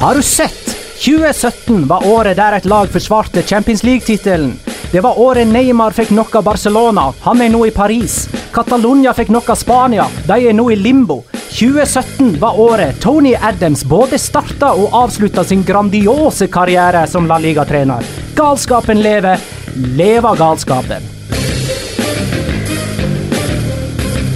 Har 0.00 0.14
du 0.14 0.22
sett? 0.22 0.76
2017 1.04 1.86
var 1.86 2.06
året 2.06 2.36
der 2.36 2.54
et 2.56 2.64
lag 2.64 2.86
forsvarte 2.90 3.42
Champions 3.42 3.82
League-tittelen. 3.82 4.52
Det 4.92 5.00
var 5.02 5.18
året 5.20 5.48
Neymar 5.50 5.92
fikk 5.92 6.14
nok 6.16 6.36
av 6.38 6.44
Barcelona. 6.46 7.08
Han 7.26 7.42
er 7.42 7.50
nå 7.50 7.64
i 7.66 7.72
Paris. 7.74 8.28
Catalonia 8.54 9.12
fikk 9.12 9.32
nok 9.34 9.50
av 9.50 9.58
Spania. 9.58 10.06
De 10.24 10.38
er 10.38 10.54
nå 10.54 10.68
i 10.70 10.78
limbo. 10.78 11.24
2017 11.50 12.38
var 12.38 12.60
året 12.60 13.02
Tony 13.02 13.34
Adams 13.34 13.82
både 13.84 14.22
starta 14.22 14.70
og 14.78 14.94
avslutta 15.02 15.44
sin 15.44 15.66
grandiose 15.66 16.46
karriere 16.46 17.02
som 17.10 17.26
La 17.26 17.36
Liga-trener. 17.42 18.06
Galskapen 18.38 19.02
lever. 19.02 19.57
Leva 19.78 20.34
galskapen. 20.34 21.02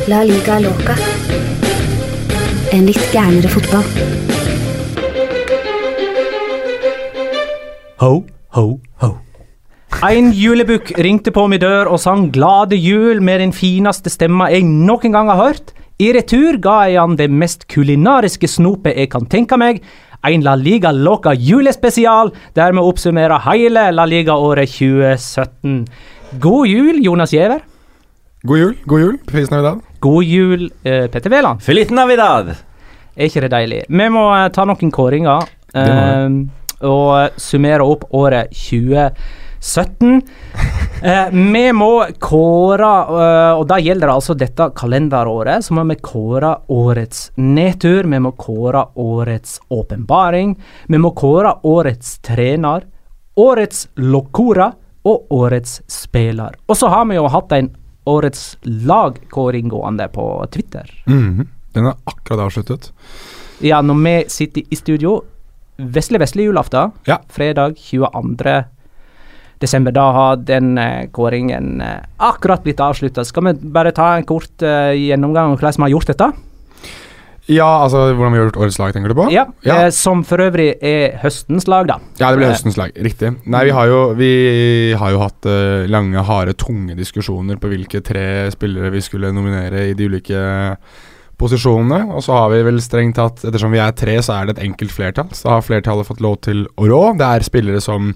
La 0.06 0.20
liga 0.22 0.60
loca. 0.62 0.94
En 2.70 2.86
litt 2.86 3.08
gærnere 3.10 3.50
fotball. 3.50 3.88
Ho, 7.98 8.12
ho, 8.54 8.64
ho. 9.02 9.10
En 10.06 10.30
julebukk 10.30 10.94
ringte 11.02 11.34
på 11.34 11.48
min 11.50 11.58
dør 11.58 11.90
og 11.90 11.98
sang 11.98 12.30
'Glade 12.30 12.78
jul' 12.78 13.20
med 13.20 13.42
den 13.42 13.52
fineste 13.52 14.14
stemma 14.14 14.46
jeg 14.54 14.62
noen 14.62 15.10
gang 15.10 15.26
har 15.26 15.42
hørt. 15.42 15.74
I 15.98 16.12
retur 16.14 16.60
ga 16.62 16.86
jeg 16.86 17.00
han 17.00 17.18
det 17.18 17.30
mest 17.30 17.66
kulinariske 17.66 18.46
snopet 18.46 18.94
jeg 18.94 19.10
kan 19.10 19.26
tenke 19.26 19.58
meg. 19.58 19.82
En 20.24 20.44
La 20.44 20.54
Liga 20.54 20.92
Loca 20.92 21.32
julespesial, 21.34 22.30
der 22.54 22.72
vi 22.72 22.78
oppsummerer 22.78 23.42
hele 23.48 23.88
La 23.90 24.04
Liga-året 24.06 24.70
2017. 24.70 25.86
God 26.40 26.66
jul, 26.66 27.00
Jonas 27.02 27.30
Giæver. 27.34 27.64
God 28.46 28.58
jul, 28.58 28.76
god 28.86 29.00
jul. 29.00 29.18
Feliz 29.30 29.50
Navidad. 29.50 29.80
God 30.00 30.24
jul, 30.24 30.70
eh, 30.84 31.06
Petter 31.10 31.30
Wæland. 31.30 31.60
Feliz 31.62 31.90
Navidad! 31.90 32.54
Er 33.16 33.24
ikke 33.24 33.40
det 33.40 33.50
deilig? 33.50 33.82
Vi 33.88 34.08
må 34.08 34.24
eh, 34.34 34.48
ta 34.54 34.64
noen 34.64 34.90
kåringer 34.94 35.42
eh, 35.74 36.38
og 36.86 37.38
summere 37.38 37.86
opp 37.86 38.06
året 38.14 38.54
2017. 38.54 39.41
Eh, 41.02 41.28
vi 41.30 41.62
må 41.74 41.90
kåre, 42.22 42.90
eh, 43.22 43.52
og 43.58 43.64
da 43.70 43.78
gjelder 43.82 44.06
det 44.10 44.14
altså 44.14 44.34
dette 44.38 44.68
kalenderåret, 44.78 45.64
så 45.66 45.74
må 45.74 45.84
vi 45.88 45.96
kåre 46.02 46.52
årets 46.70 47.30
nedtur. 47.38 48.06
Vi 48.10 48.20
må 48.22 48.32
kåre 48.38 48.84
årets 49.02 49.56
åpenbaring. 49.70 50.56
Vi 50.88 50.98
må 51.02 51.10
kåre 51.18 51.56
årets 51.66 52.18
trener, 52.26 52.86
årets 53.38 53.88
locora 53.96 54.72
og 55.04 55.26
årets 55.34 55.80
spiller. 55.90 56.54
Og 56.68 56.78
så 56.78 56.90
har 56.92 57.06
vi 57.10 57.16
jo 57.18 57.26
hatt 57.30 57.52
en 57.58 57.72
årets 58.06 58.56
lagkåring 58.62 59.68
gående 59.70 60.08
på 60.14 60.28
Twitter. 60.54 60.86
Mhm. 61.06 61.48
Den 61.74 61.86
er 61.86 61.94
akkurat 62.06 62.46
avsluttet. 62.46 62.90
Ja, 63.62 63.80
når 63.80 63.94
vi 64.04 64.24
sitter 64.28 64.62
i 64.70 64.76
studio 64.76 65.22
Vesle 65.78 66.18
vesle 66.20 66.42
julaften, 66.44 66.92
Ja. 67.06 67.16
fredag 67.28 67.74
22. 67.76 68.64
desember. 69.62 69.94
Da 69.94 70.06
har 70.16 70.40
den 70.42 70.76
eh, 70.78 71.08
kåringen 71.14 71.80
eh, 71.80 72.00
akkurat 72.22 72.64
blitt 72.64 72.82
avslutta. 72.82 73.24
Skal 73.24 73.48
vi 73.48 73.58
bare 73.74 73.94
ta 73.96 74.14
en 74.16 74.26
kort 74.28 74.62
eh, 74.62 74.92
gjennomgang 74.98 75.52
av 75.52 75.60
hvordan 75.60 75.78
vi 75.78 75.86
har 75.88 75.94
gjort 75.96 76.12
dette? 76.12 76.32
Ja, 77.50 77.82
altså 77.82 78.04
hvordan 78.14 78.32
vi 78.32 78.38
har 78.38 78.46
gjort 78.46 78.58
årets 78.62 78.78
lag, 78.78 78.92
tenker 78.94 79.10
du 79.10 79.16
på? 79.18 79.26
Ja, 79.34 79.48
Ja. 79.66 79.90
Som 79.90 80.22
for 80.24 80.38
øvrig 80.38 80.76
er 80.78 81.16
høstens 81.24 81.66
lag, 81.66 81.88
da. 81.88 81.98
Ja, 82.20 82.30
det 82.30 82.44
Eh, 82.44 82.52
høstens 82.52 82.76
lag. 82.78 82.92
Riktig. 82.94 83.34
Nei, 83.46 83.64
vi 83.64 83.70
har 83.74 83.86
jo, 83.86 84.14
vi 84.14 84.94
har 84.94 85.10
jo 85.10 85.18
hatt 85.18 85.46
uh, 85.46 85.88
lange, 85.90 86.22
harde, 86.22 86.54
tunge 86.54 86.94
diskusjoner 86.94 87.58
på 87.58 87.72
hvilke 87.72 88.00
tre 88.00 88.50
spillere 88.54 88.92
vi 88.94 89.00
skulle 89.02 89.32
nominere 89.34 89.88
i 89.90 89.94
de 89.94 90.06
ulike 90.06 90.38
posisjonene. 91.42 92.14
Og 92.14 92.22
så 92.22 92.36
har 92.36 92.54
vi 92.54 92.62
vel 92.62 92.80
strengt 92.80 93.18
tatt, 93.18 93.42
ettersom 93.42 93.74
vi 93.74 93.82
er 93.82 93.90
tre, 93.90 94.20
så 94.22 94.38
er 94.38 94.46
det 94.46 94.58
et 94.58 94.64
enkelt 94.68 94.94
flertall. 94.94 95.34
Så 95.34 95.50
har 95.50 95.66
flertallet 95.66 96.06
fått 96.06 96.22
lov 96.22 96.38
til 96.46 96.68
å 96.76 96.86
rå. 96.86 97.02
Det 97.18 97.26
er 97.26 97.42
spillere 97.42 97.82
som 97.82 98.14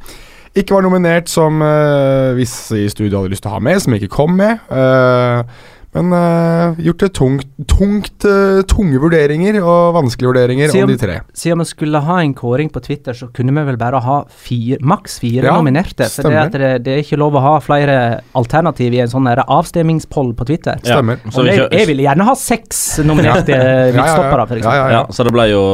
ikke 0.56 0.76
var 0.76 0.84
nominert, 0.86 1.28
som 1.30 1.60
uh, 1.60 2.32
visse 2.36 2.78
i 2.80 2.88
studio 2.88 3.20
hadde 3.20 3.34
lyst 3.34 3.44
til 3.44 3.52
å 3.52 3.56
ha 3.58 3.62
med, 3.64 3.80
som 3.82 3.96
ikke 3.96 4.12
kom 4.12 4.36
med. 4.38 4.62
Eh, 4.72 5.64
men 5.96 6.12
uh, 6.12 6.76
gjort 6.82 7.00
det 7.00 7.08
tungt, 7.16 7.46
tungt 7.70 8.26
uh, 8.28 8.60
tunge 8.68 8.98
vurderinger 9.00 9.56
og 9.62 9.96
vanskelige 9.96 10.28
vurderinger 10.28 10.72
om, 10.74 10.82
om 10.84 10.92
de 10.92 10.98
tre. 11.00 11.18
Siden 11.36 11.62
vi 11.62 11.68
skulle 11.70 12.02
ha 12.04 12.18
en 12.20 12.34
kåring 12.36 12.68
på 12.72 12.82
Twitter, 12.84 13.16
så 13.16 13.30
kunne 13.32 13.54
vi 13.56 13.64
vel 13.70 13.78
bare 13.80 14.02
ha 14.04 14.16
fire, 14.28 14.78
maks 14.84 15.18
fire 15.22 15.48
Ja, 15.48 15.56
nominerte. 15.56 16.08
For 16.12 16.28
det, 16.28 16.42
at 16.42 16.56
det, 16.56 16.72
det 16.84 16.94
er 16.96 17.04
ikke 17.04 17.20
lov 17.20 17.38
å 17.38 17.44
ha 17.44 17.54
flere 17.64 17.96
alternativ 18.36 18.96
i 18.96 19.00
en 19.04 19.12
sånn 19.12 19.30
avstemningspoll 19.30 20.34
på 20.36 20.48
Twitter. 20.50 20.82
Stemmer. 20.84 21.22
Og 21.32 21.48
jeg, 21.48 21.64
jeg 21.64 21.88
ville 21.88 22.04
gjerne 22.04 22.28
ha 22.28 22.36
seks 22.38 22.82
nominerte 23.06 23.56
Ja, 23.56 23.62
ja, 23.64 23.86
ja. 23.86 23.96
midtstoppere, 23.96 24.46
eksempel. 24.46 24.64
Ja, 24.66 24.76
ja, 24.76 24.92
Ja, 24.96 25.02
så 25.16 25.26
det 25.26 25.32
ble 25.34 25.48
jo 25.50 25.64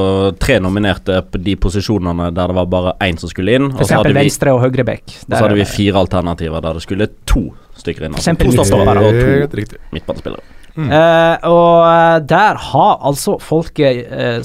tre 0.43 0.61
nominerte 0.63 1.19
på 1.27 1.43
de 1.43 1.57
posisjonene 1.61 2.31
der 2.37 2.53
det 2.53 2.59
var 2.61 2.71
bare 2.71 2.95
én 3.03 3.19
som 3.19 3.31
skulle 3.33 3.59
inn. 3.59 3.73
For 3.75 3.87
eksempel 3.89 4.17
venstre 4.17 4.55
og 4.55 4.63
høyre 4.63 4.87
back. 4.87 5.05
og 5.27 5.35
så 5.35 5.43
hadde 5.45 5.59
vi 5.59 5.69
fire 5.69 6.07
alternativer 6.07 6.63
der 6.63 6.79
det 6.79 6.87
skulle 6.87 7.11
to 7.27 7.49
stykker 7.79 8.09
inn. 8.09 8.19
Eksempel 8.19 8.53
to 8.55 8.67
stoppere 8.67 9.07
og 9.07 9.23
to 9.53 9.81
midtbanespillere. 9.95 10.59
Mm. 10.73 10.89
Uh, 10.89 11.37
og 11.53 11.83
eh, 11.85 12.19
der 12.25 12.57
har 12.57 13.03
altså 13.05 13.35
folket 13.45 14.07
uh, 14.09 14.39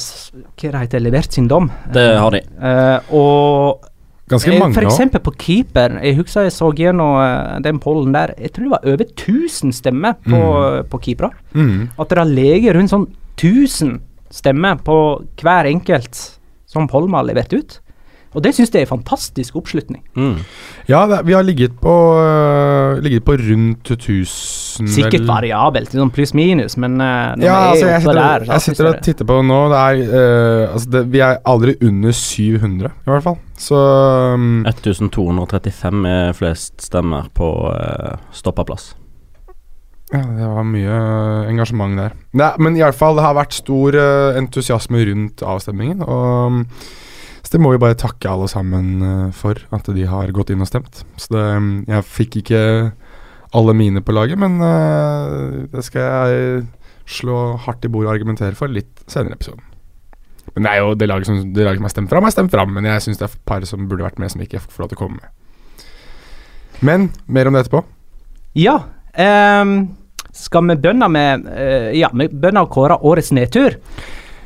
Hva 0.59 0.71
det 0.73 0.81
heter 0.81 0.99
levert 0.99 1.31
sin 1.31 1.47
dom. 1.47 1.69
Det 1.93 2.03
har 2.19 2.35
de. 2.35 2.41
Uh, 2.59 3.13
og 3.15 3.85
Ganske 4.27 4.57
mange 4.59 4.83
eksempel 4.83 5.21
på 5.23 5.31
keeper. 5.39 6.01
Jeg 6.03 6.17
husker 6.17 6.49
jeg 6.49 6.51
så 6.51 6.67
gjennom 6.75 7.61
den 7.63 7.77
pollen 7.79 8.11
der. 8.11 8.33
Jeg 8.35 8.51
tror 8.51 8.65
det 8.65 8.73
var 8.73 8.89
over 8.91 9.05
1000 9.05 9.71
stemmer 9.71 10.17
på, 10.19 10.41
på 10.91 10.99
keepere. 11.05 11.29
Mm. 11.55 11.85
At 11.95 12.11
det 12.11 12.19
har 12.19 12.27
ligger 12.27 12.75
rundt 12.75 12.91
sånn 12.91 13.05
1000 13.37 14.01
stemmer 14.35 14.81
på 14.83 14.97
hver 15.39 15.69
enkelt 15.71 16.19
som 16.67 16.89
Polma 16.91 17.21
har 17.21 17.29
levert 17.29 17.55
ut. 17.55 17.77
Og 18.37 18.43
det 18.45 18.51
syns 18.53 18.69
jeg 18.69 18.85
er 18.85 18.89
fantastisk 18.89 19.55
oppslutning. 19.57 20.03
Mm. 20.13 20.43
Ja, 20.85 21.01
det, 21.09 21.23
vi 21.25 21.33
har 21.33 21.45
ligget 21.45 21.79
på, 21.81 21.93
uh, 22.21 22.99
ligget 23.01 23.25
på 23.25 23.33
rundt 23.39 23.89
1000 23.95 24.91
Sikkert 24.93 25.23
vel. 25.23 25.29
variabelt, 25.31 25.89
liksom 25.89 26.11
pluss-minus, 26.13 26.77
men 26.77 27.01
uh, 27.01 27.33
Ja, 27.41 27.71
altså 27.71 27.87
jeg 27.89 28.03
sitter, 28.03 28.19
der 28.21 28.45
jeg 28.51 28.65
sitter 28.67 28.89
og 28.91 28.99
titter 29.07 29.29
på 29.31 29.39
nå. 29.41 29.57
Det 29.73 29.79
er, 29.79 30.03
uh, 30.11 30.75
altså 30.75 30.91
det, 30.93 31.01
vi 31.15 31.23
er 31.25 31.41
aldri 31.49 31.73
under 31.81 32.13
700, 32.13 32.93
i 32.93 33.09
hvert 33.09 33.25
fall. 33.25 33.39
Så 33.57 33.81
um, 34.37 34.61
1235 34.69 36.05
er 36.13 36.37
flest 36.37 36.85
stemmer 36.85 37.33
på 37.33 37.49
uh, 37.73 38.21
stoppaplass. 38.29 38.91
ja, 40.13 40.21
det 40.21 40.53
var 40.53 40.69
mye 40.69 41.01
engasjement 41.49 41.97
der. 41.97 42.13
Nei, 42.37 42.53
men 42.61 42.77
i 42.77 42.85
hvert 42.85 43.01
fall, 43.01 43.17
det 43.17 43.25
har 43.25 43.35
vært 43.39 43.57
stor 43.57 43.97
entusiasme 44.37 45.01
rundt 45.09 45.41
avstemningen. 45.41 46.05
Og 46.05 46.53
um, 46.53 46.63
så 47.47 47.53
det 47.55 47.61
må 47.63 47.69
vi 47.71 47.79
bare 47.79 47.95
takke 47.95 48.27
alle 48.27 48.49
sammen 48.51 48.87
øh, 48.99 49.27
for 49.31 49.55
at 49.71 49.85
de 49.95 50.03
har 50.11 50.33
gått 50.35 50.49
inn 50.51 50.59
og 50.59 50.67
stemt. 50.67 51.05
Så 51.15 51.31
det, 51.31 51.43
um, 51.55 51.69
jeg 51.87 52.03
fikk 52.03 52.41
ikke 52.41 52.63
alle 53.55 53.75
mine 53.77 54.01
på 54.03 54.11
laget, 54.11 54.35
men 54.35 54.57
øh, 54.59 55.61
det 55.71 55.85
skal 55.87 56.03
jeg 56.03 56.65
slå 57.07 57.55
hardt 57.63 57.87
i 57.87 57.91
bordet 57.93 58.09
og 58.09 58.17
argumentere 58.17 58.57
for 58.57 58.67
litt 58.67 58.99
senere 59.07 59.37
i 59.37 59.39
episoden. 59.39 59.63
Men 60.57 60.67
det 60.67 60.73
er 60.73 60.83
jo 60.83 60.97
det 60.99 61.07
laget 61.07 61.29
som, 61.29 61.39
det 61.55 61.63
laget 61.63 61.79
som 61.79 61.87
har 61.87 61.93
stemt 61.95 62.11
fram, 62.11 62.27
har 62.27 62.35
stemt 62.35 62.51
fram. 62.51 62.75
Men 62.75 62.89
jeg 62.91 63.05
syns 63.05 63.21
det 63.21 63.29
er 63.29 63.31
et 63.37 63.47
par 63.47 63.63
som 63.69 63.87
burde 63.87 64.03
vært 64.03 64.19
med, 64.19 64.33
som 64.33 64.43
ikke 64.43 64.59
får 64.65 64.83
lov 64.83 64.91
til 64.91 64.99
å 64.99 65.03
komme 65.05 65.21
med. 65.21 65.87
Men 66.83 67.07
mer 67.31 67.47
om 67.47 67.55
det 67.55 67.63
etterpå. 67.63 67.85
Ja. 68.59 68.81
Um 69.15 69.79
skal 70.37 70.67
vi 70.67 70.75
bønne 70.81 71.07
med 71.09 71.47
uh, 71.47 71.89
Ja, 71.95 72.11
vi 72.13 72.27
bønner 72.29 72.67
å 72.67 72.71
kåre 72.71 72.99
årets 73.07 73.31
nedtur. 73.33 73.79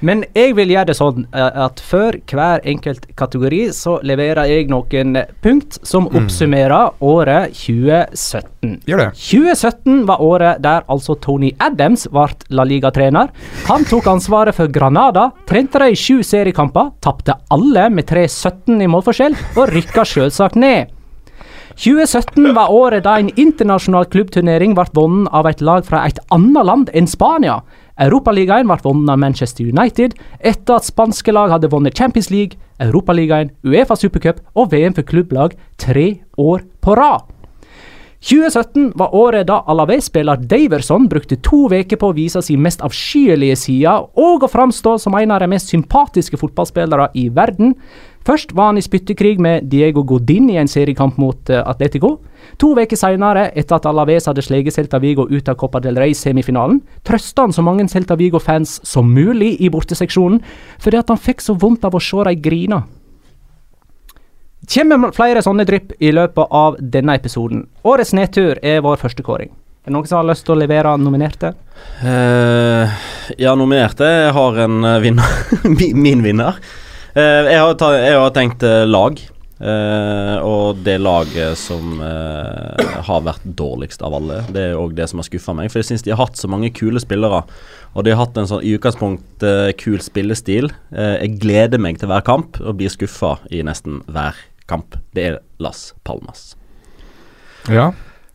Men 0.01 0.23
jeg 0.33 0.55
vil 0.57 0.71
gjøre 0.73 0.89
det 0.89 0.95
sånn 0.97 1.25
eh, 1.29 1.57
at 1.65 1.81
før 1.85 2.17
hver 2.31 2.63
enkelt 2.67 3.05
kategori 3.19 3.61
så 3.75 3.99
leverer 4.05 4.49
jeg 4.49 4.69
noen 4.71 5.19
punkt 5.43 5.77
som 5.87 6.07
oppsummerer 6.09 6.95
året 7.05 7.53
2017. 7.59 8.79
Gjør 8.89 9.03
det. 9.03 9.09
2017 9.21 9.99
var 10.09 10.23
året 10.25 10.63
der 10.65 10.87
altså 10.91 11.15
Tony 11.21 11.51
Adams 11.61 12.07
ble 12.09 12.29
La 12.49 12.65
Liga-trener. 12.65 13.29
Han 13.69 13.85
tok 13.89 14.09
ansvaret 14.09 14.57
for 14.57 14.71
Granada, 14.73 15.29
trente 15.49 15.81
de 15.81 15.91
i 15.93 15.99
sju 15.99 16.23
seriekamper, 16.25 16.95
tapte 17.03 17.37
alle 17.53 17.85
med 17.93 18.09
3-17 18.09 18.81
i 18.81 18.89
målforskjell 18.89 19.37
og 19.55 19.69
rykka 19.75 20.07
selvsagt 20.07 20.57
ned. 20.57 20.89
2017 21.81 22.51
var 22.53 22.73
året 22.73 23.05
da 23.05 23.15
en 23.17 23.31
internasjonal 23.39 24.09
klubbturnering 24.11 24.73
ble 24.77 24.89
vunnet 24.97 25.31
av 25.33 25.47
et 25.49 25.61
lag 25.63 25.85
fra 25.87 26.03
et 26.09 26.19
annet 26.33 26.67
land 26.67 26.91
enn 26.93 27.07
Spania. 27.09 27.61
Europaligaen 28.01 28.69
ble 28.69 28.79
vunnet 28.81 29.13
av 29.13 29.19
Manchester 29.21 29.67
United 29.69 30.15
etter 30.39 30.79
at 30.79 30.87
spanske 30.87 31.33
lag 31.35 31.51
hadde 31.53 31.69
vunnet 31.69 31.97
Champions 31.97 32.31
League, 32.33 32.57
Europaligaen, 32.81 33.51
Uefa 33.61 33.97
Supercup 33.99 34.41
og 34.57 34.71
VM 34.71 34.95
for 34.97 35.05
klubblag 35.05 35.53
tre 35.77 36.07
år 36.41 36.65
på 36.81 36.97
rad. 36.97 37.27
2017 38.21 38.91
var 39.01 39.15
året 39.17 39.47
da 39.49 39.63
Alaves-spiller 39.69 40.37
Daverson 40.45 41.07
brukte 41.09 41.39
to 41.41 41.63
uker 41.71 41.97
på 41.97 42.11
å 42.11 42.13
vise 42.13 42.41
sin 42.45 42.61
mest 42.61 42.83
avskyelige 42.85 43.55
side 43.57 43.93
og 44.13 44.45
å 44.45 44.49
framstå 44.49 44.99
som 45.01 45.17
en 45.17 45.33
av 45.33 45.41
de 45.41 45.49
mest 45.49 45.73
sympatiske 45.73 46.37
fotballspillere 46.37 47.09
i 47.17 47.29
verden. 47.33 47.73
Først 48.27 48.53
var 48.53 48.69
han 48.69 48.77
i 48.77 48.83
spyttekrig 48.85 49.39
med 49.41 49.65
Diego 49.71 50.03
Godin 50.05 50.49
i 50.53 50.59
en 50.61 50.69
seriekamp 50.69 51.17
mot 51.21 51.49
eh, 51.49 51.63
Atletico. 51.65 52.19
To 52.61 52.71
uker 52.77 52.97
senere, 52.97 53.47
etter 53.57 53.79
at 53.79 53.87
Alaves 53.89 54.27
hadde 54.29 54.43
sleget 54.45 54.75
Celta 54.75 54.99
Vigo 55.01 55.25
ut 55.29 55.49
av 55.49 55.57
Copa 55.57 55.81
del 55.81 55.97
Rey-semifinalen, 55.97 56.81
trøsta 57.07 57.47
han 57.47 57.55
så 57.55 57.65
mange 57.65 57.87
Celta 57.89 58.17
Vigo-fans 58.19 58.79
som 58.87 59.09
mulig 59.09 59.55
i 59.61 59.69
borteseksjonen, 59.73 60.41
fordi 60.81 61.01
han 61.01 61.21
fikk 61.21 61.41
så 61.41 61.57
vondt 61.57 61.87
av 61.87 61.97
å 61.97 62.03
se 62.03 62.27
dem 62.29 62.43
grine. 62.45 62.83
Kommer 64.71 65.11
flere 65.15 65.41
sånne 65.41 65.65
drypp 65.65 65.95
i 65.99 66.11
løpet 66.13 66.53
av 66.53 66.77
denne 66.79 67.15
episoden. 67.17 67.65
Årets 67.83 68.13
nedtur 68.13 68.61
er 68.61 68.83
vår 68.85 69.01
første 69.01 69.25
kåring. 69.25 69.49
Er 69.81 69.89
det 69.89 69.95
noen 69.95 70.05
som 70.05 70.19
har 70.19 70.29
lyst 70.29 70.45
til 70.45 70.53
å 70.53 70.59
levere 70.61 70.93
nominerte? 71.01 71.55
Uh, 72.03 72.85
ja, 73.41 73.55
nominerte. 73.57 74.05
Har 74.35 74.59
en 74.61 74.85
eh, 74.85 74.99
vinner. 75.01 75.39
Min 76.05 76.21
vinner. 76.21 76.61
Eh, 77.11 77.51
jeg, 77.51 77.59
har 77.59 77.77
ta, 77.79 77.91
jeg 77.97 78.17
har 78.19 78.33
tenkt 78.35 78.65
eh, 78.67 78.83
lag. 78.87 79.21
Uh, 79.61 80.41
og 80.41 80.79
det 80.81 80.95
laget 80.97 81.53
som 81.61 81.99
uh, 82.01 82.79
har 83.05 83.19
vært 83.21 83.43
dårligst 83.45 84.01
av 84.01 84.15
alle, 84.17 84.39
det 84.49 84.63
er 84.71 84.79
òg 84.79 84.95
det 84.97 85.05
som 85.11 85.21
har 85.21 85.27
skuffa 85.27 85.53
meg. 85.53 85.69
For 85.69 85.83
jeg 85.83 85.91
syns 85.91 86.05
de 86.07 86.15
har 86.15 86.17
hatt 86.17 86.39
så 86.39 86.49
mange 86.49 86.71
kule 86.73 86.97
spillere. 87.03 87.43
Og 87.93 88.07
de 88.07 88.15
har 88.15 88.23
hatt 88.23 88.39
en 88.41 88.49
sånn 88.49 88.65
i 88.65 88.73
utgangspunkt 88.73 89.45
uh, 89.45 89.69
kul 89.77 90.01
spillestil. 90.01 90.71
Jeg 90.97 91.37
gleder 91.43 91.81
meg 91.83 92.01
til 92.01 92.09
hver 92.09 92.25
kamp 92.25 92.57
og 92.63 92.79
blir 92.79 92.89
skuffa 92.89 93.35
i 93.53 93.61
nesten 93.67 94.01
hver 94.09 94.39
kamp. 94.71 94.97
Det 95.13 95.27
er 95.29 95.37
Las 95.61 95.91
Palmas. 96.07 96.55
Ja. 97.69 97.91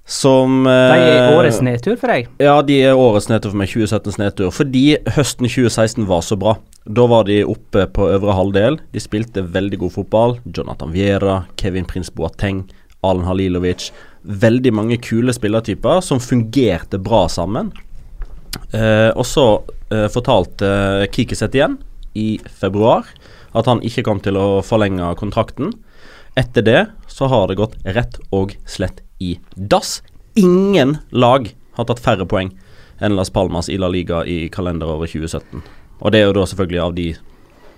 Som 0.06 0.62
De 0.64 0.70
eh, 0.70 1.06
er 1.19 1.35
årets 1.35 1.58
nedtur 1.67 1.97
for 1.99 2.12
deg. 2.14 2.29
ja, 2.38 2.55
de 2.62 2.79
er 2.87 2.94
årets 2.94 3.26
nedtur 3.26 3.50
for 3.50 3.58
meg. 3.58 3.70
2017s 3.73 4.20
nedtur. 4.23 4.53
Fordi 4.55 4.85
høsten 5.17 5.49
2016 5.50 6.06
var 6.06 6.23
så 6.23 6.38
bra. 6.38 6.55
Da 6.87 7.08
var 7.11 7.26
de 7.26 7.41
oppe 7.43 7.88
på 7.91 8.06
øvre 8.14 8.37
halvdel. 8.38 8.79
De 8.94 9.03
spilte 9.03 9.43
veldig 9.43 9.81
god 9.82 9.97
fotball. 9.97 10.37
Jonathan 10.47 10.94
Viera, 10.94 11.41
Kevin 11.58 11.88
Prince 11.91 12.14
Boateng, 12.14 12.62
Alen 13.03 13.26
Halilovic. 13.26 13.91
Veldig 14.23 14.73
mange 14.79 15.00
kule 15.03 15.35
spillertyper 15.35 15.99
som 16.06 16.23
fungerte 16.23 17.02
bra 17.02 17.25
sammen. 17.26 17.73
Eh, 18.70 19.11
og 19.11 19.26
så 19.26 19.47
eh, 19.91 20.06
fortalte 20.12 20.70
eh, 21.02 21.09
Kikiset 21.12 21.59
igjen 21.59 21.76
i 22.17 22.37
februar 22.61 23.11
at 23.56 23.69
han 23.69 23.82
ikke 23.85 24.06
kom 24.06 24.23
til 24.23 24.38
å 24.38 24.62
forlenge 24.67 25.11
kontrakten. 25.19 25.75
Etter 26.38 26.64
det 26.64 26.81
så 27.11 27.29
har 27.32 27.49
det 27.49 27.59
gått 27.59 27.76
rett 27.97 28.20
og 28.35 28.55
slett 28.69 29.02
i 29.19 29.37
dass. 29.57 30.03
Ingen 30.37 30.99
lag 31.11 31.49
har 31.77 31.88
tatt 31.88 32.02
færre 32.05 32.26
poeng 32.29 32.52
enn 33.00 33.17
Las 33.17 33.31
Palmas 33.33 33.71
i 33.73 33.79
La 33.81 33.88
Liga 33.93 34.23
i 34.25 34.49
kalenderåret 34.52 35.12
2017. 35.12 35.62
Og 36.00 36.12
det 36.12 36.21
er 36.21 36.29
jo 36.29 36.37
da 36.37 36.45
selvfølgelig 36.49 36.83
av 36.85 36.95
de 36.97 37.07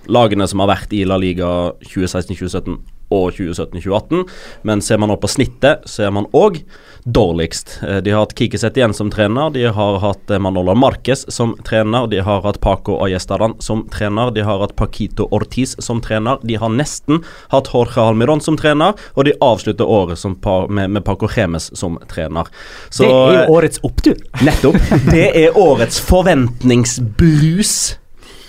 lagene 0.08 0.48
som 0.48 0.62
har 0.64 0.72
vært 0.74 0.94
i 0.96 1.04
La 1.08 1.18
Liga 1.20 1.72
2016-2017 1.86 2.78
og 3.08 3.32
2017-2018. 3.32 4.24
Men 4.68 4.82
ser 4.84 5.00
man 5.00 5.12
opp 5.14 5.22
på 5.24 5.30
snittet, 5.32 5.86
så 5.88 6.08
er 6.08 6.14
man 6.14 6.28
òg 6.36 6.60
dårligst. 7.08 7.78
Eh, 7.82 8.00
De 8.04 8.12
har 8.12 8.24
hatt 8.24 8.34
Kikiset 8.36 8.76
igjen 8.76 8.94
som 8.94 9.10
trener, 9.10 9.50
de 9.54 9.64
har 9.72 10.00
hatt 10.02 10.28
Manola 10.28 10.48
Manolo 10.48 10.74
Marquez 10.74 11.24
som 11.32 11.54
trener, 11.64 12.06
de 12.10 12.20
har 12.24 12.42
hatt 12.44 12.60
Paco 12.60 12.98
Ayestadan 13.04 13.56
som 13.64 13.86
trener, 13.88 14.30
de 14.34 14.44
har 14.44 14.60
hatt 14.60 14.76
Paquito 14.76 15.28
Ortiz 15.32 15.76
som 15.84 16.02
trener, 16.04 16.38
de 16.42 16.58
har 16.60 16.72
nesten 16.72 17.22
hatt 17.52 17.70
Jorge 17.72 18.02
Almiron 18.02 18.40
som 18.44 18.58
trener, 18.60 18.92
og 19.14 19.24
de 19.24 19.36
avslutter 19.40 19.88
året 19.88 20.18
som 20.18 20.36
pa 20.36 20.66
med, 20.68 20.90
med 20.90 21.04
Paco 21.04 21.28
Remes 21.32 21.70
som 21.78 21.98
trener. 22.08 22.50
Så, 22.90 23.04
det 23.04 23.12
er 23.12 23.32
eh, 23.32 23.38
jo 23.38 23.56
årets 23.56 23.82
opptur. 23.88 24.20
Nettopp. 24.44 24.76
Det 25.14 25.30
er 25.36 25.56
årets 25.56 26.00
forventningsbrus. 26.04 27.98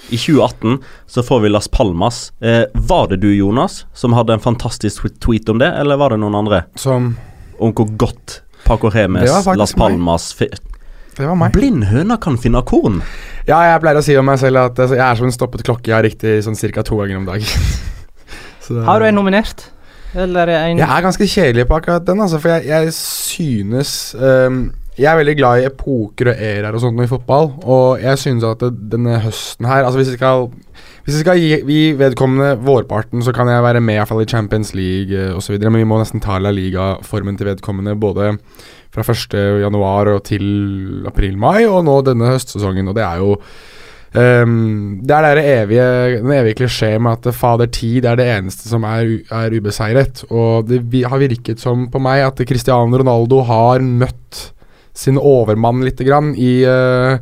I 0.09 0.17
2018 0.17 0.77
så 1.07 1.23
får 1.23 1.39
vi 1.39 1.49
Las 1.49 1.67
Palmas. 1.67 2.33
Eh, 2.41 2.63
var 2.73 3.07
det 3.07 3.19
du, 3.21 3.29
Jonas, 3.35 3.85
som 3.93 4.13
hadde 4.17 4.33
en 4.33 4.43
fantastisk 4.43 5.05
tweet 5.21 5.49
om 5.49 5.59
det, 5.61 5.69
eller 5.69 5.99
var 6.01 6.15
det 6.15 6.21
noen 6.23 6.35
andre? 6.35 6.63
Som 6.75 7.15
Om 7.59 7.73
hvor 7.75 7.89
godt 7.99 8.41
Paco 8.63 8.89
Remes, 8.89 9.45
Las. 9.57 9.73
Palmas 9.75 10.31
Det 10.39 11.25
var 11.27 11.35
meg. 11.35 11.51
Blind 11.51 11.83
høne 11.89 12.15
kan 12.21 12.37
finne 12.39 12.61
korn. 12.63 13.01
Ja, 13.47 13.59
jeg 13.67 13.81
pleier 13.83 13.99
å 13.99 14.03
si 14.05 14.15
om 14.17 14.25
meg 14.29 14.39
selv 14.39 14.61
at 14.61 14.79
altså, 14.79 14.95
jeg 14.95 15.03
er 15.05 15.19
som 15.19 15.27
en 15.27 15.35
stoppet 15.35 15.65
klokke. 15.67 15.89
Jeg 15.91 15.97
har 15.97 16.05
riktig 16.07 16.37
sånn 16.45 16.55
ca. 16.55 16.85
to 16.87 17.01
ganger 17.01 17.19
om 17.19 17.27
dagen. 17.27 17.67
Så 18.65 18.79
Har 18.85 19.01
du 19.01 19.09
en 19.09 19.17
nominert? 19.17 19.67
Eller 20.15 20.49
en 20.55 20.79
Jeg 20.79 20.87
er 20.89 21.05
ganske 21.05 21.27
kjedelig 21.27 21.67
på 21.69 21.77
akkurat 21.77 22.05
den, 22.05 22.21
altså, 22.21 22.39
for 22.41 22.55
jeg, 22.55 22.69
jeg 22.69 22.93
synes 22.95 24.15
ehm, 24.15 24.61
Jeg 24.99 25.07
er 25.07 25.19
veldig 25.21 25.35
glad 25.39 25.61
i 25.61 25.67
epoker 25.69 26.33
og 26.33 26.41
æraer 26.43 26.75
og 26.75 26.81
sånt 26.83 26.99
i 26.99 27.07
fotball, 27.07 27.53
og 27.63 28.01
jeg 28.03 28.19
synes 28.19 28.43
at 28.43 28.65
denne 28.91 29.21
høsten 29.23 29.67
her 29.69 29.85
Altså 29.85 30.01
Hvis 30.01 30.11
vi 30.11 30.17
skal 30.17 30.49
Hvis 31.05 31.15
vi 31.15 31.21
skal 31.21 31.39
gi, 31.39 31.53
gi 31.69 31.93
vedkommende 31.95 32.57
vårparten, 32.67 33.23
så 33.23 33.31
kan 33.31 33.47
jeg 33.47 33.63
være 33.63 33.79
med 33.79 33.95
i 33.95 34.01
hvert 34.01 34.11
fall 34.11 34.25
i 34.25 34.29
Champions 34.29 34.73
League 34.75 35.15
uh, 35.15 35.37
osv., 35.39 35.55
men 35.55 35.79
vi 35.79 35.87
må 35.87 36.01
nesten 36.01 36.19
ta 36.19 36.37
La 36.37 36.51
Liga-formen 36.51 37.39
til 37.39 37.47
vedkommende 37.47 37.95
både 37.95 38.35
fra 38.91 39.05
1. 39.05 39.39
januar 39.63 40.11
og 40.11 40.23
til 40.27 41.07
april-mai, 41.07 41.65
og 41.65 41.85
nå 41.87 42.01
denne 42.05 42.29
høstsesongen, 42.33 42.91
og 42.91 42.99
det 42.99 43.07
er 43.07 43.23
jo 43.23 43.35
Um, 44.09 45.01
Det 45.05 45.13
er 45.13 45.37
evige, 45.37 46.21
den 46.23 46.31
evige 46.33 46.55
klisjé 46.63 46.97
med 46.97 47.27
at 47.27 47.35
fader 47.35 47.67
tid 47.69 48.05
er 48.05 48.15
det 48.17 48.25
eneste 48.25 48.65
som 48.65 48.83
er, 48.83 49.19
er 49.29 49.53
ubeseiret. 49.53 50.23
Og 50.31 50.65
det 50.65 50.81
har 51.05 51.21
virket 51.21 51.61
som 51.61 51.85
på 51.93 52.01
meg 52.01 52.25
at 52.25 52.41
Cristiano 52.49 52.97
Ronaldo 52.97 53.43
har 53.45 53.85
møtt 53.85 54.49
sin 54.97 55.19
overmann 55.19 55.83
lite 55.85 56.07
grann 56.07 56.33
i, 56.35 56.61
uh, 56.65 57.19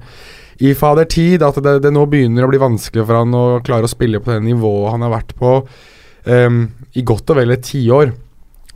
i 0.63 0.73
fader 0.77 1.07
tid. 1.09 1.45
At 1.45 1.59
det, 1.63 1.79
det 1.85 1.93
nå 1.93 2.05
begynner 2.09 2.47
å 2.47 2.51
bli 2.51 2.61
vanskelig 2.61 3.05
for 3.05 3.19
han 3.19 3.35
å 3.37 3.45
klare 3.65 3.89
å 3.89 3.91
spille 3.91 4.21
på 4.23 4.33
det 4.33 4.43
nivået 4.47 4.93
han 4.93 5.05
har 5.05 5.15
vært 5.19 5.35
på 5.39 5.59
um, 5.61 6.63
i 6.97 7.05
godt 7.05 7.33
og 7.33 7.41
vel 7.41 7.55
et 7.55 7.65
tiår. 7.67 8.13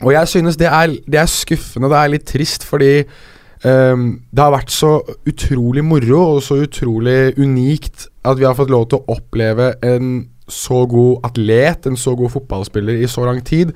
Og 0.02 0.10
jeg 0.16 0.30
synes 0.30 0.58
det 0.58 0.70
er, 0.70 0.96
det 1.06 1.20
er 1.20 1.30
skuffende, 1.30 1.90
det 1.92 1.98
er 1.98 2.10
litt 2.10 2.26
trist, 2.26 2.66
fordi 2.66 3.04
um, 3.62 4.08
det 4.32 4.42
har 4.42 4.54
vært 4.54 4.72
så 4.74 4.96
utrolig 5.28 5.84
moro 5.86 6.22
og 6.36 6.42
så 6.42 6.58
utrolig 6.64 7.36
unikt 7.38 8.08
at 8.26 8.38
vi 8.40 8.46
har 8.46 8.56
fått 8.58 8.72
lov 8.72 8.88
til 8.90 8.98
å 9.02 9.16
oppleve 9.16 9.72
en 9.86 10.14
så 10.52 10.82
god 10.90 11.26
atlet, 11.28 11.86
en 11.86 11.98
så 11.98 12.16
god 12.18 12.32
fotballspiller 12.34 13.02
i 13.02 13.10
så 13.10 13.24
lang 13.26 13.40
tid. 13.46 13.72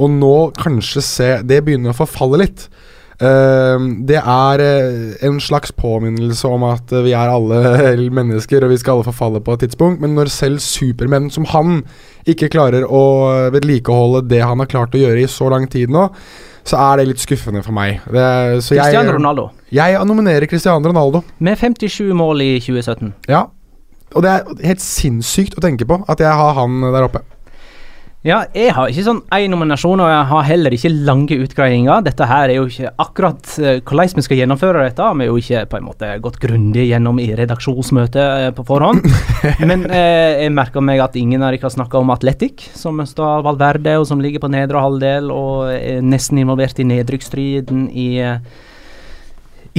Og 0.00 0.10
nå 0.10 0.34
kanskje 0.58 1.04
se 1.04 1.30
det 1.46 1.62
begynner 1.64 1.94
å 1.94 2.00
forfalle 2.00 2.42
litt. 2.42 2.66
Ehm, 3.20 3.88
det 4.08 4.16
er 4.16 4.62
eh, 4.64 5.26
en 5.28 5.40
slags 5.44 5.72
påminnelse 5.76 6.48
om 6.48 6.64
at 6.70 6.92
eh, 6.92 7.04
vi 7.04 7.12
er 7.12 7.28
alle 7.28 7.58
mennesker, 8.18 8.64
og 8.64 8.72
vi 8.72 8.78
skal 8.80 8.96
alle 8.96 9.08
forfalle 9.10 9.42
på 9.44 9.56
et 9.56 9.66
tidspunkt. 9.66 10.00
Men 10.00 10.16
når 10.16 10.32
selv 10.32 10.62
supermenn 10.64 11.28
som 11.32 11.48
han 11.52 11.82
ikke 12.28 12.50
klarer 12.52 12.86
å 12.88 13.02
vedlikeholde 13.52 14.24
det 14.30 14.40
han 14.44 14.60
har 14.62 14.70
klart 14.70 14.96
å 14.96 15.02
gjøre 15.02 15.20
i 15.24 15.28
så 15.30 15.50
lang 15.52 15.68
tid 15.70 15.92
nå, 15.92 16.08
så 16.64 16.80
er 16.80 17.00
det 17.00 17.08
litt 17.10 17.22
skuffende 17.22 17.62
for 17.64 17.76
meg. 17.76 18.02
Det, 18.08 18.24
så 18.64 18.76
jeg, 18.76 19.04
Ronaldo. 19.08 19.48
Jeg 19.72 19.96
nominerer 20.06 20.48
Cristiano 20.48 20.92
Ronaldo. 20.92 21.22
Med 21.40 21.60
57 21.60 22.12
mål 22.16 22.44
i 22.44 22.52
2017. 22.60 23.14
Ja. 23.32 23.46
Og 24.10 24.24
det 24.24 24.30
er 24.32 24.64
helt 24.66 24.82
sinnssykt 24.82 25.56
å 25.56 25.62
tenke 25.62 25.86
på 25.86 26.00
at 26.10 26.20
jeg 26.20 26.32
har 26.40 26.56
han 26.56 26.80
der 26.88 27.06
oppe. 27.06 27.22
Ja, 28.20 28.42
jeg 28.52 28.74
har 28.76 28.90
ikke 28.92 29.02
sånn 29.06 29.22
én 29.32 29.48
nominasjon, 29.48 30.00
og 30.04 30.10
jeg 30.10 30.24
har 30.28 30.42
heller 30.44 30.74
ikke 30.76 30.90
lange 31.08 31.38
utgreiinger. 31.40 32.02
Dette 32.04 32.26
her 32.28 32.50
er 32.50 32.58
jo 32.58 32.66
ikke 32.68 32.90
akkurat 33.00 33.54
eh, 33.56 33.78
hvordan 33.80 34.18
vi 34.18 34.24
skal 34.26 34.40
gjennomføre 34.42 34.82
dette. 34.84 35.06
Vi 35.16 35.24
er 35.24 35.30
jo 35.30 35.38
ikke 35.40 35.62
på 35.72 35.78
en 35.78 35.86
måte 35.86 36.10
gått 36.20 36.36
grundig 36.42 36.84
gjennom 36.90 37.16
i 37.16 37.30
redaksjonsmøtet 37.38 38.20
eh, 38.20 38.50
på 38.58 38.66
forhånd. 38.68 39.08
Men 39.72 39.88
eh, 39.88 40.44
jeg 40.44 40.52
merker 40.52 40.84
meg 40.84 41.00
at 41.00 41.16
ingen 41.16 41.40
av 41.40 41.54
dere 41.54 41.64
har 41.64 41.76
snakka 41.78 42.04
om 42.04 42.12
Atletic, 42.12 42.68
som 42.76 43.00
står 43.00 43.40
Valverde, 43.48 43.96
og 43.96 44.04
som 44.12 44.20
ligger 44.20 44.44
på 44.44 44.52
nedre 44.52 44.84
halvdel 44.84 45.32
og 45.32 45.72
er 45.72 46.04
nesten 46.04 46.44
involvert 46.44 46.76
i 46.76 46.90
nedrykksstriden 46.92 47.88
i 47.88 48.10
eh, 48.20 48.40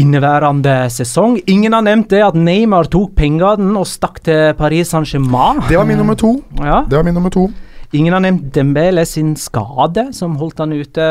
inneværende 0.02 0.80
sesong. 0.90 1.44
Ingen 1.46 1.78
har 1.78 1.86
nevnt 1.86 2.10
det 2.10 2.26
at 2.26 2.34
Neymar 2.34 2.90
tok 2.90 3.14
pengene 3.22 3.76
og 3.78 3.86
stakk 3.86 4.24
til 4.26 4.56
Paris 4.58 4.96
Saint-Germain. 4.96 5.62
Det 5.70 5.78
var 5.78 5.86
min 5.86 6.02
nummer 6.02 6.18
to. 6.18 6.40
Ja. 6.58 6.88
Det 6.90 6.98
var 6.98 7.06
min 7.06 7.22
nummer 7.22 7.30
to. 7.30 7.52
Ingen 7.92 8.14
har 8.16 8.22
nevnt 8.24 8.54
Dembele 8.56 9.04
sin 9.06 9.34
skade, 9.36 10.06
som 10.16 10.38
holdt 10.40 10.62
han 10.64 10.72
ute 10.72 11.06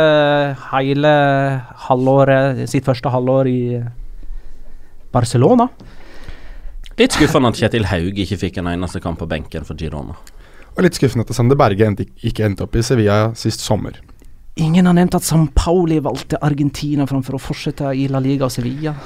hele 0.71 1.11
halvåret, 1.85 2.63
sitt 2.73 2.87
første 2.87 3.13
halvår 3.13 3.51
i 3.51 3.63
Barcelona. 5.13 5.69
Litt 6.97 7.17
skuffende 7.17 7.53
at 7.53 7.61
Kjetil 7.61 7.85
Haug 7.91 8.17
ikke 8.25 8.39
fikk 8.41 8.61
en 8.61 8.71
eneste 8.73 9.01
kamp 9.05 9.21
på 9.21 9.29
benken 9.29 9.67
for 9.69 9.77
Girona. 9.77 10.17
Og 10.73 10.81
litt 10.87 10.97
skuffende 10.97 11.27
at 11.29 11.37
Sander 11.37 11.59
Berge 11.61 11.85
endte, 11.85 12.09
ikke 12.25 12.47
endte 12.49 12.65
opp 12.65 12.77
i 12.77 12.85
Sevilla 12.87 13.35
sist 13.37 13.61
sommer. 13.61 14.01
Ingen 14.61 14.89
har 14.89 14.97
nevnt 14.97 15.19
at 15.19 15.25
San 15.25 15.51
Pauli 15.53 16.01
valgte 16.01 16.41
Argentina 16.41 17.05
framfor 17.09 17.37
å 17.37 17.43
fortsette 17.43 17.93
i 17.93 18.09
La 18.09 18.21
Liga 18.25 18.49
og 18.49 18.55
Sevilla. 18.57 18.97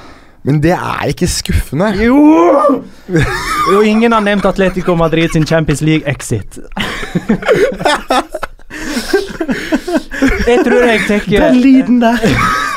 Men 0.45 0.61
det 0.61 0.75
er 0.75 1.09
ikke 1.09 1.27
skuffende. 1.27 1.87
Jo! 2.05 2.17
Og 3.73 3.85
ingen 3.85 4.13
har 4.13 4.21
nevnt 4.21 4.45
Atletico 4.45 4.95
Madrid 4.95 5.33
sin 5.33 5.45
Champions 5.45 5.81
League-exit. 5.81 6.59
jeg 10.45 10.59
tror 10.65 10.85
jeg 10.85 10.99
tar 11.07 11.25
Den 11.29 11.59
lyden 11.61 12.01
der! 12.01 12.21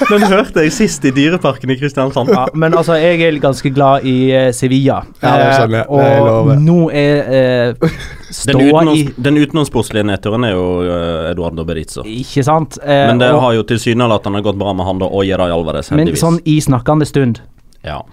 Den 0.08 0.22
hørte 0.30 0.62
jeg 0.62 0.72
sist 0.72 1.04
i 1.08 1.10
Dyreparken 1.12 1.72
i 1.74 1.76
Kristiansand. 1.78 2.30
ja, 2.30 2.46
Men 2.54 2.76
altså, 2.78 2.94
jeg 3.00 3.20
er 3.22 3.38
ganske 3.42 3.70
glad 3.74 4.06
i 4.06 4.30
eh, 4.30 4.52
Sevilla. 4.54 5.00
Ja, 5.22 5.34
jeg. 5.42 5.74
Eh, 5.74 5.90
og 5.90 6.54
nå 6.62 6.78
er 6.94 7.32
eh, 7.40 7.98
Den, 8.46 8.88
i 8.94 9.04
den 9.16 9.40
utenomsportslige 9.42 10.06
nedturen 10.06 10.44
er 10.46 10.54
jo 10.54 10.64
uh, 10.84 11.30
Eduardo 11.32 11.64
Berizzo. 11.66 12.04
Ikke 12.06 12.44
sant? 12.46 12.78
Eh, 12.82 13.06
Men 13.10 13.20
det 13.20 13.32
og, 13.34 13.42
har 13.42 13.58
jo 13.58 13.66
tilsynelatende 13.68 14.42
gått 14.46 14.58
bra 14.60 14.74
med 14.76 14.86
han 14.86 15.02
da, 15.02 15.10
og 15.10 15.26
Jeray 15.26 15.52
Alvarez, 15.52 15.90
men 15.96 16.14
sånn 16.16 16.40
i 16.46 16.60
snakkende 16.64 17.08
stund. 17.08 17.42
Ja. 17.82 18.04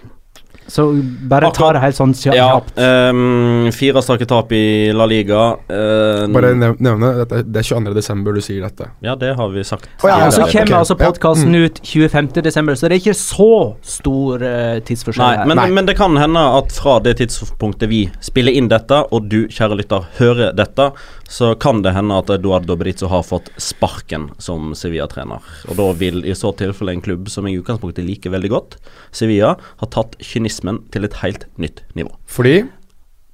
Så 0.67 0.87
bare 1.29 1.51
ta 1.53 1.71
det 1.75 1.81
helt 1.83 1.97
sånn 1.97 2.13
kjapt. 2.17 2.35
ja 2.37 2.47
kjapt. 2.55 2.79
ehm, 2.81 3.71
fire 3.75 4.01
strake 4.01 4.25
tap 4.25 4.51
i 4.51 4.91
La 4.93 5.05
Liga. 5.05 5.57
ehm, 5.69 6.33
Bare 6.33 6.53
nevne 6.57 7.11
at 7.21 7.29
Det 7.29 7.61
er 7.61 7.67
22. 7.69 7.93
desember 7.93 8.33
du 8.33 8.41
sier 8.41 8.61
dette. 8.65 8.89
Ja, 9.05 9.15
det 9.15 9.35
har 9.37 9.49
vi 9.53 9.63
sagt. 9.63 9.87
Oh, 10.03 10.09
ja, 10.09 10.25
og 10.25 10.33
så 10.33 10.41
kommer 10.41 10.65
kommer 10.65 10.79
altså 10.79 10.95
podkasten 10.97 11.53
ja. 11.53 11.65
ut 11.69 11.81
25.12., 11.85 12.75
så 12.75 12.89
det 12.89 12.95
er 12.95 13.01
ikke 13.03 13.13
så 13.17 13.75
stor 13.85 14.41
uh, 14.41 14.79
tidsforskjell 14.85 15.25
Nei, 15.25 15.37
her. 15.37 15.45
men, 15.51 15.57
Nei. 15.61 15.67
men 15.77 15.85
det 15.85 15.95
kan 15.99 16.17
hende 16.17 16.41
at 16.57 16.71
fra 16.73 16.97
det 16.99 17.17
tidspunktet 17.21 17.89
vi 17.89 18.09
spiller 18.25 18.51
inn 18.55 18.67
dette, 18.71 19.03
og 19.11 19.29
du, 19.29 19.45
kjære 19.51 19.77
lytter, 19.79 20.07
hører 20.17 20.53
dette, 20.57 20.89
så 21.29 21.53
kan 21.55 21.81
det 21.85 21.93
hende 21.95 22.17
at 22.17 22.29
Eduardo 22.29 22.75
Berizzo 22.77 23.07
har 23.09 23.23
fått 23.25 23.49
sparken 23.61 24.29
som 24.41 24.73
Sevilla-trener. 24.77 25.41
Og 25.69 25.77
da 25.79 25.87
vil 25.97 26.23
i 26.25 26.35
så 26.37 26.51
tilfelle 26.57 26.93
en 26.95 27.01
klubb 27.05 27.29
som 27.29 27.45
jeg 27.47 27.57
i 27.57 27.61
utgangspunktet 27.61 28.05
liker 28.05 28.33
veldig 28.33 28.51
godt, 28.53 28.77
Sevilla, 29.15 29.55
ha 29.81 29.89
tatt 29.93 30.15
kynismen 30.55 30.83
til 30.91 31.05
et 31.05 31.21
helt 31.23 31.47
nytt 31.57 31.83
nivå. 31.95 32.15
Fordi 32.25 32.65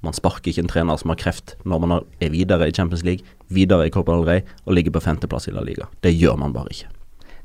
Man 0.02 0.12
sparker 0.12 0.50
ikke 0.50 0.64
en 0.64 0.68
trener 0.68 0.96
som 0.98 1.12
har 1.12 1.16
kreft 1.16 1.54
når 1.62 1.78
man 1.78 2.00
er 2.18 2.30
videre 2.32 2.66
i 2.66 2.72
Champions 2.74 3.04
League, 3.04 3.22
videre 3.54 3.86
i 3.86 3.90
Copa 3.94 4.16
del 4.16 4.24
Rey 4.26 4.40
og 4.66 4.74
ligger 4.74 4.90
på 4.96 5.00
femteplass 5.04 5.46
i 5.46 5.52
La 5.54 5.62
Liga. 5.62 5.86
Det 6.02 6.10
gjør 6.10 6.40
man 6.40 6.52
bare 6.52 6.72
ikke. 6.74 6.88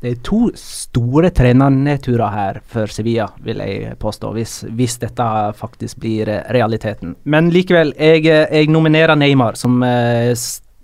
Det 0.01 0.09
er 0.09 0.23
to 0.25 0.39
store 0.57 1.29
trenernedturer 1.29 2.33
her 2.33 2.59
for 2.65 2.89
Sevilla, 2.89 3.27
vil 3.45 3.61
jeg 3.61 3.93
påstå, 4.01 4.31
hvis, 4.33 4.63
hvis 4.73 4.97
dette 4.97 5.27
faktisk 5.53 6.01
blir 6.01 6.29
eh, 6.29 6.49
realiteten. 6.49 7.15
Men 7.25 7.51
likevel, 7.53 7.93
jeg, 7.93 8.25
eh, 8.25 8.49
jeg 8.49 8.73
nominerer 8.73 9.13
Neymar, 9.13 9.53
som 9.53 9.77
eh, 9.85 10.33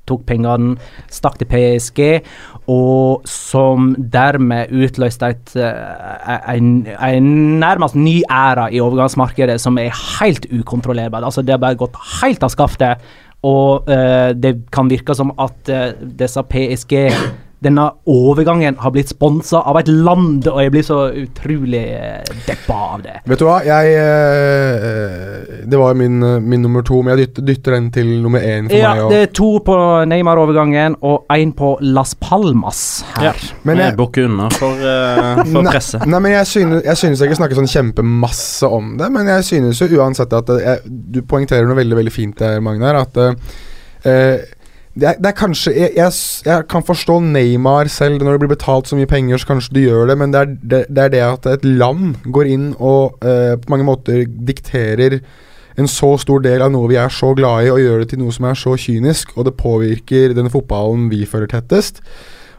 tok 0.10 0.26
pengene, 0.28 0.76
stakk 1.12 1.38
til 1.40 1.50
PSG, 1.52 2.02
og 2.72 3.28
som 3.30 3.94
dermed 3.98 4.72
utløste 4.72 5.32
et, 5.34 5.54
eh, 5.60 6.56
en, 6.56 6.72
en 6.88 7.30
nærmest 7.62 7.96
ny 8.00 8.22
æra 8.32 8.70
i 8.72 8.82
overgangsmarkedet 8.84 9.60
som 9.62 9.80
er 9.80 9.96
helt 10.20 10.48
ukontrollerbar. 10.52 11.24
Altså, 11.24 11.42
det 11.42 11.56
har 11.56 11.64
bare 11.64 11.80
gått 11.80 12.00
helt 12.22 12.44
av 12.44 12.52
skaftet, 12.54 13.04
og 13.44 13.90
uh, 13.92 14.32
det 14.32 14.54
kan 14.72 14.88
virke 14.88 15.12
som 15.18 15.34
at 15.44 15.68
uh, 15.68 15.90
disse 16.20 16.40
PSG 16.48 16.94
denne 17.64 17.86
overgangen 18.10 18.78
har 18.82 18.92
blitt 18.94 19.12
sponsa 19.14 19.62
av 19.70 19.80
et 19.80 19.90
land, 19.92 20.48
og 20.52 20.60
jeg 20.62 20.74
blir 20.74 20.86
så 20.86 21.00
utrolig 21.24 21.84
eh, 21.96 22.34
deppa 22.48 22.80
av 22.96 23.04
det. 23.06 23.16
Vet 23.30 23.42
du 23.42 23.46
hva, 23.48 23.60
jeg 23.66 23.94
eh, 24.00 25.64
Det 25.70 25.80
var 25.80 25.96
min, 25.98 26.20
eh, 26.24 26.40
min 26.44 26.64
nummer 26.66 26.84
to, 26.86 27.02
men 27.02 27.16
jeg 27.16 27.30
dytter, 27.30 27.48
dytter 27.48 27.78
den 27.78 27.90
til 27.96 28.12
nummer 28.24 28.44
én 28.44 28.70
for 28.70 28.78
Ja, 28.80 28.94
meg. 29.00 29.14
det 29.14 29.22
er 29.22 29.34
to 29.40 29.52
på 29.66 29.78
Neymar-overgangen 30.10 30.98
og 31.02 31.30
én 31.34 31.54
på 31.56 31.76
Las 31.82 32.14
Palmas 32.20 33.04
her. 33.18 33.40
men 33.64 33.80
jeg 33.80 33.94
jeg, 33.94 33.98
bukker 34.00 34.28
unna 34.28 34.50
for, 34.54 34.80
uh, 34.80 35.44
for 35.54 35.70
presset. 35.70 36.08
Nei, 36.10 36.22
men 36.24 36.36
jeg 36.36 36.50
synes, 36.50 36.82
jeg 36.86 37.00
synes 37.00 37.22
jeg 37.22 37.32
ikke 37.32 37.40
snakker 37.42 37.62
sånn 37.62 37.72
kjempemasse 37.74 38.70
om 38.70 38.96
det, 39.00 39.12
men 39.14 39.30
jeg 39.36 39.48
synes 39.50 39.82
jo 39.82 39.92
uansett 40.02 40.34
at 40.34 40.52
jeg, 40.60 40.92
Du 41.14 41.22
poengterer 41.28 41.68
noe 41.68 41.78
veldig 41.78 42.00
veldig 42.02 42.14
fint 42.14 42.38
der, 42.40 42.60
Magnar. 42.64 43.04
At 43.04 43.18
uh, 43.20 43.34
eh, 44.10 44.44
det, 44.94 45.16
det 45.18 45.30
er 45.32 45.38
kanskje 45.38 45.72
jeg, 45.74 45.94
jeg, 45.98 46.18
jeg 46.46 46.66
kan 46.70 46.84
forstå 46.86 47.16
Neymar 47.26 47.90
selv. 47.90 48.22
Når 48.22 48.36
det 48.36 48.44
blir 48.44 48.52
betalt 48.54 48.90
så 48.90 48.98
mye 48.98 49.10
penger, 49.10 49.42
så 49.42 49.50
kanskje 49.50 49.74
du 49.74 49.82
gjør 49.82 50.12
det, 50.12 50.18
men 50.22 50.34
det 50.34 50.42
er 50.42 50.52
det, 50.62 50.84
det, 50.94 51.08
er 51.18 51.32
at 51.32 51.48
et 51.50 51.66
land 51.66 52.20
går 52.36 52.52
inn 52.54 52.68
og 52.78 53.18
eh, 53.26 53.56
på 53.58 53.74
mange 53.74 53.88
måter 53.88 54.28
dikterer 54.28 55.18
en 55.82 55.90
så 55.90 56.12
stor 56.22 56.44
del 56.46 56.62
av 56.62 56.70
noe 56.74 56.92
vi 56.92 57.00
er 57.02 57.10
så 57.10 57.32
glad 57.34 57.66
i, 57.66 57.74
og 57.74 57.82
gjør 57.82 58.04
det 58.04 58.12
til 58.12 58.22
noe 58.22 58.34
som 58.36 58.46
er 58.46 58.60
så 58.60 58.76
kynisk, 58.78 59.34
og 59.34 59.48
det 59.48 59.58
påvirker 59.58 60.36
denne 60.38 60.54
fotballen 60.54 61.10
vi 61.10 61.24
føler 61.26 61.50
tettest. 61.50 62.04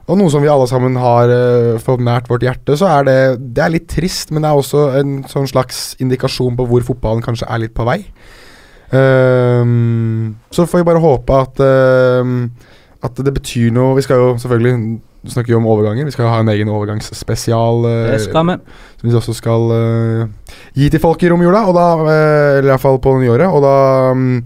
Og 0.04 0.18
noe 0.20 0.28
som 0.28 0.42
vi 0.44 0.50
alle 0.52 0.66
sammen 0.68 0.98
har 1.00 1.30
uh, 1.30 1.80
fått 1.80 2.02
nært 2.04 2.26
vårt 2.28 2.42
hjerte, 2.44 2.74
så 2.76 2.90
er 2.98 3.06
det 3.06 3.18
Det 3.56 3.62
er 3.64 3.72
litt 3.72 3.86
trist, 3.88 4.34
men 4.34 4.44
det 4.44 4.50
er 4.50 4.58
også 4.58 4.82
en 4.98 5.14
sånn 5.30 5.48
slags 5.48 5.94
indikasjon 6.02 6.58
på 6.58 6.66
hvor 6.68 6.84
fotballen 6.84 7.24
kanskje 7.24 7.48
er 7.48 7.62
litt 7.62 7.76
på 7.76 7.86
vei. 7.88 8.02
Ehm, 8.92 10.34
så 10.50 10.66
får 10.66 10.82
vi 10.82 10.86
bare 10.86 11.02
håpe 11.02 11.32
at 11.40 11.60
uh, 11.64 12.46
At 13.04 13.16
det 13.20 13.34
betyr 13.34 13.72
noe. 13.72 13.96
Vi 13.98 14.04
skal 14.06 14.16
jo 14.16 14.28
selvfølgelig 14.40 15.00
snakke 15.28 15.56
om 15.56 15.66
overganger. 15.66 16.04
Vi 16.04 16.12
skal 16.14 16.28
ha 16.28 16.38
en 16.40 16.48
egen 16.48 16.68
overgangsspesial. 16.72 17.84
uh, 17.84 18.12
Det 18.12 18.20
skal 18.20 18.46
vi. 18.48 18.56
som 19.00 19.08
vi 19.08 19.16
også 19.16 19.34
skal 19.36 19.66
uh, 19.72 20.54
gi 20.74 20.88
til 20.88 21.00
folk 21.00 21.22
i 21.22 21.28
romjula, 21.32 21.66
og 21.68 21.76
da, 21.76 21.88
uh, 22.00 22.58
eller 22.58 22.70
iallfall 22.72 23.00
på 23.04 23.18
nyåret. 23.20 23.48
Og 23.48 23.60
da 23.64 23.76
mm, 24.14 24.38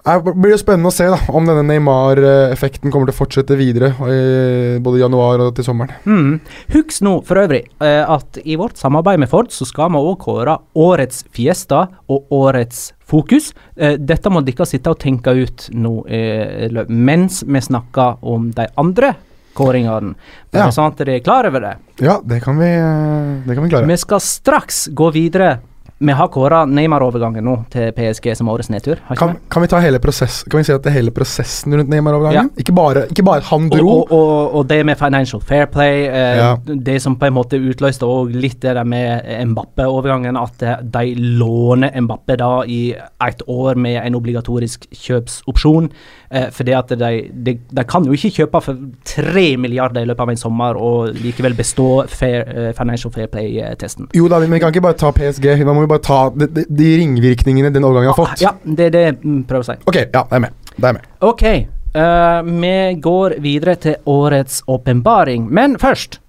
Det 0.00 0.32
blir 0.32 0.54
jo 0.54 0.60
spennende 0.60 0.88
å 0.88 0.94
se 0.94 1.06
da 1.12 1.18
om 1.36 1.44
denne 1.48 1.64
Neymar-effekten 1.68 2.92
kommer 2.92 3.10
til 3.10 3.16
å 3.16 3.18
fortsette 3.18 3.58
videre. 3.58 3.92
I 4.00 4.78
både 4.80 5.02
januar 5.02 5.44
og 5.44 5.52
til 5.58 5.66
sommeren. 5.66 5.92
Mm. 6.08 6.38
Husk 6.72 7.02
nå 7.04 7.18
for 7.28 7.42
øvrig 7.42 7.66
eh, 7.84 8.00
at 8.04 8.40
i 8.40 8.56
vårt 8.60 8.80
samarbeid 8.80 9.20
med 9.20 9.30
Ford 9.32 9.52
så 9.52 9.68
skal 9.68 9.92
vi 9.92 10.00
òg 10.00 10.16
kåre 10.24 10.56
årets 10.80 11.24
Fiesta 11.36 11.86
og 12.08 12.32
årets 12.32 12.90
Fokus. 13.10 13.50
Eh, 13.76 13.96
dette 13.98 14.30
må 14.30 14.42
dere 14.46 14.68
sitte 14.68 14.92
og 14.92 15.00
tenke 15.02 15.34
ut 15.34 15.66
nå 15.74 15.96
eh, 16.06 16.70
mens 16.88 17.42
vi 17.42 17.62
snakker 17.66 18.22
om 18.22 18.52
de 18.54 18.68
andre 18.80 19.16
kåringene. 19.58 20.14
Ja. 20.54 20.68
sånn 20.74 20.92
at 20.92 21.00
dere 21.00 21.18
er 21.18 21.24
klar 21.24 21.48
over 21.48 21.64
det. 21.64 21.74
Ja, 22.02 22.20
det 22.24 22.40
kan 22.44 22.58
vi, 22.60 22.70
eh, 22.70 23.42
det 23.46 23.56
kan 23.56 23.66
vi 23.66 23.72
klare. 23.72 23.90
Vi 23.90 23.98
skal 24.00 24.22
straks 24.24 24.88
gå 24.94 25.10
videre. 25.14 25.58
Vi 26.02 26.12
har 26.16 26.28
kåra 26.32 26.62
Neymar-overgangen 26.64 27.44
nå 27.44 27.54
til 27.68 27.90
PSG 27.92 28.30
som 28.38 28.48
årets 28.48 28.70
nedtur. 28.72 28.96
Ikke 29.10 29.16
Kan, 29.20 29.32
vi? 29.34 29.40
kan 29.52 29.62
vi 29.62 29.68
ta 29.68 29.80
hele 29.84 29.98
prosess, 30.00 30.38
Kan 30.48 30.62
vi 30.62 30.64
si 30.64 30.72
at 30.72 30.80
det 30.86 30.88
er 30.88 30.94
hele 30.96 31.12
prosessen 31.12 31.74
rundt 31.76 31.90
Neymar-overgangen? 31.92 32.48
Ikke, 32.56 32.72
bare, 32.72 33.02
ikke 33.12 33.24
bare 33.26 33.44
han 33.50 33.66
dro. 33.68 33.98
og, 34.06 34.12
og, 34.16 34.54
og 34.54 34.68
det 34.70 34.78
med 34.88 34.96
financial 34.96 35.42
fair 35.44 35.66
play, 35.68 36.06
eh, 36.08 36.36
Ja. 36.40 36.54
det 36.64 37.02
som 37.04 37.18
på 37.20 37.26
en 37.28 37.34
måte 37.36 37.60
utløste 37.60 38.08
òg 38.08 38.32
litt 38.32 38.62
det 38.64 38.72
der 38.78 38.84
med 38.88 39.28
Mbappe-overgangen, 39.52 40.38
at 40.40 40.64
de 40.90 41.04
låner 41.36 41.92
Mbappe 42.00 42.38
da 42.40 42.62
i 42.64 42.94
et 43.28 43.42
år 43.46 43.76
med 43.76 44.00
en 44.06 44.14
obligatorisk 44.16 44.88
kjøpsopsjon. 44.96 45.90
Eh, 46.32 46.48
fordi 46.54 46.72
at 46.78 46.88
de, 46.96 47.12
de, 47.34 47.56
de 47.74 47.84
kan 47.84 48.04
jo 48.06 48.12
ikke 48.16 48.30
kjøpe 48.38 48.60
for 48.62 48.80
tre 49.04 49.56
milliarder 49.58 50.04
i 50.06 50.08
løpet 50.08 50.22
av 50.22 50.30
en 50.30 50.40
sommer 50.46 50.76
og 50.80 51.12
likevel 51.18 51.56
bestå 51.58 52.06
fair, 52.08 52.44
eh, 52.48 52.72
financial 52.78 53.12
fair 53.12 53.26
play-testen. 53.28 54.08
Jo 54.16 54.28
da, 54.30 54.38
men 54.40 54.50
vi 54.56 54.60
kan 54.64 54.72
ikke 54.72 54.84
bare 54.88 54.96
ta 54.96 55.10
PSG. 55.12 55.48
Da 55.60 55.74
må 55.74 55.82
vi 55.84 55.89
bare 55.90 56.04
ta 56.06 56.20
de, 56.34 56.48
de, 56.54 56.64
de 56.68 56.88
ringvirkningene 57.02 57.72
den 57.74 57.86
overgangen 57.86 58.14
har 58.14 58.18
fått. 58.18 58.40
Ja, 58.44 58.54
det 58.64 58.88
er 58.88 58.96
det 58.96 59.04
jeg 59.04 59.18
mm, 59.20 59.44
prøver 59.50 59.66
å 59.66 59.68
si. 59.72 59.78
Ok, 59.90 60.00
ja, 60.00 60.24
det 60.24 60.40
er 60.40 60.46
med. 60.46 60.56
Det 60.76 60.88
er 60.88 60.96
med. 60.96 61.12
Ok, 61.26 61.46
uh, 61.98 62.40
vi 62.46 62.74
går 63.04 63.36
videre 63.44 63.76
til 63.82 64.10
årets 64.10 64.62
åpenbaring. 64.70 65.48
Men 65.50 65.78
først 65.82 66.20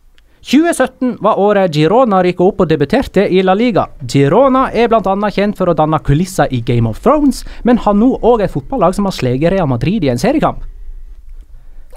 2017 0.41 1.19
var 1.21 1.37
året 1.39 1.75
Girona 1.75 2.23
rykka 2.25 2.47
opp 2.47 2.63
og 2.63 2.69
debuterte 2.71 3.27
i 3.29 3.43
La 3.45 3.53
Liga. 3.53 3.85
Girona 4.09 4.71
er 4.73 4.89
bl.a. 4.89 5.15
kjent 5.29 5.59
for 5.59 5.69
å 5.69 5.77
danne 5.77 6.01
kulisser 6.01 6.49
i 6.49 6.63
Game 6.65 6.89
of 6.89 7.01
Thrones, 7.03 7.43
men 7.63 7.77
har 7.85 7.93
nå 7.93 8.15
òg 8.25 8.41
et 8.41 8.53
fotballag 8.53 8.97
som 8.97 9.05
har 9.05 9.13
sleget 9.13 9.53
Real 9.53 9.69
Madrid 9.69 10.03
i 10.03 10.09
en 10.09 10.21
seriekamp. 10.21 10.65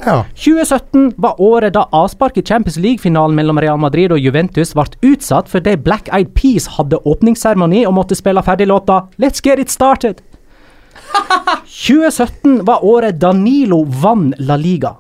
Ja. 0.01 0.25
2017 0.35 1.13
var 1.17 1.41
året 1.41 1.75
da 1.77 1.87
avspark 1.93 2.37
i 2.37 2.43
Champions 2.43 2.77
League-finalen 2.77 3.37
mellom 3.37 3.61
Real 3.63 3.79
Madrid 3.79 4.13
og 4.13 4.19
Juventus 4.19 4.75
ble 4.75 5.13
utsatt 5.13 5.49
fordi 5.49 5.77
Black 5.77 6.11
Eyed 6.13 6.35
Peas 6.35 6.67
hadde 6.77 6.99
åpningsseremoni 7.07 7.85
og 7.87 7.95
måtte 7.95 8.19
spille 8.19 8.43
ferdig 8.43 8.67
låta 8.69 9.05
Let's 9.23 9.45
Get 9.45 9.63
It 9.63 9.71
Started. 9.71 10.21
2017 11.87 12.65
var 12.67 12.85
året 12.85 13.21
Danilo 13.21 13.85
vann 13.85 14.33
La 14.39 14.57
Liga. 14.57 14.97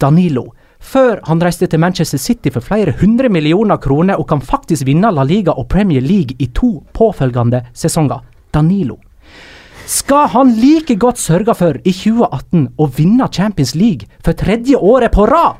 Danilo. 0.00 0.50
Før 0.80 1.20
han 1.28 1.42
reiste 1.44 1.66
til 1.68 1.80
Manchester 1.80 2.18
City 2.18 2.50
for 2.50 2.64
flere 2.64 2.94
hundre 3.00 3.28
millioner 3.28 3.76
kroner 3.76 4.18
og 4.18 4.26
kan 4.28 4.40
faktisk 4.40 4.86
vinne 4.88 5.10
La 5.12 5.22
Liga 5.28 5.52
og 5.52 5.68
Premier 5.68 6.00
League 6.00 6.36
i 6.40 6.48
to 6.56 6.80
påfølgende 6.96 7.62
sesonger. 7.76 8.24
Danilo. 8.54 8.96
Skal 9.90 10.28
han 10.30 10.52
like 10.60 10.94
godt 11.02 11.18
sørge 11.18 11.54
for 11.58 11.78
i 11.82 11.92
2018 11.94 12.68
å 12.78 12.86
vinne 12.94 13.26
Champions 13.34 13.72
League 13.74 14.06
for 14.22 14.36
tredje 14.38 14.78
året 14.78 15.10
på 15.14 15.24
rad? 15.26 15.58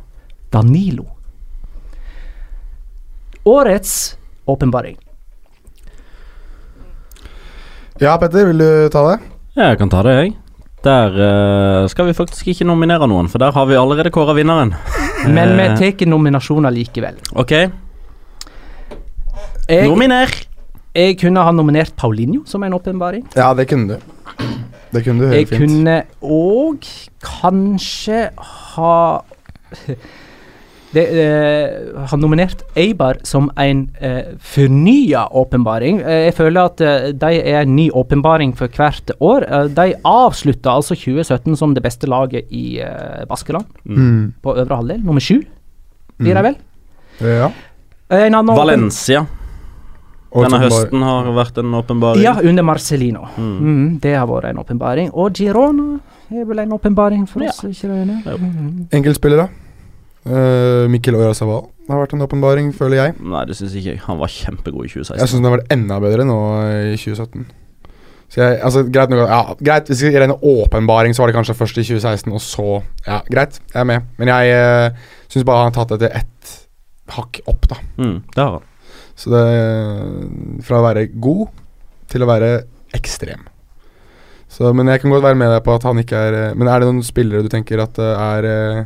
Danilo. 0.55 1.07
Årets 3.49 4.17
åpenbaring. 4.51 4.97
ja, 8.01 8.15
Petter, 8.19 8.47
vil 8.49 8.59
du 8.63 8.89
ta 8.93 9.03
det? 9.11 9.17
Ja, 9.57 9.71
jeg 9.73 9.79
kan 9.81 9.91
ta 9.93 10.03
det, 10.07 10.15
jeg. 10.21 10.37
Der 10.87 11.17
uh, 11.21 11.89
skal 11.93 12.07
vi 12.09 12.15
faktisk 12.17 12.47
ikke 12.49 12.65
nominere 12.65 13.05
noen, 13.11 13.27
for 13.29 13.43
der 13.43 13.53
har 13.53 13.67
vi 13.69 13.77
allerede 13.77 14.13
kåra 14.15 14.33
vinneren. 14.39 14.71
Men 15.37 15.57
vi 15.59 15.67
Eh, 15.67 15.75
tar 15.77 16.09
nominasjoner 16.09 16.73
likevel. 16.73 17.19
Ok, 17.35 17.51
Jeg, 19.69 19.85
nominer! 19.87 20.31
jeg 20.97 21.19
kunne 21.21 21.43
ha 21.45 21.53
nominert 21.53 21.93
Paulinho 21.97 22.43
som 22.47 22.63
en 22.65 22.73
åpenbaring. 22.75 23.27
Ja, 23.37 23.53
det 23.55 23.69
kunne 23.69 23.99
du. 23.99 24.01
Det 24.93 25.05
kunne 25.05 25.21
du 25.23 25.35
Jeg 25.35 25.49
fint. 25.49 25.61
Jeg 25.61 25.69
kunne 25.69 26.03
òg 26.23 26.89
kanskje 27.23 28.31
ha 28.75 29.21
det, 30.95 31.05
eh, 31.07 32.07
har 32.11 32.19
nominert 32.19 32.65
Eibar 32.75 33.21
som 33.23 33.47
en 33.63 33.85
eh, 34.03 34.33
fornya 34.43 35.29
åpenbaring. 35.39 36.01
Eh, 36.03 36.25
jeg 36.27 36.35
føler 36.35 36.65
at 36.67 36.81
eh, 36.83 37.11
de 37.15 37.31
er 37.39 37.61
en 37.63 37.77
ny 37.77 37.87
åpenbaring 37.95 38.57
for 38.59 38.67
hvert 38.75 39.13
år. 39.23 39.47
Eh, 39.47 39.69
de 39.77 39.93
avslutta 40.05 40.75
altså 40.81 40.97
2017 40.99 41.55
som 41.61 41.75
det 41.77 41.85
beste 41.87 42.11
laget 42.11 42.51
i 42.51 42.81
eh, 42.83 43.23
Baskeland, 43.31 43.67
Mm. 43.85 44.33
på 44.43 44.57
øvre 44.59 44.77
halvdel. 44.81 45.05
Nummer 45.07 45.21
sju, 45.23 45.39
blir 46.19 46.35
de 46.35 46.43
vel? 46.49 46.57
Ja. 47.21 47.53
En 48.11 48.35
annen 48.35 48.51
åpen- 48.51 48.59
Valencia. 48.59 49.27
Denne 50.31 50.61
høsten 50.63 51.03
har 51.03 51.31
vært 51.35 51.59
en 51.59 51.75
åpenbaring. 51.75 52.23
Ja, 52.23 52.37
under 52.39 52.67
Marcellino. 52.67 53.25
Mm. 53.35 53.57
Mm, 53.59 53.89
det 54.03 54.15
har 54.15 54.29
vært 54.31 54.53
en 54.53 54.61
åpenbaring. 54.63 55.11
Og 55.11 55.35
Girona 55.35 55.99
er 56.31 56.47
vel 56.47 56.63
en 56.63 56.77
åpenbaring 56.77 57.27
for 57.29 57.43
oss, 57.49 57.65
ikke 57.67 57.91
det? 57.91 58.39
Mm. 58.39 58.87
Enkeltspillere. 58.95 59.49
Uh, 60.21 60.85
Mikkel 60.93 61.17
Oyarzabal 61.17 61.65
har 61.91 62.03
vært 62.05 62.15
en 62.15 62.23
åpenbaring, 62.27 62.71
føler 62.77 63.01
jeg. 63.01 63.15
Nei, 63.25 63.43
det 63.49 63.57
syns 63.59 63.75
ikke 63.75 63.95
jeg. 63.95 64.03
Han 64.05 64.21
var 64.21 64.31
kjempegod 64.31 64.87
i 64.87 64.93
2016. 64.93 65.19
Jeg 65.19 65.33
syns 65.33 65.41
han 65.41 65.49
har 65.49 65.57
vært 65.57 65.75
enda 65.75 65.99
bedre 66.05 66.27
nå 66.29 66.39
i 66.93 66.99
2017. 67.01 67.49
Så 68.31 68.43
jeg, 68.45 68.59
altså, 68.63 68.85
greit, 68.87 69.11
nok, 69.11 69.25
ja, 69.27 69.41
greit, 69.59 69.89
Hvis 69.91 70.05
vi 70.07 70.13
regner 70.15 70.45
åpenbaring, 70.47 71.17
så 71.17 71.25
var 71.25 71.33
det 71.33 71.35
kanskje 71.41 71.57
først 71.59 71.81
i 71.83 71.87
2016, 71.89 72.33
og 72.33 72.45
så 72.45 72.67
Ja, 73.09 73.19
greit, 73.27 73.59
jeg 73.73 73.81
er 73.81 73.89
med. 73.91 74.07
Men 74.21 74.31
jeg 74.31 74.55
uh, 74.55 75.17
syns 75.33 75.47
bare 75.49 75.65
han 75.65 75.73
har 75.73 75.79
tatt 75.81 75.97
det 75.97 76.05
til 76.05 76.21
ett 76.21 76.59
hakk 77.11 77.41
opp, 77.51 77.67
da. 77.73 77.81
Mm, 77.99 78.21
det 78.37 78.45
har 78.45 78.61
han. 78.61 78.70
Så 79.21 79.29
det 79.33 79.45
Fra 80.65 80.81
å 80.81 80.85
være 80.87 81.07
god 81.21 81.49
til 82.11 82.25
å 82.25 82.29
være 82.31 82.53
ekstrem. 82.97 83.43
Så, 84.51 84.73
men 84.75 84.89
jeg 84.91 85.03
kan 85.03 85.13
godt 85.13 85.23
være 85.23 85.39
med 85.39 85.53
deg 85.53 85.61
på 85.63 85.75
at 85.77 85.85
han 85.87 86.01
ikke 86.03 86.21
er 86.27 86.35
eh, 86.35 86.55
Men 86.59 86.67
er 86.73 86.81
det 86.83 86.89
noen 86.89 87.05
spillere 87.07 87.45
du 87.47 87.51
tenker 87.53 87.79
at 87.85 88.01
eh, 88.03 88.23
er 88.25 88.49
eh, 88.51 88.81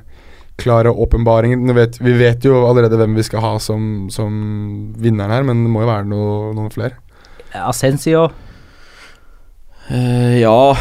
klare 0.61 0.93
åpenbaringer? 0.93 1.63
Vet- 1.79 2.01
Vi 2.05 2.13
vet 2.19 2.45
jo 2.45 2.59
allerede 2.69 2.99
hvem 3.01 3.15
vi 3.17 3.25
skal 3.25 3.41
ha 3.47 3.55
som, 3.63 4.11
som 4.13 4.35
vinneren 5.01 5.33
her, 5.33 5.47
men 5.49 5.65
det 5.65 5.73
må 5.73 5.87
jo 5.87 5.89
være 5.89 6.11
noe, 6.11 6.53
noen 6.59 6.69
flere. 6.75 6.99
Asensio. 7.55 8.27
Uh, 9.89 10.35
ja, 10.41 10.75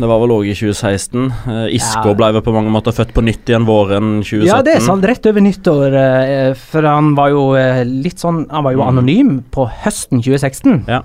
det 0.00 0.08
var 0.08 0.18
vel 0.22 0.32
òg 0.34 0.48
i 0.50 0.54
2016. 0.56 1.28
Eh, 1.46 1.74
Isco 1.76 2.08
Ja. 2.08 2.14
ble 2.14 2.32
vel 2.32 2.42
på 2.42 2.52
mange 2.54 2.70
måter 2.72 2.92
født 2.96 3.12
på 3.14 3.22
nytt 3.24 3.44
igjen 3.48 3.66
våren 3.68 4.20
2017. 4.22 4.46
Ja, 4.48 4.62
det 4.62 4.76
er 4.76 4.80
sant. 4.80 5.04
Rett 5.04 5.26
over 5.26 5.40
nyttår. 5.40 5.94
eh, 5.94 6.54
For 6.54 6.82
han 6.82 7.14
var 7.14 7.30
jo 7.30 7.54
eh, 7.54 7.84
litt 7.84 8.18
sånn 8.18 8.46
Han 8.50 8.64
var 8.64 8.72
jo 8.72 8.80
Mm. 8.82 8.88
anonym 8.98 9.44
på 9.50 9.68
høsten 9.84 10.20
2016. 10.22 10.84
Ja. 10.88 11.02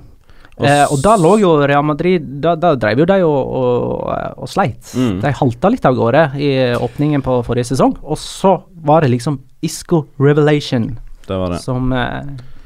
Og 0.58 0.66
Eh, 0.66 0.86
og 0.90 1.02
da 1.04 1.18
lå 1.18 1.38
jo 1.42 1.68
Real 1.68 1.84
Madrid 1.84 2.40
Da, 2.40 2.56
da 2.56 2.76
drev 2.76 3.00
jo 3.00 3.06
de 3.06 3.22
og, 3.26 3.48
og, 3.60 4.38
og 4.38 4.48
sleit. 4.48 4.80
Mm. 4.96 5.20
De 5.22 5.32
halta 5.32 5.70
litt 5.70 5.86
av 5.86 5.96
gårde 5.96 6.32
i 6.40 6.52
åpningen 6.80 7.22
på 7.22 7.44
forrige 7.44 7.66
sesong, 7.76 7.98
og 8.02 8.16
så 8.18 8.62
var 8.82 9.02
det 9.02 9.12
liksom 9.12 9.40
Isco 9.62 10.06
Revelation 10.18 10.98
Det 11.28 11.36
var 11.38 11.50
det. 11.50 11.60
som 11.60 11.92
eh, 11.92 12.22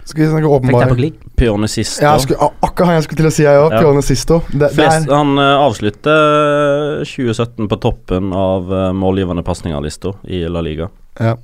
Skal 0.10 0.24
vi 0.24 0.30
snakke 0.32 0.50
på 0.50 0.56
åpenbaring? 0.58 1.18
Pione 1.38 1.68
Sisto. 1.70 2.02
Ja, 2.02 2.16
skulle, 2.20 2.50
akkurat 2.66 2.88
han 2.90 2.98
jeg 2.98 3.06
skulle 3.06 3.22
til 3.22 3.30
å 3.30 3.34
si, 3.36 3.44
jeg 3.46 3.60
òg. 3.62 3.76
Ja. 3.76 3.82
Pione 3.84 4.02
Sisto. 4.06 4.40
Det, 4.50 4.62
det 4.64 4.72
Flest, 4.74 5.06
er, 5.06 5.14
han 5.14 5.36
uh, 5.38 5.66
avslutter 5.68 7.04
2017 7.06 7.70
på 7.70 7.78
toppen 7.84 8.34
av 8.34 8.72
uh, 8.74 8.88
målgivende 8.98 9.46
pasninger-lista 9.46 10.16
i 10.26 10.48
La 10.50 10.66
Liga. 10.66 10.90
ja. 11.22 11.38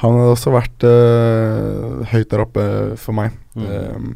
Han 0.00 0.14
hadde 0.16 0.32
også 0.32 0.50
vært 0.54 0.84
uh, 0.88 1.98
høyt 2.08 2.30
der 2.30 2.40
oppe 2.40 2.62
for 2.96 3.12
meg. 3.12 3.34
Mm. 3.52 3.66
Um, 3.68 4.14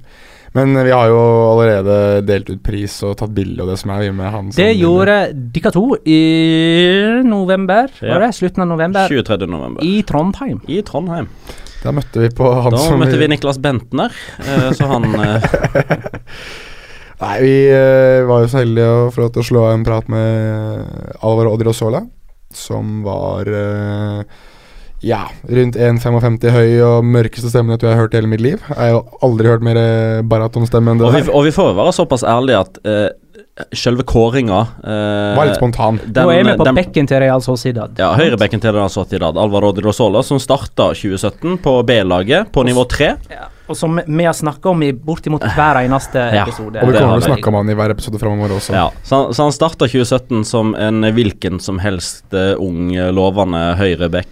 men 0.55 0.79
vi 0.87 0.93
har 0.95 1.11
jo 1.11 1.19
allerede 1.51 2.23
delt 2.25 2.49
ut 2.49 2.63
pris 2.65 2.95
og 3.05 3.17
tatt 3.21 3.35
bilde 3.35 3.61
og 3.65 3.69
det 3.69 3.77
som 3.81 3.91
er 3.93 4.05
vi 4.07 4.13
med 4.15 4.31
han. 4.31 4.49
som 4.49 4.63
Det 4.63 4.71
gjorde 4.79 5.17
dere 5.53 5.73
to 5.75 5.83
i 6.09 6.21
november, 7.27 7.91
Ja. 8.01 8.15
var 8.15 8.25
det? 8.25 8.33
Slutten 8.39 8.63
av 8.63 8.71
november. 8.71 9.13
23. 9.13 9.51
november. 9.51 9.85
I 9.85 10.01
Trondheim. 10.09 10.63
I 10.71 10.81
Trondheim. 10.87 11.29
Da 11.85 11.93
møtte 11.93 12.23
vi 12.23 12.31
på 12.33 12.49
han 12.49 12.73
Da 12.73 12.81
som 12.81 13.03
møtte 13.03 13.19
vi 13.21 13.29
Niklas 13.29 13.61
Bentner, 13.63 14.15
eh, 14.41 14.71
så 14.77 14.89
han 14.89 15.05
eh, 15.21 15.51
Nei, 17.25 17.37
vi 17.45 17.53
eh, 17.71 18.25
var 18.27 18.43
jo 18.43 18.49
så 18.51 18.63
heldige 18.63 18.89
å 18.91 19.13
få 19.15 19.23
lov 19.23 19.35
til 19.35 19.45
å 19.45 19.47
slå 19.51 19.69
en 19.71 19.85
prat 19.87 20.09
med 20.13 21.21
Alvaro 21.25 21.53
Odriozola, 21.55 22.03
som 22.55 23.05
var 23.07 23.49
eh, 23.49 24.25
ja, 25.05 25.21
rundt 25.45 25.77
1,55 25.77 26.55
høy 26.55 26.71
og 26.85 27.07
mørkeste 27.07 27.51
stemmen 27.53 27.75
jeg 27.75 27.83
tror 27.83 27.91
jeg 27.91 27.99
har 27.99 28.07
hørt 28.07 28.17
i 28.17 28.19
hele 28.19 28.31
mitt 28.33 28.45
liv. 28.45 28.63
Jeg 28.71 28.79
har 28.81 28.93
jo 28.95 29.03
aldri 29.27 29.51
hørt 29.53 29.67
mer 29.67 29.81
eh, 29.81 30.23
baratonstemme 30.27 30.95
enn 30.95 31.03
det 31.03 31.07
og, 31.07 31.15
vi, 31.15 31.23
der. 31.27 31.35
og 31.37 31.47
vi 31.47 31.55
får 31.55 31.75
være 31.77 31.95
såpass 31.97 32.25
ærlige 32.29 32.63
at 32.65 32.81
uh, 32.89 33.09
selve 33.73 34.03
kåringa 34.03 34.61
eh, 34.83 35.37
Var 35.39 35.47
litt 35.47 35.57
spontan. 35.61 36.01
den- 36.05 36.25
Nå 36.27 36.31
er 36.35 36.45
vi 36.45 36.57
på 36.59 36.65
den- 36.65 36.75
bekken 36.75 37.07
til 37.07 37.21
Real 37.23 37.41
Sociedad. 37.41 37.95
Ja, 37.99 38.13
høyrebekken 38.19 38.61
til 38.61 38.73
Real 38.75 38.91
Sociedad, 38.91 39.37
Alvaro 39.39 39.73
Rosola 39.73 40.23
som 40.23 40.39
starta 40.39 40.89
2017 40.95 41.59
på 41.63 41.77
B-laget 41.87 42.51
på 42.53 42.65
nivå 42.67 42.85
3. 42.89 43.15
Og 43.69 43.77
som 43.77 43.97
vi 44.07 44.25
har 44.25 44.35
snakka 44.35 44.69
om 44.71 44.83
i 44.83 44.91
bortimot 44.93 45.41
hver 45.55 45.79
eneste 45.87 46.19
Ja. 46.35 46.43
episode. 46.43 46.83
Og 46.83 46.91
vi 46.93 46.99
kommer 46.99 47.21
til 47.21 47.31
å 47.31 47.35
snakke 47.37 47.49
om 47.49 47.55
han 47.55 47.71
i 47.71 47.75
hver 47.75 47.91
episode 47.95 48.19
framover 48.21 48.51
også. 48.59 48.73
Ja, 48.75 48.91
så 49.05 49.23
han, 49.23 49.33
så 49.33 49.43
han 49.47 49.53
starta 49.53 49.87
2017 49.89 50.45
som 50.45 50.75
en 50.75 51.01
hvilken 51.15 51.61
som 51.61 51.79
helst 51.79 52.25
uh, 52.35 52.57
ung, 52.61 52.91
lovende 52.93 53.77
høyreback 53.79 54.27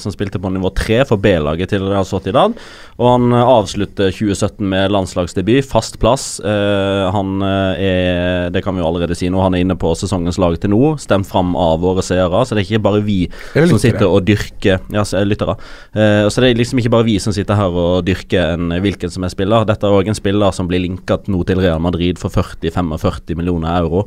som 0.00 0.12
spilte 0.14 0.40
på 0.42 0.50
nivå 0.52 0.70
3 0.76 1.02
for 1.08 1.20
B-laget 1.22 1.72
til 1.72 1.84
Real 1.88 2.06
Sociedad. 2.08 2.54
Og 3.00 3.06
han 3.08 3.32
eh, 3.32 3.50
avslutter 3.54 4.12
2017 4.12 4.66
med 4.68 4.92
landslagsdebut, 4.92 5.64
fast 5.68 5.98
plass. 6.02 6.26
Eh, 6.44 7.04
han 7.14 7.44
eh, 7.46 7.82
er, 7.86 8.50
det 8.52 8.62
kan 8.64 8.76
vi 8.76 8.82
jo 8.82 8.88
allerede 8.88 9.16
si 9.18 9.30
nå, 9.32 9.40
han 9.42 9.56
er 9.56 9.64
inne 9.64 9.76
på 9.80 9.94
sesongens 9.98 10.38
lag 10.42 10.58
til 10.60 10.74
nå. 10.74 10.94
Stemt 11.02 11.28
fram 11.28 11.54
av 11.58 11.80
våre 11.82 12.04
seere, 12.04 12.44
så 12.44 12.54
det 12.56 12.64
er 12.64 12.68
ikke 12.68 12.84
bare 12.84 13.02
vi 13.06 13.18
som 13.56 13.80
sitter 13.80 14.08
og 14.08 14.26
dyrker 14.28 14.82
Ja, 14.92 15.04
lyttere. 15.24 15.56
Eh, 15.96 16.26
så 16.28 16.44
det 16.44 16.52
er 16.52 16.60
liksom 16.60 16.82
ikke 16.82 16.94
bare 16.94 17.08
vi 17.08 17.18
som 17.22 17.34
sitter 17.34 17.58
her 17.58 17.72
og 17.72 18.04
dyrker 18.06 18.56
en 18.56 18.76
hvilken 18.84 19.12
som 19.12 19.24
er 19.24 19.32
spiller. 19.32 19.66
Dette 19.68 19.88
er 19.88 19.96
òg 19.96 20.10
en 20.12 20.18
spiller 20.18 20.54
som 20.54 20.68
blir 20.70 20.84
linka 20.84 21.18
nå 21.32 21.42
til 21.48 21.62
Real 21.62 21.82
Madrid 21.82 22.20
for 22.20 22.32
40-45 22.34 23.38
millioner 23.38 23.80
euro. 23.80 24.06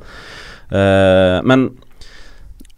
Eh, 0.70 1.40
men 1.46 1.70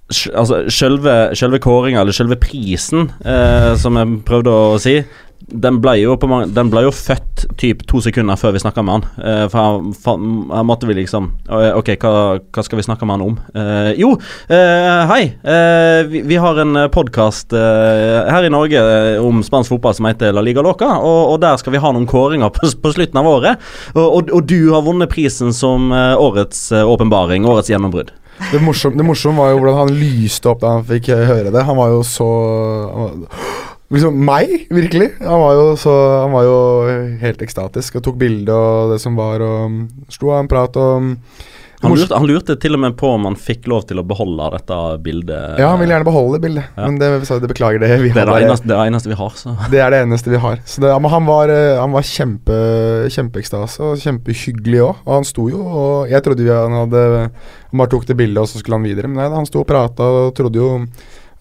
altså, 0.10 0.64
selve, 0.72 1.16
selve 1.38 1.60
kåringa, 1.64 2.02
eller 2.02 2.16
selve 2.16 2.40
prisen, 2.40 3.10
eh, 3.26 3.74
som 3.80 4.00
jeg 4.00 4.20
prøvde 4.28 4.54
å 4.54 4.78
si, 4.82 5.02
den 5.48 5.78
ble 5.80 5.94
jo, 6.00 6.16
mange, 6.28 6.48
den 6.52 6.72
ble 6.74 6.82
jo 6.88 6.92
født 6.92 7.44
typ 7.62 7.84
to 7.88 8.00
sekunder 8.04 8.40
før 8.40 8.56
vi 8.56 8.62
snakka 8.64 8.84
med 8.84 8.96
han. 8.98 9.04
Eh, 9.22 9.44
for 9.52 9.86
her, 10.18 10.64
måtte 10.66 10.90
vi 10.90 10.96
liksom 10.98 11.30
eh, 11.46 11.70
Ok, 11.78 11.92
hva, 12.02 12.40
hva 12.42 12.64
skal 12.66 12.80
vi 12.82 12.86
snakke 12.88 13.06
med 13.06 13.16
han 13.20 13.26
om? 13.28 13.38
Eh, 13.54 13.92
jo, 14.02 14.10
eh, 14.52 15.04
hei. 15.12 15.22
Eh, 15.46 16.02
vi, 16.10 16.24
vi 16.28 16.42
har 16.42 16.58
en 16.64 16.88
podkast 16.92 17.54
her 17.54 18.48
i 18.48 18.52
Norge 18.52 18.82
eh, 18.82 19.22
om 19.24 19.44
spansk 19.46 19.76
fotball 19.76 19.96
som 19.96 20.10
heter 20.10 20.34
La 20.36 20.44
Liga 20.44 20.66
Loca, 20.66 20.90
og, 20.98 21.36
og 21.36 21.42
der 21.46 21.62
skal 21.62 21.78
vi 21.78 21.84
ha 21.86 21.94
noen 21.94 22.10
kåringer 22.10 22.52
på, 22.58 22.74
på 22.82 22.96
slutten 22.98 23.22
av 23.22 23.30
året. 23.30 23.68
Og, 23.94 24.04
og, 24.08 24.34
og 24.34 24.50
du 24.50 24.72
har 24.74 24.84
vunnet 24.90 25.14
prisen 25.14 25.54
som 25.56 25.94
eh, 25.94 26.16
årets 26.18 26.72
eh, 26.74 26.88
åpenbaring, 26.98 27.46
årets 27.48 27.72
gjennombrudd. 27.72 28.12
Det, 28.38 28.62
morsomme, 28.64 28.98
det 29.00 29.06
morsomme 29.06 29.42
var 29.42 29.52
jo 29.52 29.62
hvordan 29.62 29.80
han 29.82 29.96
lyste 29.98 30.52
opp 30.52 30.62
da 30.62 30.76
han 30.78 30.86
fikk 30.88 31.10
eh, 31.14 31.26
høre 31.28 31.52
det. 31.54 31.64
Han 31.68 31.80
var 31.80 31.94
jo 31.96 32.04
så 32.08 32.28
var, 32.94 33.16
Liksom 33.88 34.18
meg, 34.20 34.66
virkelig. 34.68 35.14
Han 35.24 35.40
var 35.40 35.54
jo 35.56 35.68
så 35.80 35.94
Han 36.26 36.34
var 36.36 36.44
jo 36.44 36.58
helt 37.22 37.44
ekstatisk 37.46 38.00
og 38.00 38.04
tok 38.04 38.18
bilde 38.20 38.52
og 38.52 38.92
det 38.92 39.00
som 39.00 39.16
var, 39.16 39.40
og 39.40 40.12
slo 40.12 40.34
av 40.34 40.44
en 40.44 40.50
prat 40.52 40.80
og 40.82 41.14
Han 41.82 41.94
lurte, 41.94 42.16
han 42.18 42.26
lurte 42.26 42.56
til 42.58 42.74
og 42.74 42.80
med 42.82 42.96
på 42.98 43.10
om 43.14 43.28
han 43.28 43.36
fikk 43.38 43.68
lov 43.70 43.84
til 43.86 44.00
å 44.02 44.04
beholde 44.08 44.48
dette 44.56 44.78
bildet. 45.06 45.60
Ja, 45.62 45.68
han 45.76 45.82
ville 45.82 45.94
gjerne 45.94 46.08
beholde 46.08 46.40
det 46.40 46.42
bildet, 46.48 46.72
Ja. 46.74 46.88
men 46.88 46.98
det, 46.98 47.10
sa 47.30 47.38
det 47.38 47.50
beklager 47.52 47.80
det. 47.84 47.90
Vi 48.02 48.10
Det 48.10 48.24
er 48.24 48.26
det 48.32 48.48
eneste, 48.48 48.66
det 48.66 48.74
er 48.74 48.82
det 48.82 48.92
eneste 48.94 49.12
vi 49.12 49.18
har, 49.20 49.30
så 49.38 49.54
Det 49.70 49.82
er 49.84 49.94
det 49.94 50.00
eneste 50.08 50.32
vi 50.34 50.40
har. 50.42 50.58
Så 50.66 50.82
det, 50.82 50.90
han 50.90 51.26
var, 51.28 51.54
eh, 51.54 51.78
han 51.78 51.94
var 51.94 52.02
kjempe 52.02 52.58
kjempeekstase 53.14 53.80
og 53.92 54.02
kjempehyggelig 54.02 54.82
òg. 54.88 54.96
Og 55.06 55.14
han 55.20 55.24
sto 55.30 55.48
jo 55.50 55.62
og 55.68 56.10
Jeg 56.10 56.24
trodde 56.26 56.42
jo 56.48 56.54
han 56.58 56.74
hadde 56.88 57.32
Han 57.70 57.78
bare 57.78 57.90
tok 57.94 58.08
det 58.08 58.18
bildet, 58.18 58.42
og 58.42 58.48
så 58.50 58.58
skulle 58.58 58.80
han 58.80 58.88
videre. 58.88 59.08
Men 59.08 59.22
nei, 59.22 59.30
han 59.38 59.46
sto 59.46 59.62
og 59.62 59.68
prata 59.68 60.02
og 60.04 60.34
trodde 60.34 60.58
jo 60.58 60.88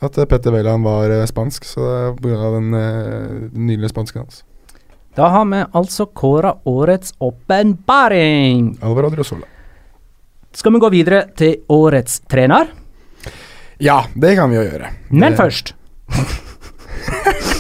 at 0.03 0.19
eh, 0.19 0.27
Petter 0.29 0.53
Wæland 0.53 0.85
var 0.85 1.09
eh, 1.09 1.25
spansk, 1.25 1.65
så 1.65 2.13
det 2.21 2.33
er 2.37 2.45
av 2.45 2.61
den, 2.61 2.71
den 2.77 3.67
nydelige 3.73 3.95
spansken 3.95 4.27
hans. 4.27 4.43
Da 5.17 5.31
har 5.33 5.47
vi 5.49 5.65
altså 5.73 6.05
kåra 6.13 6.59
årets 6.69 7.15
åpenbaring. 7.25 8.75
Alvaro 8.85 9.09
Drosola. 9.09 9.47
Skal 10.57 10.73
vi 10.73 10.79
gå 10.81 10.89
videre 10.89 11.19
til 11.37 11.59
årets 11.69 12.23
trener? 12.33 12.71
Ja, 13.77 13.99
det 14.17 14.31
kan 14.39 14.49
vi 14.49 14.57
jo 14.57 14.63
gjøre. 14.65 14.89
Men 15.13 15.37
først 15.37 15.75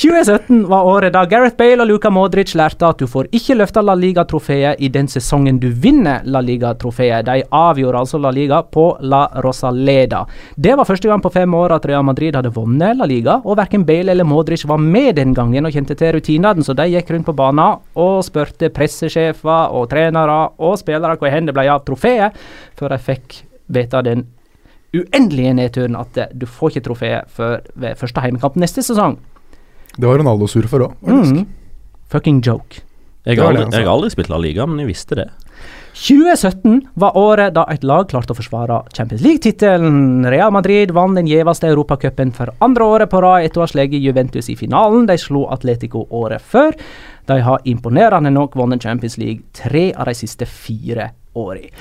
2017 0.00 0.68
var 0.68 0.86
året 0.88 1.12
da 1.12 1.26
Gareth 1.28 1.58
Bale 1.58 1.82
og 1.82 1.90
Luka 1.90 2.08
Modric 2.08 2.54
lærte 2.56 2.88
at 2.88 3.02
du 3.02 3.04
får 3.10 3.26
ikke 3.36 3.52
løfta 3.58 3.82
La 3.84 3.92
Liga-trofeet 3.92 4.80
i 4.80 4.88
den 4.88 5.10
sesongen 5.12 5.58
du 5.60 5.66
vinner 5.76 6.22
La 6.24 6.40
Liga-trofeet. 6.40 7.26
De 7.26 7.42
avgjorde 7.44 8.00
altså 8.00 8.16
La 8.16 8.30
Liga 8.32 8.62
på 8.64 8.86
La 9.04 9.26
Rosaleda. 9.44 10.22
Det 10.56 10.72
var 10.78 10.88
første 10.88 11.10
gang 11.10 11.20
på 11.20 11.32
fem 11.34 11.52
år 11.52 11.74
at 11.76 11.84
Real 11.90 12.06
Madrid 12.08 12.38
hadde 12.38 12.52
vunnet 12.56 12.96
La 12.96 13.04
Liga, 13.04 13.34
og 13.44 13.58
verken 13.60 13.84
Bale 13.84 14.14
eller 14.14 14.24
Modric 14.24 14.64
var 14.64 14.80
med 14.80 15.18
den 15.20 15.34
gangen 15.36 15.68
og 15.68 15.76
kjente 15.76 15.98
til 16.00 16.14
rutinene, 16.16 16.64
så 16.64 16.72
de 16.72 16.86
gikk 16.94 17.12
rundt 17.12 17.28
på 17.28 17.36
banen 17.36 17.84
og 18.00 18.24
spurte 18.24 18.72
pressesjefer 18.72 19.76
og 19.76 19.90
trenere 19.92 20.38
og 20.56 20.78
spillere 20.80 21.20
hvor 21.20 21.34
hen 21.34 21.50
det 21.50 21.58
ble 21.58 21.66
av 21.68 21.84
trofeet, 21.84 22.40
før 22.80 22.96
de 22.96 23.04
fikk 23.10 23.42
vite 23.68 24.00
den 24.08 24.24
uendelige 24.96 25.52
nedturen 25.60 26.00
at 26.00 26.24
du 26.32 26.48
får 26.48 26.72
ikke 26.72 26.86
trofeet 26.88 27.36
før 27.36 27.60
ved 27.76 28.00
første 28.00 28.24
heimekamp 28.24 28.56
neste 28.56 28.80
sesong. 28.88 29.20
Det 29.96 30.06
var 30.06 30.18
Ronaldo 30.20 30.48
sur 30.48 30.66
for 30.70 30.86
òg, 30.86 30.96
faktisk. 31.04 31.40
Mm. 31.40 31.46
Fucking 32.10 32.40
joke. 32.42 32.82
jeg 33.24 33.38
har, 33.38 33.52
aldri, 33.52 33.68
jeg 33.76 33.86
har 33.86 33.92
aldri 33.92 34.10
spilt 34.10 34.30
La 34.32 34.38
Liga, 34.40 34.66
men 34.66 34.82
jeg 34.82 34.90
visste 34.90 35.18
det. 35.18 35.28
2017 36.00 36.80
var 36.94 37.16
året 37.18 37.54
da 37.54 37.66
et 37.68 37.82
lag 37.84 38.06
klarte 38.08 38.32
å 38.32 38.38
forsvare 38.38 38.78
Champions 38.96 39.22
League-tittelen. 39.24 40.24
Real 40.30 40.52
Madrid 40.54 40.94
vant 40.96 41.18
den 41.18 41.28
gjeveste 41.28 41.68
europacupen 41.68 42.32
for 42.32 42.54
andre 42.64 42.86
året 42.86 43.10
på 43.10 43.20
rad 43.20 43.44
etter 43.44 43.60
å 43.60 43.66
ha 43.66 43.70
slått 43.70 43.98
Juventus 43.98 44.48
i 44.48 44.56
finalen. 44.56 45.08
De 45.10 45.18
slo 45.20 45.44
Atletico 45.52 46.06
året 46.16 46.40
før. 46.40 46.78
De 47.28 47.40
har 47.44 47.66
imponerende 47.68 48.32
nok 48.32 48.56
vunnet 48.56 48.82
Champions 48.82 49.18
League 49.20 49.50
tre 49.52 49.90
av 49.92 50.08
de 50.08 50.16
siste 50.16 50.48
fire 50.48 51.10
årene. 51.36 51.74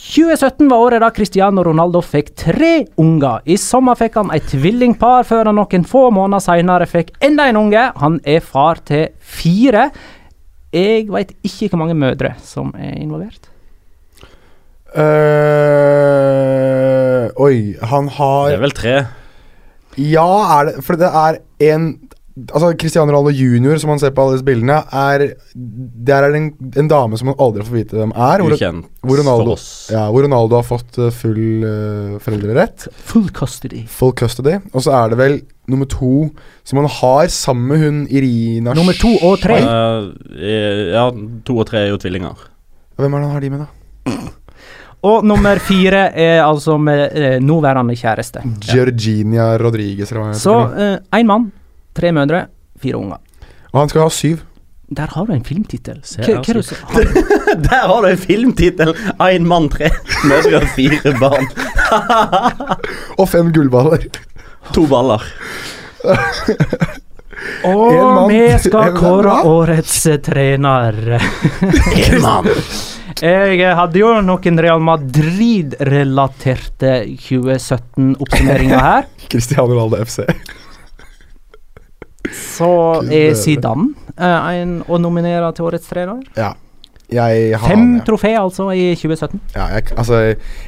Stemmer. 0.00 0.36
2017 0.36 0.68
var 0.68 0.78
året 0.78 1.00
da 1.02 1.10
Cristiano 1.12 1.62
Ronaldo 1.64 2.00
fikk 2.00 2.32
tre 2.38 2.86
unger. 2.96 3.40
I 3.44 3.56
sommer 3.60 3.94
fikk 4.00 4.14
han 4.16 4.30
et 4.32 4.46
tvillingpar, 4.48 5.24
før 5.28 5.44
han 5.50 5.54
noen 5.60 5.84
få 5.84 6.10
måneder 6.14 6.40
senere 6.40 6.86
fikk 6.88 7.10
enda 7.20 7.48
en 7.50 7.56
unge. 7.60 7.92
Han 8.00 8.20
er 8.24 8.40
far 8.40 8.76
til 8.88 9.08
fire. 9.20 9.90
Jeg 10.72 11.08
veit 11.10 11.34
ikke 11.44 11.68
hvor 11.68 11.78
mange 11.82 11.94
mødre 11.98 12.34
som 12.42 12.72
er 12.78 12.96
involvert. 12.96 13.50
Uh, 14.90 15.00
oi, 17.38 17.76
han 17.78 18.08
har 18.16 18.48
Det 18.48 18.56
er 18.56 18.60
vel 18.64 18.74
tre. 18.74 19.06
Ja, 20.00 20.58
er 20.58 20.64
det 20.66 20.82
For 20.82 20.98
det 20.98 21.06
er 21.06 21.38
en 21.70 22.09
Altså, 22.48 22.70
Cristiano 22.78 23.12
Ronaldo 23.12 23.32
jr., 23.34 23.78
som 23.82 23.92
man 23.92 24.00
ser 24.02 24.12
på 24.16 24.24
alle 24.24 24.36
disse 24.36 24.46
bildene, 24.46 24.78
er 24.92 25.24
Der 26.10 26.26
er 26.26 26.32
det 26.32 26.40
en, 26.40 26.48
en 26.82 26.90
dame 26.90 27.18
som 27.20 27.30
man 27.30 27.38
aldri 27.42 27.66
får 27.66 27.76
vite 27.76 27.98
hvem 27.98 28.14
er. 28.14 28.44
Hvor, 28.44 28.56
Ukjent 28.56 28.88
hvor, 29.04 29.20
Ronaldo, 29.20 29.44
for 29.44 29.52
oss. 29.56 29.68
ja, 29.92 30.04
hvor 30.10 30.26
Ronaldo 30.26 30.58
har 30.60 30.66
fått 30.66 30.98
eh, 30.98 31.10
full 31.14 31.64
uh, 31.64 32.18
foreldrerett. 32.22 32.88
Full 33.10 33.30
custody. 33.36 33.84
Full 33.90 34.14
custody. 34.18 34.58
Og 34.72 34.86
så 34.86 34.94
er 34.96 35.12
det 35.12 35.20
vel 35.20 35.40
nummer 35.70 35.86
to 35.90 36.30
som 36.66 36.80
han 36.80 36.90
har 36.90 37.30
sammen 37.30 37.68
med 37.70 37.84
hun 37.84 38.00
Irina 38.10 38.74
Nummer 38.74 38.96
to 38.98 39.12
og 39.26 39.38
tre. 39.42 39.60
Uh, 39.62 40.10
ja, 40.94 41.08
to 41.46 41.60
og 41.60 41.68
tre 41.70 41.86
er 41.86 41.92
jo 41.94 42.00
tvillinger. 42.02 42.48
Hvem 43.00 43.14
er 43.14 43.22
det 43.22 43.30
han 43.30 43.36
har 43.36 43.44
de 43.44 43.54
med, 43.54 43.66
da? 43.66 43.74
Og 45.08 45.24
nummer 45.24 45.56
fire 45.64 46.10
er 46.12 46.42
altså 46.44 46.74
med 46.76 47.14
eh, 47.16 47.38
nåværende 47.40 47.94
kjæreste. 47.96 48.42
Georgina 48.60 49.54
Rodriguez. 49.56 50.12
Så 50.36 50.56
én 50.76 51.22
eh, 51.22 51.24
mann, 51.26 51.48
tre 51.96 52.12
mødre, 52.12 52.46
fire 52.80 52.96
unger. 53.00 53.18
Og 53.72 53.80
han 53.82 53.88
skal 53.92 54.02
ha 54.06 54.10
syv. 54.14 54.38
Der 54.90 55.06
har 55.14 55.22
du 55.26 55.32
en 55.32 55.44
filmtittel. 55.46 55.96
Altså. 56.02 56.20
Der 57.70 57.82
har 57.86 58.02
du 58.02 58.08
en 58.08 58.18
filmtittel! 58.18 58.90
Én 59.22 59.46
mann, 59.46 59.68
tre 59.70 59.86
mødre, 60.26 60.66
fire 60.74 61.12
barn. 61.20 61.46
Og 63.18 63.28
fem 63.30 63.52
gullballer. 63.54 63.98
To 64.74 64.86
baller. 64.90 65.22
Og 67.70 68.26
vi 68.30 68.40
skal 68.64 68.94
kåre 68.98 69.34
årets 69.46 70.02
trener. 70.26 70.94
En 71.14 72.22
mann. 72.24 72.46
Jeg 73.20 73.74
hadde 73.76 73.98
jo 74.00 74.08
noen 74.24 74.58
Real 74.64 74.80
Madrid-relaterte 74.82 77.04
2017-oppsummeringer 77.20 78.80
her. 78.80 79.04
Cristiano 79.30 79.66
Ronaldo 79.70 79.96
FC. 80.04 80.18
Så 82.34 82.72
er 83.10 83.36
Zidane 83.38 83.92
eh, 84.16 84.50
en 84.60 84.80
å 84.86 84.98
nominere 85.02 85.52
til 85.56 85.70
årets 85.70 85.88
trener. 85.90 86.24
Ja. 86.38 86.54
Jeg 87.10 87.56
har 87.58 87.72
Fem 87.72 87.80
han, 87.80 87.94
ja. 87.98 88.02
trofé, 88.06 88.30
altså, 88.38 88.68
i 88.70 88.92
2017. 88.94 89.40
Ja, 89.56 89.64
jeg, 89.74 89.88
altså, 89.98 90.20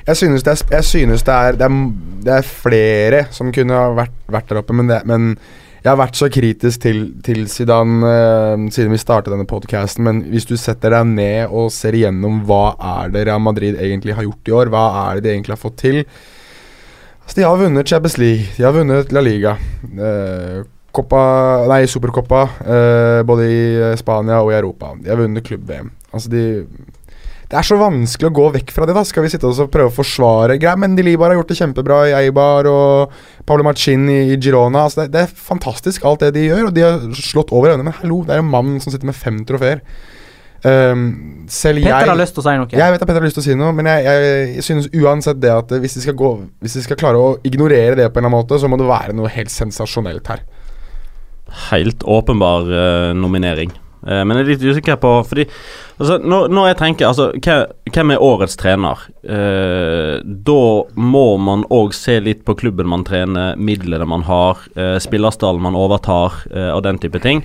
jeg 0.09 0.19
synes, 0.19 0.43
det 0.43 0.55
er, 0.57 0.63
jeg 0.75 0.85
synes 0.89 1.23
det, 1.23 1.35
er, 1.35 1.59
det, 1.59 1.69
er, 1.69 1.85
det 2.27 2.33
er 2.35 2.49
flere 2.49 3.21
som 3.31 3.53
kunne 3.55 3.79
ha 3.79 3.93
vært, 3.95 4.17
vært 4.27 4.51
der 4.51 4.59
oppe, 4.59 4.75
men, 4.75 4.91
det, 4.91 4.99
men 5.07 5.37
jeg 5.83 5.91
har 5.91 5.99
vært 5.99 6.19
så 6.19 6.29
kritisk 6.31 6.83
til, 6.83 7.01
til 7.27 7.47
Zidane 7.51 8.11
eh, 8.11 8.67
siden 8.75 8.95
vi 8.95 9.01
startet 9.03 9.35
denne 9.35 9.47
podcasten, 9.51 10.05
men 10.07 10.21
hvis 10.31 10.47
du 10.51 10.57
setter 10.59 10.95
deg 10.95 11.15
ned 11.15 11.55
og 11.55 11.73
ser 11.75 11.95
igjennom 11.99 12.43
hva 12.47 12.77
er 12.99 13.15
det 13.15 13.25
Real 13.31 13.43
Madrid 13.43 13.79
egentlig 13.79 14.15
har 14.19 14.27
gjort 14.27 14.51
i 14.51 14.55
år, 14.59 14.71
hva 14.75 14.85
er 15.07 15.19
det 15.19 15.29
de 15.29 15.35
egentlig 15.37 15.57
har 15.57 15.63
fått 15.63 15.81
til? 15.83 16.03
Altså, 17.23 17.39
de 17.39 17.47
har 17.47 17.59
vunnet 17.59 17.91
Champions 17.91 18.19
League, 18.19 18.51
de 18.59 18.67
har 18.67 18.75
vunnet 18.75 19.15
La 19.15 19.23
Liga. 19.23 19.57
Eh, 19.83 20.63
Copa, 20.93 21.23
nei, 21.71 21.87
Supercopa, 21.89 22.43
eh, 22.61 23.21
både 23.25 23.47
i 23.49 23.61
eh, 23.81 23.95
Spania 23.97 24.43
og 24.45 24.53
i 24.53 24.59
Europa. 24.59 24.93
De 25.01 25.09
har 25.09 25.21
vunnet 25.21 25.47
klubb-VM. 25.47 25.89
Altså, 26.13 26.33
de 26.33 26.43
det 27.53 27.59
er 27.61 27.67
så 27.69 27.77
vanskelig 27.77 28.31
å 28.31 28.33
gå 28.33 28.45
vekk 28.55 28.71
fra 28.73 28.87
det. 28.89 28.95
da 28.97 29.03
Skal 29.05 29.27
vi 29.27 29.29
sitte 29.29 29.45
og 29.45 29.69
prøve 29.69 29.91
å 29.91 29.93
forsvare 29.93 30.57
Men 30.81 30.95
de 30.97 31.05
Libar 31.05 31.29
har 31.29 31.37
gjort 31.37 31.51
det 31.53 31.59
kjempebra 31.59 31.99
i 32.09 32.15
Eibar 32.17 32.65
og 32.65 33.13
Paolo 33.45 33.67
Machin 33.67 34.09
i, 34.09 34.39
Girona. 34.41 34.87
Altså 34.87 35.03
det, 35.03 35.13
det, 35.13 35.27
er 35.27 35.43
fantastisk 35.51 36.07
alt 36.09 36.25
det 36.25 36.33
de 36.33 36.47
gjør, 36.47 36.71
og 36.71 36.73
de 36.73 36.81
har 36.87 37.05
slått 37.13 37.53
over 37.53 37.75
evne. 37.75 37.85
Men 37.85 37.99
hallo, 37.99 38.23
det 38.25 38.39
er 38.39 38.41
en 38.41 38.49
mann 38.49 38.81
som 38.81 38.89
sitter 38.89 39.11
med 39.11 39.19
fem 39.19 39.43
trofeer. 39.45 39.85
Um, 40.65 41.45
selv 41.51 41.83
Petter 41.83 42.07
jeg 42.07 42.09
har 42.09 42.21
lyst 42.23 42.39
til 42.39 42.41
å 42.41 42.47
si 42.47 42.57
noe. 42.57 42.73
Jeg 42.73 42.95
vet 42.95 43.05
at 43.05 43.11
Petter 43.11 43.21
har 43.21 43.29
lyst 43.29 43.37
til 43.37 43.45
å 43.45 43.49
si 43.51 43.59
noe, 43.59 43.77
men 43.77 43.91
jeg, 43.91 44.09
jeg 44.55 44.67
synes 44.71 44.89
uansett 45.03 45.45
det 45.45 45.53
at 45.53 45.77
hvis 45.85 45.99
de, 45.99 46.17
gå, 46.17 46.33
hvis 46.65 46.79
de 46.79 46.87
skal 46.87 47.01
klare 47.05 47.21
å 47.21 47.35
ignorere 47.45 47.99
det 48.01 48.09
på 48.09 48.23
en 48.23 48.25
eller 48.25 48.31
annen 48.31 48.39
måte, 48.39 48.63
så 48.63 48.71
må 48.71 48.81
det 48.81 48.89
være 48.89 49.19
noe 49.19 49.29
helt 49.37 49.53
sensasjonelt 49.53 50.33
her. 50.33 50.47
Helt 51.71 52.03
åpenbar 52.03 52.69
uh, 52.69 53.15
nominering. 53.15 53.73
Uh, 54.03 54.23
men 54.25 54.37
jeg 54.37 54.43
er 54.45 54.49
litt 54.49 54.65
usikker 54.67 54.97
på 54.99 55.11
Fordi 55.29 55.45
altså, 55.47 56.17
når, 56.19 56.49
når 56.51 56.65
jeg 56.67 56.77
tenker 56.81 57.07
altså, 57.07 57.29
Hvem 57.95 58.11
er 58.11 58.25
årets 58.27 58.57
trener? 58.59 59.05
Uh, 59.23 60.19
da 60.25 60.65
må 60.99 61.27
man 61.39 61.63
òg 61.71 61.95
se 61.95 62.17
litt 62.25 62.43
på 62.49 62.57
klubben 62.59 62.91
man 62.91 63.07
trener, 63.07 63.55
midlene 63.55 64.09
man 64.09 64.27
har, 64.27 64.65
spillerstallen 65.03 65.63
man 65.63 65.79
overtar, 65.79 66.43
og 66.75 66.83
den 66.85 66.99
type 67.03 67.21
ting. 67.23 67.45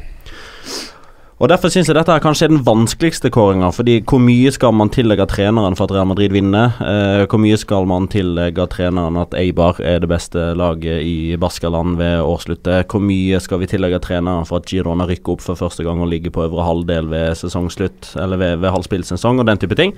Og 1.37 1.51
Derfor 1.51 1.69
syns 1.69 1.85
jeg 1.85 1.93
dette 1.93 2.09
er 2.09 2.21
kanskje 2.23 2.47
den 2.49 2.63
vanskeligste 2.65 3.29
kåringa. 3.29 3.67
Fordi 3.75 3.99
hvor 4.09 4.17
mye 4.23 4.49
skal 4.53 4.71
man 4.73 4.89
tillegge 4.89 5.27
treneren 5.29 5.75
for 5.77 5.85
at 5.85 5.93
Real 5.93 6.07
Madrid 6.09 6.33
vinner? 6.33 6.73
Eh, 6.81 7.25
hvor 7.29 7.37
mye 7.43 7.59
skal 7.61 7.85
man 7.85 8.07
tillegge 8.09 8.65
treneren 8.73 9.19
at 9.21 9.35
Eibar 9.37 9.77
er 9.85 10.01
det 10.01 10.09
beste 10.09 10.47
laget 10.57 11.05
i 11.05 11.37
Baskaland 11.37 11.99
ved 11.99 12.23
årsluttet? 12.25 12.89
Hvor 12.89 13.05
mye 13.05 13.37
skal 13.43 13.61
vi 13.61 13.69
tillegge 13.69 13.99
treneren 14.01 14.49
for 14.49 14.57
at 14.57 14.71
Girona 14.71 15.05
rykker 15.05 15.35
opp 15.35 15.45
for 15.45 15.59
første 15.59 15.85
gang 15.85 16.01
og 16.01 16.09
ligger 16.09 16.33
på 16.33 16.47
øvre 16.47 16.65
halvdel 16.65 17.13
ved 17.13 17.37
sesongslutt, 17.37 18.15
eller 18.17 18.41
ved, 18.41 18.57
ved 18.65 18.73
halvspillsesong, 18.73 19.37
og 19.37 19.45
den 19.45 19.61
type 19.61 19.77
ting? 19.77 19.93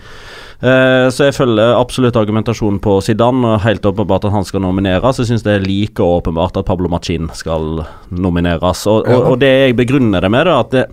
Eh, 0.59 1.07
så 1.07 1.29
jeg 1.29 1.39
følger 1.39 1.79
absolutt 1.79 2.19
argumentasjonen 2.19 2.83
på 2.83 2.99
Zidane, 3.07 3.55
og 3.55 3.63
helt 3.63 3.87
åpenbart 3.87 4.27
at 4.27 4.35
han 4.35 4.43
skal 4.43 4.67
nomineres. 4.67 5.23
Jeg 5.23 5.31
syns 5.31 5.47
det 5.47 5.55
er 5.55 5.63
like 5.63 6.03
åpenbart 6.03 6.59
at 6.59 6.67
Pablo 6.67 6.91
Machin 6.91 7.31
skal 7.31 7.85
nomineres. 8.11 8.83
Og, 8.91 9.07
og, 9.07 9.31
og 9.31 9.39
det 9.39 9.55
jeg 9.55 9.79
begrunner 9.79 10.19
det 10.19 10.35
med, 10.35 10.43
er 10.43 10.57
at 10.59 10.75
det 10.75 10.87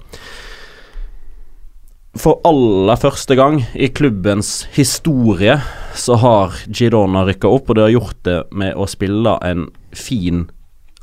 for 2.20 2.40
aller 2.46 2.98
første 3.00 3.36
gang 3.38 3.60
i 3.74 3.88
klubbens 3.92 4.66
historie 4.76 5.58
så 5.96 6.18
har 6.20 6.54
Girona 6.68 7.24
rykka 7.26 7.48
opp, 7.48 7.70
og 7.70 7.78
de 7.78 7.86
har 7.86 7.94
gjort 7.94 8.20
det 8.28 8.38
med 8.52 8.76
å 8.76 8.86
spille 8.90 9.36
en 9.46 9.68
fin, 9.96 10.44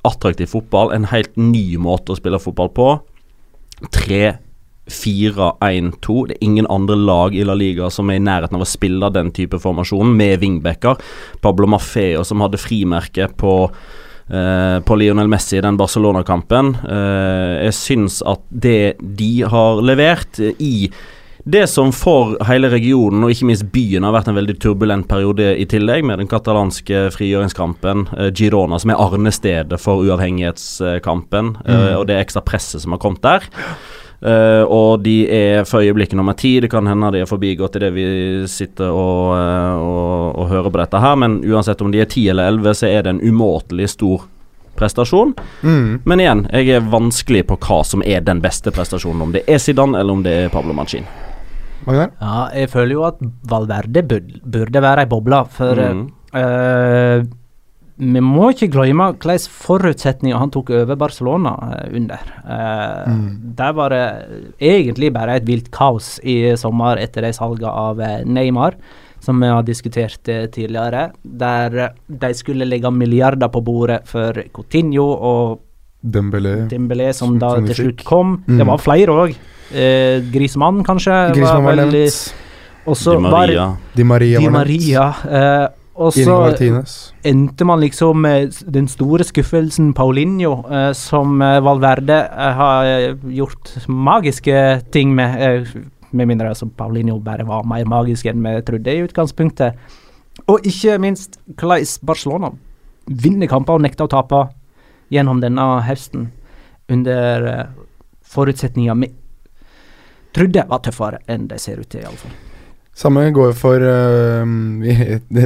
attraktiv 0.05 0.51
fotball. 0.53 0.93
En 0.93 1.09
helt 1.11 1.33
ny 1.39 1.79
måte 1.81 2.13
å 2.13 2.19
spille 2.19 2.41
fotball 2.41 2.71
på. 2.75 2.89
3 3.93 4.35
4-1-2. 4.87 6.27
Det 6.27 6.35
er 6.35 6.43
ingen 6.43 6.67
andre 6.67 6.97
lag 6.99 7.35
i 7.35 7.43
La 7.47 7.55
Liga 7.55 7.89
som 7.93 8.09
er 8.11 8.19
i 8.19 8.23
nærheten 8.23 8.57
av 8.57 8.65
å 8.65 8.67
spille 8.67 9.09
den 9.15 9.31
type 9.35 9.59
formasjon, 9.63 10.11
med 10.17 10.41
wingbacker. 10.41 10.99
Pablo 11.41 11.69
Maffeo 11.71 12.23
som 12.27 12.43
hadde 12.43 12.59
frimerke 12.61 13.29
på 13.39 13.53
på 14.33 14.95
Lionel 14.97 15.29
Messi 15.29 15.59
i 15.59 15.63
den 15.63 15.77
Barcelona-kampen. 15.77 16.71
Uh, 16.83 17.59
jeg 17.67 17.75
syns 17.77 18.21
at 18.25 18.41
det 18.49 18.95
de 18.99 19.33
har 19.45 19.83
levert 19.85 20.39
i 20.57 20.89
det 21.43 21.65
som 21.67 21.89
for 21.91 22.37
hele 22.47 22.69
regionen, 22.71 23.25
og 23.25 23.33
ikke 23.33 23.49
minst 23.49 23.65
byen, 23.73 24.05
har 24.07 24.13
vært 24.15 24.29
en 24.31 24.37
veldig 24.37 24.55
turbulent 24.63 25.09
periode 25.09 25.49
i 25.59 25.65
tillegg, 25.67 26.05
med 26.07 26.21
den 26.21 26.29
katalanske 26.31 27.09
frigjøringskampen, 27.11 28.05
Girona, 28.31 28.79
som 28.79 28.93
er 28.93 29.01
arnestedet 29.03 29.81
for 29.83 30.05
uavhengighetskampen, 30.05 31.57
mm. 31.59 31.81
og 31.99 32.07
det 32.07 32.21
ekstra 32.21 32.45
presset 32.47 32.85
som 32.85 32.95
har 32.95 33.03
kommet 33.03 33.27
der. 33.27 33.49
Uh, 34.23 34.63
og 34.71 35.01
de 35.03 35.25
er 35.27 35.65
for 35.67 35.83
øyeblikket 35.83 36.15
nummer 36.15 36.35
ti. 36.39 36.55
Det 36.63 36.69
kan 36.71 36.87
hende 36.87 37.09
de 37.11 37.23
er 37.23 37.27
forbigått 37.27 37.75
idet 37.75 37.89
vi 37.91 38.05
sitter 38.47 38.87
og, 38.87 39.33
uh, 39.35 39.73
og, 39.75 40.37
og, 40.37 40.45
hører 40.47 40.71
på 40.71 40.79
dette 40.79 41.01
her, 41.03 41.17
men 41.19 41.41
uansett 41.43 41.83
om 41.83 41.91
de 41.91 41.99
er 41.99 42.07
ti 42.07 42.23
eller 42.31 42.53
elleve, 42.53 42.71
så 42.77 42.87
er 42.87 43.03
det 43.03 43.11
en 43.17 43.19
umåtelig 43.19 43.89
stor 43.97 44.23
prestasjon. 44.79 45.35
Mm. 45.61 45.99
Men 46.07 46.23
igjen, 46.23 46.45
jeg 46.55 46.77
er 46.77 46.87
vanskelig 46.93 47.43
på 47.51 47.59
hva 47.67 47.81
som 47.85 48.05
er 48.05 48.23
den 48.23 48.39
beste 48.43 48.71
prestasjonen. 48.71 49.27
Om 49.27 49.35
det 49.35 49.43
er 49.43 49.59
Zidane 49.61 49.99
eller 49.99 50.15
om 50.15 50.23
det 50.25 50.37
er 50.45 50.53
Pablo 50.53 50.75
Machin. 50.77 51.05
Ja, 51.83 52.07
jeg 52.55 52.71
føler 52.71 52.95
jo 52.95 53.05
at 53.09 53.19
Valverde 53.51 54.05
burde 54.07 54.81
være 54.87 55.03
ei 55.03 55.09
boble, 55.11 55.43
for 55.51 55.83
mm. 55.83 56.03
uh, 56.31 57.25
vi 57.95 58.21
må 58.25 58.49
ikke 58.53 58.71
glemme 58.73 59.11
hvilke 59.13 59.51
forutsetninger 59.53 60.39
han 60.39 60.51
tok 60.53 60.71
over 60.73 60.97
Barcelona 60.99 61.53
uh, 61.61 61.85
under. 61.93 62.21
Uh, 62.41 63.11
mm. 63.13 63.27
Der 63.59 63.75
var 63.77 63.93
det 63.93 64.03
egentlig 64.59 65.11
bare 65.13 65.37
et 65.37 65.47
vilt 65.47 65.69
kaos 65.73 66.15
i 66.23 66.55
sommer 66.59 67.01
etter 67.01 67.27
det 67.27 67.35
salget 67.37 67.69
av 67.69 68.01
uh, 68.01 68.23
Neymar, 68.25 68.79
som 69.23 69.39
vi 69.39 69.51
har 69.51 69.63
diskutert 69.63 70.19
tidligere. 70.25 71.11
Der 71.23 71.93
de 72.07 72.33
skulle 72.35 72.67
legge 72.67 72.91
milliarder 72.91 73.51
på 73.53 73.61
bordet 73.63 74.01
for 74.09 74.41
Coutinho 74.51 75.05
og 75.13 75.61
Dembélé, 76.03 76.67
Dembélé 76.67 77.13
som, 77.15 77.37
som 77.37 77.39
da 77.39 77.53
til 77.69 77.77
slutt 77.77 78.03
kom. 78.03 78.41
Mm. 78.43 78.57
Det 78.59 78.65
var 78.67 78.81
flere 78.83 79.13
òg. 79.15 79.37
Eh, 79.71 80.19
Grismann, 80.33 80.81
kanskje. 80.83 81.13
Grismann 81.37 81.63
var, 81.63 81.77
var 81.79 81.87
nevnt. 81.87 82.33
Også 82.83 83.15
Di 83.15 83.23
Maria. 83.23 83.69
Di 83.95 84.03
Maria, 84.03 84.39
Di 84.39 84.49
Maria 84.51 85.05
eh, 85.23 85.67
og 85.93 86.13
så 86.15 86.35
endte 87.23 87.65
man 87.65 87.81
liksom 87.83 88.21
med 88.25 88.55
den 88.73 88.87
store 88.89 89.25
skuffelsen 89.27 89.91
Paulinho, 89.93 90.63
eh, 90.65 90.91
som 90.97 91.41
eh, 91.41 91.59
Valverde 91.61 92.17
eh, 92.25 92.53
har 92.57 92.89
eh, 92.89 93.27
gjort 93.37 93.75
magiske 93.87 94.55
ting 94.91 95.13
med. 95.15 95.41
Eh, 95.41 95.75
med 96.13 96.29
mindre 96.29 96.51
altså 96.51 96.67
Paulinho 96.69 97.17
bare 97.25 97.45
var 97.45 97.63
mer 97.65 97.87
magisk 97.89 98.27
enn 98.29 98.43
vi 98.45 98.51
trodde 98.61 98.93
i 98.93 99.01
utgangspunktet. 99.01 99.79
Og 100.45 100.65
ikke 100.65 100.99
minst 101.01 101.39
hvordan 101.57 101.89
Barcelona 102.05 102.51
vinner 103.07 103.49
kamper 103.49 103.79
og 103.79 103.81
nekter 103.81 104.05
å 104.05 104.11
tape 104.13 104.43
gjennom 105.13 105.41
denne 105.41 105.65
høsten, 105.87 106.29
under 106.89 107.73
forutsetninger 108.29 109.01
vi 109.01 109.09
trodde 110.37 110.65
var 110.69 110.85
tøffere 110.85 111.21
enn 111.25 111.49
de 111.49 111.57
ser 111.61 111.81
ut 111.81 111.89
til, 111.89 112.05
iallfall. 112.05 112.52
Samme 112.93 113.25
går 113.33 113.55
for 113.57 113.81
uh, 113.81 114.45
vi, 114.83 114.93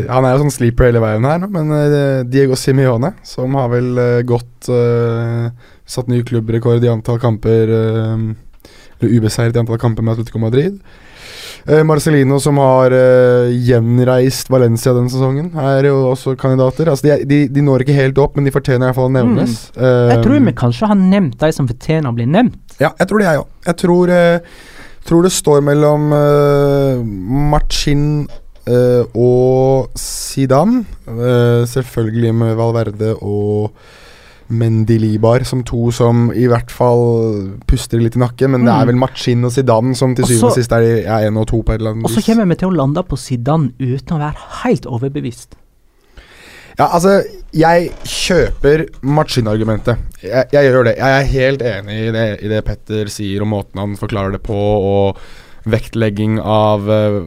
Han 0.10 0.28
er 0.28 0.36
jo 0.36 0.44
sånn 0.44 0.54
sleeper 0.58 0.90
hele 0.90 1.02
veien 1.04 1.28
her, 1.28 1.48
men 1.48 1.72
uh, 1.72 2.22
Diego 2.28 2.58
Simione, 2.60 3.14
som 3.28 3.56
har 3.56 3.72
vel 3.72 3.94
uh, 3.96 4.22
gått 4.28 4.68
Satt 5.88 6.10
ny 6.12 6.20
klubbrekord 6.28 6.84
i 6.84 6.90
antall 6.92 7.20
kamper 7.22 7.70
Eller 7.72 9.14
ubeseiret 9.14 9.56
i 9.56 9.62
antall 9.62 9.80
kamper 9.80 10.04
med 10.04 10.18
Atletico 10.18 10.42
Madrid. 10.42 10.80
Marcelino, 11.88 12.40
som 12.40 12.58
har 12.64 12.94
gjenreist 13.52 14.50
Valencia 14.52 14.94
denne 14.96 15.12
sesongen, 15.12 15.50
er 15.60 15.88
jo 15.90 15.98
også 16.10 16.34
kandidater. 16.40 16.90
Altså, 16.92 17.10
de, 17.10 17.28
de, 17.28 17.40
de 17.52 17.64
når 17.64 17.84
ikke 17.84 17.96
helt 17.96 18.20
opp, 18.24 18.38
men 18.40 18.48
de 18.48 18.54
fortjener 18.56 18.86
i 18.86 18.88
hvert 18.88 18.98
fall 18.98 19.10
å 19.10 19.14
nevnes. 19.14 19.58
Mm. 19.76 19.88
jeg 20.14 20.24
tror 20.24 20.46
vi 20.48 20.56
kanskje 20.64 20.90
har 20.92 21.00
nevnt 21.00 21.38
de 21.44 21.52
som 21.56 21.68
fortjener 21.70 22.10
å 22.10 22.16
bli 22.18 22.28
nevnt. 22.32 22.58
Ja, 22.80 22.94
jeg 22.96 23.12
tror 23.12 23.24
det, 23.24 23.30
jeg 23.30 23.44
òg. 23.44 23.52
Jeg 23.68 23.80
tror 23.84 24.16
tror 25.08 25.28
det 25.28 25.34
står 25.36 25.64
mellom 25.66 26.12
uh, 26.12 27.06
Machin 27.54 28.28
uh, 28.68 29.04
og 29.16 29.96
Zidane. 29.98 30.84
Uh, 31.08 31.64
selvfølgelig 31.70 32.36
med 32.36 32.60
Valverde 32.60 33.16
og 33.16 33.72
Mendilibar 34.48 35.44
som 35.44 35.60
to 35.68 35.90
som 35.92 36.30
i 36.32 36.46
hvert 36.48 36.72
fall 36.72 37.02
puster 37.68 38.00
litt 38.00 38.16
i 38.16 38.22
nakken. 38.24 38.54
Men 38.54 38.64
mm. 38.64 38.68
det 38.68 38.74
er 38.74 38.84
mm. 38.84 38.92
vel 38.92 39.00
Machin 39.02 39.48
og 39.48 39.56
Zidane 39.56 39.96
som 39.96 40.16
til 40.16 40.28
syvende 40.30 40.52
og 40.54 40.60
sist 40.60 40.76
er 40.76 41.08
én 41.20 41.40
og 41.40 41.48
to 41.52 41.62
på 41.62 41.76
et 41.76 41.82
eller 41.82 41.96
annet 41.96 42.08
vis. 42.08 42.18
Og 42.18 42.22
så 42.22 42.28
kommer 42.32 42.52
vi 42.52 42.60
til 42.62 42.72
å 42.72 42.78
lande 42.78 43.04
på 43.08 43.20
Zidane 43.20 43.74
uten 43.80 44.16
å 44.16 44.22
være 44.24 44.52
helt 44.64 44.88
overbevist. 44.88 45.60
Ja, 46.78 46.92
altså, 46.94 47.24
jeg 47.58 47.90
kjøper 48.06 48.84
Machin-argumentet. 49.02 49.98
Jeg, 50.22 50.46
jeg, 50.54 50.70
gjør 50.70 50.84
det. 50.86 50.94
Jeg 51.00 51.16
er 51.16 51.32
helt 51.32 51.64
enig 51.66 51.96
i 52.04 52.12
det, 52.14 52.26
i 52.46 52.52
det 52.52 52.60
Petter 52.68 53.10
sier 53.10 53.42
og 53.42 53.50
måten 53.50 53.82
han 53.82 53.96
forklarer 53.98 54.36
det 54.36 54.44
på. 54.46 54.58
og 54.58 55.18
vektlegging 55.72 56.40
av 56.42 56.88
uh, 56.88 57.22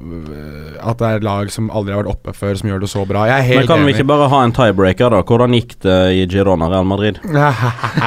at 0.81 1.01
det 1.01 1.11
er 1.17 1.25
lag 1.25 1.51
som 1.53 1.69
aldri 1.75 1.95
har 1.95 2.03
vært 2.03 2.13
oppe 2.15 2.35
før, 2.37 2.55
som 2.61 2.71
gjør 2.71 2.83
det 2.85 2.91
så 2.93 3.05
bra. 3.09 3.27
Jeg 3.29 3.37
er 3.37 3.47
helt 3.47 3.57
enig. 3.57 3.67
Men 3.67 3.71
kan 3.71 3.83
enig. 3.83 3.91
vi 3.91 3.97
ikke 3.99 4.09
bare 4.11 4.29
ha 4.33 4.41
en 4.47 4.55
tiebreaker, 4.57 5.15
da? 5.15 5.21
Hvordan 5.27 5.57
gikk 5.57 5.77
det 5.85 5.99
i 6.17 6.25
Girona 6.31 6.71
Real 6.73 6.89
Madrid? 6.89 7.21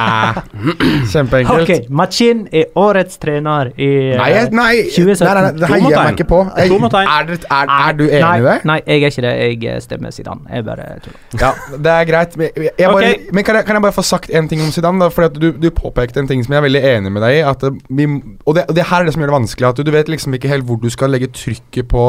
Kjempeenkelt. 1.12 1.64
Ok, 1.64 1.88
Machin 1.94 2.44
er 2.52 2.72
årets 2.80 3.20
trener 3.22 3.70
i 3.76 3.90
uh, 4.14 4.20
nei, 4.20 4.30
nei, 4.54 4.72
2017. 4.90 5.24
Nei, 5.24 5.34
nei, 5.34 5.42
nei, 5.44 5.52
det 5.60 5.70
heier 5.70 5.86
jeg 5.86 5.98
meg 5.98 6.18
ikke 6.18 6.28
på. 6.30 6.40
Jeg, 6.54 6.72
er, 6.74 7.34
er, 7.34 7.74
er, 7.78 7.98
du 7.98 8.04
enig 8.06 8.24
nei, 8.24 8.34
i 8.36 8.46
det? 8.48 8.56
Nei, 8.70 8.78
jeg 8.86 9.02
er 9.02 9.14
ikke 9.14 9.26
det. 9.26 9.34
Jeg 9.44 9.74
eh, 9.74 9.80
stemmer 9.84 10.14
Zidane. 10.14 10.44
Jeg 10.50 10.66
bare 10.66 10.88
tuller. 11.04 11.20
Ja, 11.40 11.52
det 11.76 11.94
er 11.94 12.08
greit. 12.08 12.36
Men, 12.40 12.50
jeg 12.64 12.74
bare, 12.78 12.96
okay. 12.96 13.20
men 13.30 13.46
kan, 13.46 13.60
jeg, 13.60 13.68
kan, 13.68 13.78
jeg, 13.78 13.86
bare 13.86 13.96
få 13.96 14.06
sagt 14.06 14.32
en 14.34 14.50
ting 14.50 14.62
om 14.64 14.72
Zidane? 14.74 15.02
Da? 15.02 15.10
Fordi 15.14 15.40
du, 15.40 15.50
du, 15.60 15.70
påpekte 15.74 16.22
en 16.22 16.30
ting 16.30 16.44
som 16.44 16.54
jeg 16.54 16.62
er 16.62 16.66
veldig 16.68 16.84
enig 16.94 17.12
med 17.14 17.24
deg 17.24 17.40
i. 17.40 17.42
At 17.46 17.64
vi, 17.88 18.08
og, 18.08 18.52
det, 18.56 18.66
og 18.68 18.74
det 18.76 18.88
her 18.90 19.02
er 19.02 19.08
det 19.08 19.14
som 19.16 19.24
gjør 19.24 19.32
det 19.32 19.38
vanskelig. 19.38 19.68
At 19.70 19.76
du, 19.80 19.84
du 19.86 19.92
vet 19.94 20.10
liksom 20.12 20.23
liksom 20.24 20.38
ikke 20.40 20.50
helt 20.50 20.66
hvor 20.68 20.80
du 20.82 20.90
skal 20.92 21.12
legge 21.14 21.30
trykket 21.34 21.88
på 21.92 22.04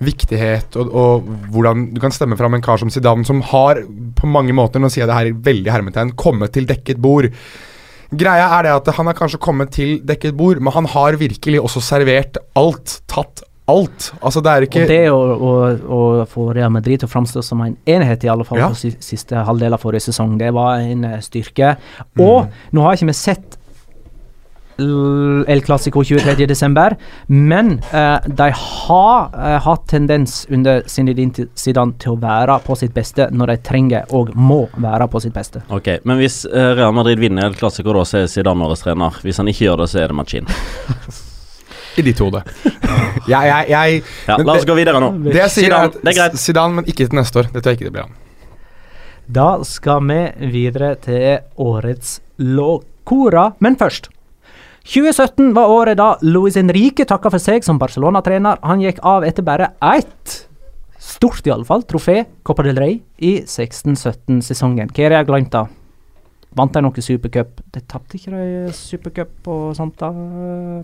viktighet, 0.00 0.78
og, 0.80 0.94
og, 0.96 1.26
hvordan 1.52 1.90
du 1.94 2.00
kan 2.00 2.14
stemme 2.14 2.38
fram 2.40 2.56
en 2.56 2.64
kar 2.64 2.80
som 2.80 2.90
Zidane, 2.92 3.26
som 3.28 3.42
har 3.50 3.82
på 4.16 4.30
mange 4.30 4.54
måter, 4.56 4.80
nå 4.80 4.88
sier 4.88 5.04
jeg 5.04 5.10
det 5.10 5.18
her 5.18 5.42
veldig 5.50 5.74
hermetegn, 5.74 6.14
kommet 6.16 6.54
til 6.56 6.68
dekket 6.68 7.02
bord. 7.04 7.28
Greia 8.10 8.48
er 8.56 8.66
det 8.66 8.72
at 8.74 8.88
han 8.96 9.06
har 9.06 9.18
kanskje 9.18 9.42
kommet 9.42 9.70
til 9.76 10.00
dekket 10.08 10.34
bord, 10.38 10.58
men 10.58 10.74
han 10.74 10.88
har 10.90 11.20
virkelig 11.20 11.60
også 11.62 11.84
servert 11.84 12.40
alt. 12.58 12.96
Tatt 13.12 13.44
alt. 13.70 14.08
Altså, 14.18 14.42
det 14.42 14.50
er 14.50 14.66
ikke 14.66 14.82
Og 14.82 14.90
det 14.90 15.02
å, 15.12 15.20
å, 15.20 15.52
å 15.96 16.00
få 16.30 16.48
Real 16.56 16.72
Madrid 16.74 17.02
til 17.02 17.10
å 17.10 17.12
framstå 17.12 17.44
som 17.44 17.62
en 17.64 17.76
enhet, 17.86 18.24
i 18.26 18.32
alle 18.32 18.46
fall 18.48 18.62
Ja. 18.62 18.72
på 18.72 18.90
siste 19.04 19.44
halvdel 19.46 19.76
av 19.76 19.84
forrige 19.84 20.08
sesong, 20.08 20.36
det 20.40 20.50
var 20.56 20.82
en 20.82 21.06
eh, 21.06 21.20
styrke. 21.22 21.76
Og 22.18 22.50
nå 22.74 22.86
har 22.86 22.98
ikke 22.98 23.12
vi 23.12 23.18
sett 23.20 23.59
El 24.80 25.62
Clásico 25.62 26.02
23.12., 26.02 26.96
men 27.26 27.72
eh, 27.92 28.18
de 28.26 28.48
har 28.56 29.30
eh, 29.34 29.56
hatt 29.64 29.86
tendens 29.90 30.46
under 30.50 30.82
Zinedine 30.88 31.48
Zidane 31.58 31.96
til 32.00 32.14
å 32.14 32.20
være 32.22 32.58
på 32.64 32.76
sitt 32.80 32.94
beste 32.96 33.28
når 33.30 33.52
de 33.54 33.56
trenger 33.66 34.14
og 34.16 34.32
må 34.34 34.62
være 34.80 35.08
på 35.12 35.20
sitt 35.22 35.34
beste. 35.36 35.62
Ok, 35.68 35.98
Men 36.04 36.20
hvis 36.20 36.42
eh, 36.48 36.72
Real 36.78 36.94
Madrid 36.96 37.20
vinner 37.20 37.46
El 37.50 37.58
Clásico, 37.58 37.92
da, 37.96 38.04
så 38.08 38.22
er 38.22 38.30
Zidane 38.32 38.64
årets 38.66 38.84
trener. 38.86 39.20
Hvis 39.24 39.40
han 39.42 39.50
ikke 39.52 39.66
gjør 39.68 39.82
det, 39.84 39.90
så 39.92 40.02
er 40.04 40.12
det 40.12 40.16
Machin. 40.20 40.48
i 42.00 42.02
ditt 42.06 42.20
hode. 42.22 42.42
jeg, 43.32 43.50
jeg, 43.50 43.68
jeg 43.70 44.02
Ja, 44.28 44.36
men 44.38 44.46
la 44.46 44.54
oss 44.56 44.64
det- 44.64 44.70
gå 44.70 44.78
videre 44.78 45.02
nå. 45.02 45.10
Det 45.26 45.36
jeg 45.42 45.54
sier 45.56 45.68
Zidane, 45.70 46.14
er 46.14 46.22
at 46.28 46.38
Zidane, 46.40 46.78
men 46.80 46.88
ikke 46.90 47.06
til 47.06 47.18
neste 47.20 47.42
år. 47.42 47.50
Det 47.52 47.62
tror 47.62 47.74
jeg 47.74 47.80
ikke 47.80 47.90
det 47.90 47.96
blir 47.98 48.08
han. 48.08 48.16
Da 49.30 49.50
skal 49.66 50.00
vi 50.08 50.20
videre 50.50 50.94
til 50.98 51.44
årets 51.62 52.16
låkora, 52.42 53.52
men 53.62 53.76
først. 53.78 54.08
2017 54.90 55.52
var 55.54 55.70
året 55.70 55.98
da 56.00 56.16
Luis 56.26 56.56
Henrique 56.58 57.04
takka 57.06 57.30
for 57.30 57.38
seg 57.38 57.62
som 57.62 57.78
Barcelona-trener. 57.78 58.58
Han 58.66 58.80
gikk 58.82 58.96
av 59.06 59.22
etter 59.22 59.44
bare 59.46 59.68
ett, 59.86 60.32
stort 60.98 61.46
iallfall, 61.46 61.84
trofé, 61.86 62.24
Copa 62.42 62.64
del 62.66 62.80
Rey, 62.82 62.96
i 63.22 63.36
16-17-sesongen. 63.46 64.90
Hva 64.90 65.04
er 65.06 65.14
det 65.14 65.20
jeg 65.20 65.28
glemt, 65.28 65.52
da? 65.54 65.68
Vant 66.58 66.74
de 66.74 66.82
noe 66.82 67.04
supercup? 67.06 67.62
De 67.70 67.84
tapte 67.86 68.18
ikke 68.18 68.34
de 68.34 68.74
supercup 68.74 69.46
og 69.54 69.78
sånt, 69.78 69.94
da? 70.02 70.10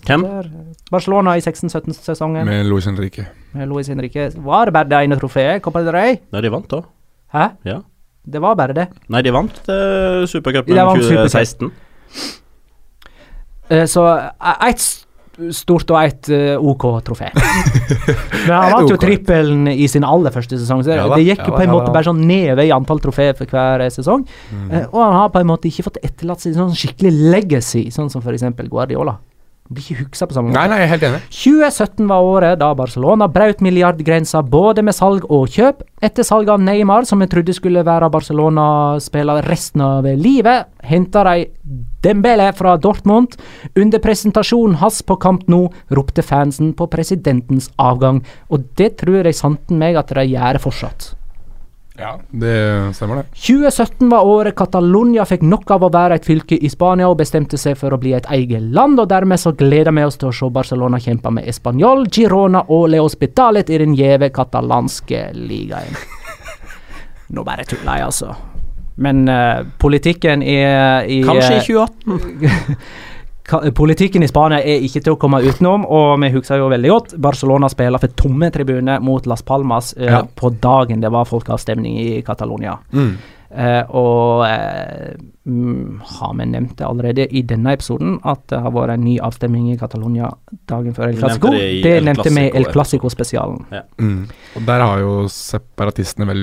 Hvem? 0.07 0.29
Der. 0.29 0.53
Barcelona 0.95 1.35
i 1.35 1.43
16-17-sesongen. 1.43 2.47
Med 2.47 2.71
Luis 2.71 2.87
Henrique. 2.87 3.27
Med 3.59 3.73
Luis 3.73 3.91
Henrique. 3.91 4.29
Var 4.39 4.71
det 4.71 4.77
bare 4.79 4.91
det 4.93 5.03
ene 5.03 5.19
trofeet, 5.19 5.59
Copa 5.67 5.83
del 5.83 5.97
Rey? 5.99 6.21
Nei, 6.31 6.47
de 6.47 6.55
vant, 6.55 6.71
da. 6.71 6.85
Hæ? 7.35 7.51
Ja. 7.67 7.81
Det 8.23 8.47
var 8.47 8.55
bare 8.55 8.79
det. 8.79 8.87
Nei, 9.11 9.27
de 9.27 9.35
vant 9.35 9.63
uh, 9.67 10.23
Supercupen 10.31 10.71
i 10.71 10.79
2016. 10.95 11.75
Supercup. 11.75 11.83
2016. 12.15 12.46
Eh, 13.69 13.85
så 13.91 14.07
eh, 14.17 14.69
ett 14.69 14.85
stort 15.53 15.91
og 15.93 15.99
ett 16.01 16.29
eh, 16.33 16.57
OK 16.57 16.85
trofé. 17.05 17.29
Men 18.47 18.55
han 18.55 18.73
vant 18.73 18.91
jo 18.91 18.99
trippelen 19.01 19.69
i 19.69 19.89
sin 19.91 20.07
aller 20.07 20.33
første 20.35 20.59
sesong, 20.59 20.83
så 20.85 20.97
det, 20.97 21.25
gikk 21.27 21.45
jo 21.45 21.55
på 21.55 21.63
en 21.65 21.75
måte 21.75 21.93
bare 21.93 22.09
sånn 22.09 22.23
ned 22.29 22.61
i 22.65 22.73
antall 22.75 23.03
trofé 23.05 23.33
for 23.37 23.51
hver 23.51 23.85
eh, 23.85 23.93
sesong. 23.93 24.25
Eh, 24.71 24.87
og 24.87 25.01
han 25.03 25.17
har 25.21 25.33
på 25.35 25.43
en 25.43 25.51
måte 25.51 25.69
ikke 25.71 25.89
fått 25.91 26.01
etterlatt 26.03 26.45
seg 26.45 26.57
sånn 26.57 26.75
skikkelig 26.77 27.13
legacy, 27.35 27.87
sånn 27.95 28.11
som 28.13 28.25
f.eks. 28.25 28.49
Guardiola. 28.71 29.19
Blir 29.67 29.83
ikke 29.83 30.05
huksa 30.05 30.29
på 30.29 30.37
samme 30.37 30.53
måte. 30.53 30.61
Nei, 30.61 30.69
nei, 30.71 30.79
jeg 30.79 30.87
er 30.87 30.93
helt 30.93 31.07
enig. 31.09 31.21
2017 31.35 32.11
var 32.11 32.29
året 32.31 32.61
da 32.61 32.69
Barcelona 32.79 33.27
brøt 33.33 33.65
milliardgrensa 33.65 34.45
både 34.47 34.85
med 34.87 34.95
salg 34.95 35.27
og 35.27 35.49
kjøp. 35.51 35.83
Etter 36.07 36.27
salget 36.27 36.55
av 36.55 36.63
Neymar, 36.63 37.09
som 37.09 37.23
vi 37.23 37.29
trodde 37.33 37.57
skulle 37.57 37.83
være 37.87 38.11
Barcelona-spiller 38.15 39.43
resten 39.51 39.83
av 39.83 40.07
livet, 40.07 40.71
henta 40.87 41.25
de 41.27 41.49
Dembele 42.07 42.53
fra 42.55 42.77
Dortmund. 42.79 43.35
Under 43.75 44.03
presentasjonen 44.03 44.79
hans 44.79 45.03
på 45.03 45.19
Kamp 45.19 45.49
Nou 45.51 45.67
ropte 45.91 46.23
fansen 46.23 46.71
på 46.79 46.87
presidentens 46.93 47.73
avgang, 47.83 48.23
og 48.53 48.71
det 48.79 48.95
tror 49.03 49.27
jeg 49.27 49.35
santen 49.35 49.83
meg 49.83 49.99
at 49.99 50.15
de 50.15 50.29
gjør 50.31 50.63
fortsatt. 50.63 51.17
Ja, 51.99 52.19
det 52.29 52.95
stemmer, 52.95 53.17
det. 53.17 53.25
2017 53.41 54.09
var 54.11 54.27
året 54.29 54.57
Catalonia 54.57 55.25
fikk 55.25 55.45
nok 55.49 55.71
av 55.73 55.87
å 55.87 55.91
være 55.93 56.19
et 56.19 56.27
fylke 56.29 56.59
i 56.61 56.69
Spania 56.69 57.09
og 57.09 57.17
bestemte 57.23 57.57
seg 57.61 57.79
for 57.81 57.95
å 57.95 58.01
bli 58.01 58.13
et 58.17 58.29
eget 58.37 58.67
land, 58.77 59.01
og 59.01 59.09
dermed 59.09 59.41
så 59.41 59.55
gleder 59.57 59.95
vi 59.97 60.05
oss 60.05 60.21
til 60.21 60.29
å 60.29 60.35
se 60.37 60.51
Barcelona 60.53 61.01
kjempe 61.01 61.33
med 61.33 61.49
Español, 61.49 62.05
Girona 62.13 62.67
og 62.69 62.91
Leospitalet 62.93 63.73
i 63.73 63.81
den 63.81 63.97
gjeve 63.97 64.29
katalanske 64.35 65.31
ligaen. 65.37 65.97
Nå 67.35 67.45
bare 67.47 67.65
tuller 67.65 68.03
jeg, 68.03 68.11
altså. 68.11 68.37
Men 69.01 69.27
uh, 69.29 69.65
politikken 69.81 70.45
i, 70.45 70.61
i 70.61 71.21
Kanskje 71.25 71.53
i 71.53 71.61
eh, 71.61 71.67
2018. 71.67 72.77
Politikken 73.75 74.23
i 74.23 74.29
Spania 74.29 74.59
er 74.59 74.83
ikke 74.83 75.01
til 75.05 75.15
å 75.15 75.19
komme 75.23 75.39
utenom, 75.45 75.85
og 75.87 76.17
vi 76.23 76.33
husker 76.35 76.59
jo 76.59 76.71
veldig 76.73 76.91
godt 76.91 77.15
Barcelona 77.23 77.69
spiller 77.71 78.03
for 78.03 78.15
tomme 78.19 78.51
tribuner 78.51 79.01
mot 79.05 79.27
Las 79.31 79.43
Palmas 79.47 79.93
eh, 79.95 80.11
Ja. 80.11 80.23
på 80.27 80.51
dagen 80.51 81.01
det 81.01 81.11
var 81.15 81.29
folkeavstemning 81.31 81.99
i 82.03 82.23
Catalonia. 82.27 82.79
Mm. 82.93 83.17
Uh, 83.57 83.85
og 83.95 84.41
uh, 84.43 85.13
mm, 85.47 86.01
har 86.19 86.33
vi 86.35 86.47
nevnt 86.51 86.75
det 86.77 86.85
allerede 86.85 87.29
i 87.31 87.43
denne 87.47 87.73
episoden, 87.77 88.17
at 88.27 88.43
det 88.51 88.59
har 88.61 88.75
vært 88.75 88.97
en 88.97 89.05
ny 89.07 89.15
avstemning 89.23 89.69
i 89.71 89.77
Catalonia 89.79 90.33
dagen 90.69 90.97
før 90.97 91.13
El 91.13 91.21
Clásico. 91.21 91.53
det 91.55 91.83
Det 91.85 91.93
El 92.01 92.09
nevnte 92.11 92.33
vi 92.35 92.49
i 92.49 92.51
El 92.59 92.67
Clásico-spesialen. 92.75 93.63
Ja. 93.71 93.85
Mm. 94.03 94.27
Og 94.57 94.67
der 94.67 94.85
har 94.85 94.99
jo 94.99 95.15
separatistene 95.31 96.27
vel 96.27 96.43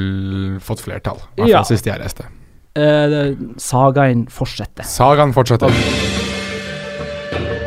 fått 0.63 0.81
flertall. 0.87 1.19
I 1.35 1.43
hvert 1.43 1.43
fall 1.43 1.49
Ja. 1.51 1.63
sist 1.67 1.85
jeg 1.85 1.99
reiste. 1.99 2.25
Uh, 2.73 3.35
sagaen 3.61 4.25
fortsetter. 4.31 4.87
Sagaen 4.87 5.33
fortsetter. 5.35 5.69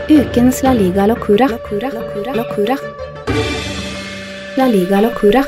Ukens 0.08 0.62
La 0.62 0.72
Liga 0.72 1.06
Locura. 1.06 1.48
Locura. 1.48 1.90
Locura. 1.90 2.34
Locura. 2.34 2.76
La 4.56 4.66
Liga 4.66 5.00
Locura. 5.00 5.42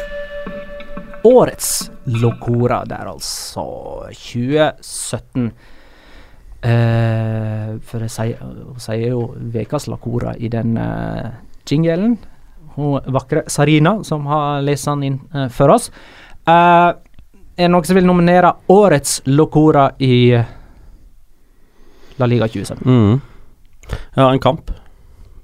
Årets 1.23 1.91
Locura 2.05 2.85
der, 2.85 3.07
altså. 3.07 3.63
2017. 4.11 5.53
Eh, 6.63 7.79
for 7.87 8.03
jeg 8.03 8.11
sier, 8.11 8.43
hun 8.43 8.83
sier 8.83 9.13
jo 9.13 9.23
ukas 9.39 9.87
Locura 9.87 10.35
i 10.35 10.51
den 10.51 10.75
eh, 10.77 11.31
jingelen. 11.71 12.19
Hun 12.75 12.99
vakre 13.15 13.47
Sarina, 13.47 14.03
som 14.03 14.27
har 14.27 14.67
lest 14.67 14.91
den 14.91 15.07
inn 15.07 15.21
eh, 15.39 15.47
for 15.55 15.71
oss. 15.71 15.93
Eh, 16.43 16.91
er 16.91 17.63
det 17.63 17.71
noen 17.71 17.87
som 17.87 17.95
vil 17.95 18.11
nominere 18.11 18.57
årets 18.75 19.21
Locora 19.31 19.93
i 20.03 20.35
La 22.19 22.27
Liga 22.27 22.51
2017? 22.51 22.83
Mm. 22.91 23.28
Ja, 24.17 24.31
en 24.33 24.39
kamp. 24.43 24.71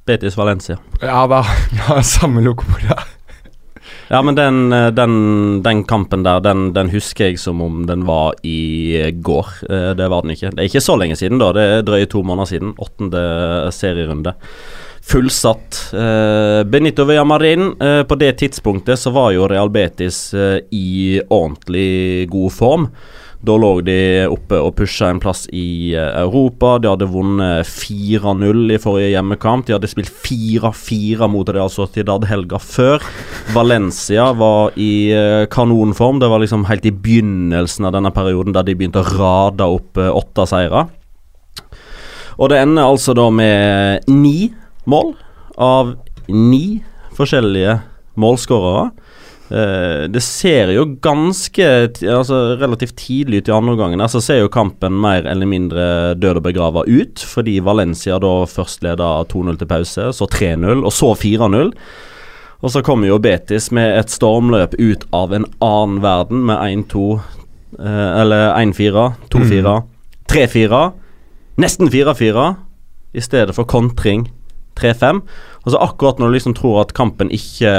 Betis 0.07 0.37
Valencia. 0.37 0.79
Ja 1.01 1.27
da, 1.31 1.43
ja, 1.79 2.03
samme 2.17 2.43
lokora. 2.45 2.99
Ja, 4.09 4.21
men 4.23 4.35
den, 4.37 4.73
eh, 4.73 4.91
den, 4.93 5.63
den 5.65 5.85
kampen 5.89 6.23
der, 6.27 6.41
den, 6.45 6.73
den 6.77 6.91
husker 6.93 7.31
jeg 7.31 7.39
som 7.41 7.61
om 7.65 7.87
den 7.89 8.05
var 8.09 8.35
i 8.45 9.11
går. 9.25 9.47
Eh, 9.71 9.91
Det 9.97 10.09
var 10.13 10.23
den 10.23 10.35
ikke. 10.37 10.51
Det 10.53 10.61
er 10.65 10.69
ikke 10.69 10.85
så 10.85 10.97
lenge 11.01 11.17
siden, 11.17 11.41
da. 11.41 11.53
Det 11.57 11.65
er 11.79 11.87
drøye 11.89 12.09
to 12.13 12.21
måneder 12.23 12.51
siden. 12.53 12.75
Åttende 12.85 13.23
serierunde. 13.73 14.35
Fullsatt. 15.05 15.81
Eh, 15.97 16.63
Benito 16.69 17.05
Villamarin. 17.09 17.73
Eh, 17.81 18.03
på 18.09 18.17
det 18.21 18.35
tidspunktet 18.41 18.99
så 19.01 19.13
var 19.13 19.33
jo 19.37 19.49
Real 19.49 19.73
Betis 19.73 20.33
eh, 20.35 20.61
i 20.73 21.21
ordentlig 21.29 22.29
god 22.33 22.53
form. 22.53 22.89
Da 23.45 23.57
lå 23.61 23.71
de 23.85 24.25
oppe 24.31 24.57
og 24.57 24.73
pusha 24.79 25.11
en 25.13 25.21
plass 25.21 25.45
i 25.53 25.93
eh, 25.93 26.17
Europa. 26.23 26.79
De 26.81 26.89
hadde 26.89 27.09
vunnet 27.13 27.69
4-0 27.69 28.73
i 28.73 28.79
forrige 28.81 29.11
hjemmekamp. 29.13 29.67
De 29.69 29.75
hadde 29.77 29.91
spilt 29.91 30.13
4-4 30.25 31.29
mot 31.29 31.45
det 31.49 31.61
altså 31.61 31.85
Real 31.91 32.15
hadde 32.15 32.31
helga 32.31 32.61
før. 32.63 33.05
Valencia 33.53 34.31
var 34.39 34.73
i 34.81 35.13
eh, 35.13 35.45
kanonform. 35.53 36.23
Det 36.23 36.31
var 36.33 36.41
liksom 36.41 36.65
helt 36.71 36.89
i 36.89 36.95
begynnelsen 36.95 37.91
av 37.91 37.97
denne 37.99 38.15
perioden 38.17 38.57
der 38.57 38.65
de 38.65 38.77
begynte 38.79 39.05
å 39.05 39.13
rade 39.13 39.69
opp 39.77 40.01
eh, 40.01 40.09
åtte 40.09 40.49
seire. 40.49 40.87
Og 42.41 42.51
det 42.51 42.63
ender 42.65 42.89
altså 42.89 43.15
da 43.15 43.29
med 43.31 44.09
ni 44.11 44.55
mål 44.91 45.13
av 45.61 45.95
ni 46.33 46.81
forskjellige 47.15 47.77
målskårere. 48.21 48.89
Eh, 49.51 50.07
det 50.09 50.23
ser 50.25 50.71
jo 50.73 50.87
ganske 51.05 51.65
altså 52.01 52.39
relativt 52.57 52.97
tidlig 52.97 53.43
ut 53.43 53.51
i 53.51 53.53
andre 53.53 53.75
omgang 53.75 54.01
Så 54.09 54.23
ser 54.25 54.39
jo 54.41 54.49
kampen 54.49 54.97
mer 54.97 55.27
eller 55.29 55.45
mindre 55.47 56.15
død 56.17 56.41
og 56.41 56.47
begrava 56.47 56.85
ut, 56.89 57.21
fordi 57.21 57.59
Valencia 57.61 58.17
da 58.19 58.33
først 58.49 58.83
leda 58.87 59.11
2-0 59.29 59.61
til 59.61 59.69
pause, 59.69 60.09
så 60.17 60.29
3-0, 60.33 60.81
og 60.81 60.93
så 60.93 61.13
4-0. 61.13 61.75
Og 62.65 62.73
så 62.73 62.81
kommer 62.81 63.11
jo 63.11 63.21
Betis 63.21 63.69
med 63.71 63.99
et 63.99 64.09
stormløp 64.09 64.79
ut 64.81 65.05
av 65.13 65.35
en 65.37 65.45
annen 65.61 66.01
verden 66.01 66.47
med 66.49 66.57
1-2 66.89 67.05
eh, 67.85 68.11
Eller 68.23 68.57
1-4, 68.57 69.11
2-4, 69.29 69.77
3-4, 70.33 70.83
nesten 71.61 71.93
4-4, 71.93 72.49
i 73.15 73.23
stedet 73.23 73.55
for 73.55 73.69
kontring 73.69 74.31
3-5. 74.81 75.21
Og 75.65 75.71
så 75.71 75.85
akkurat 75.85 76.19
når 76.19 76.33
du 76.33 76.39
liksom 76.39 76.57
tror 76.57 76.81
at 76.81 76.97
kampen 76.97 77.29
ikke 77.31 77.75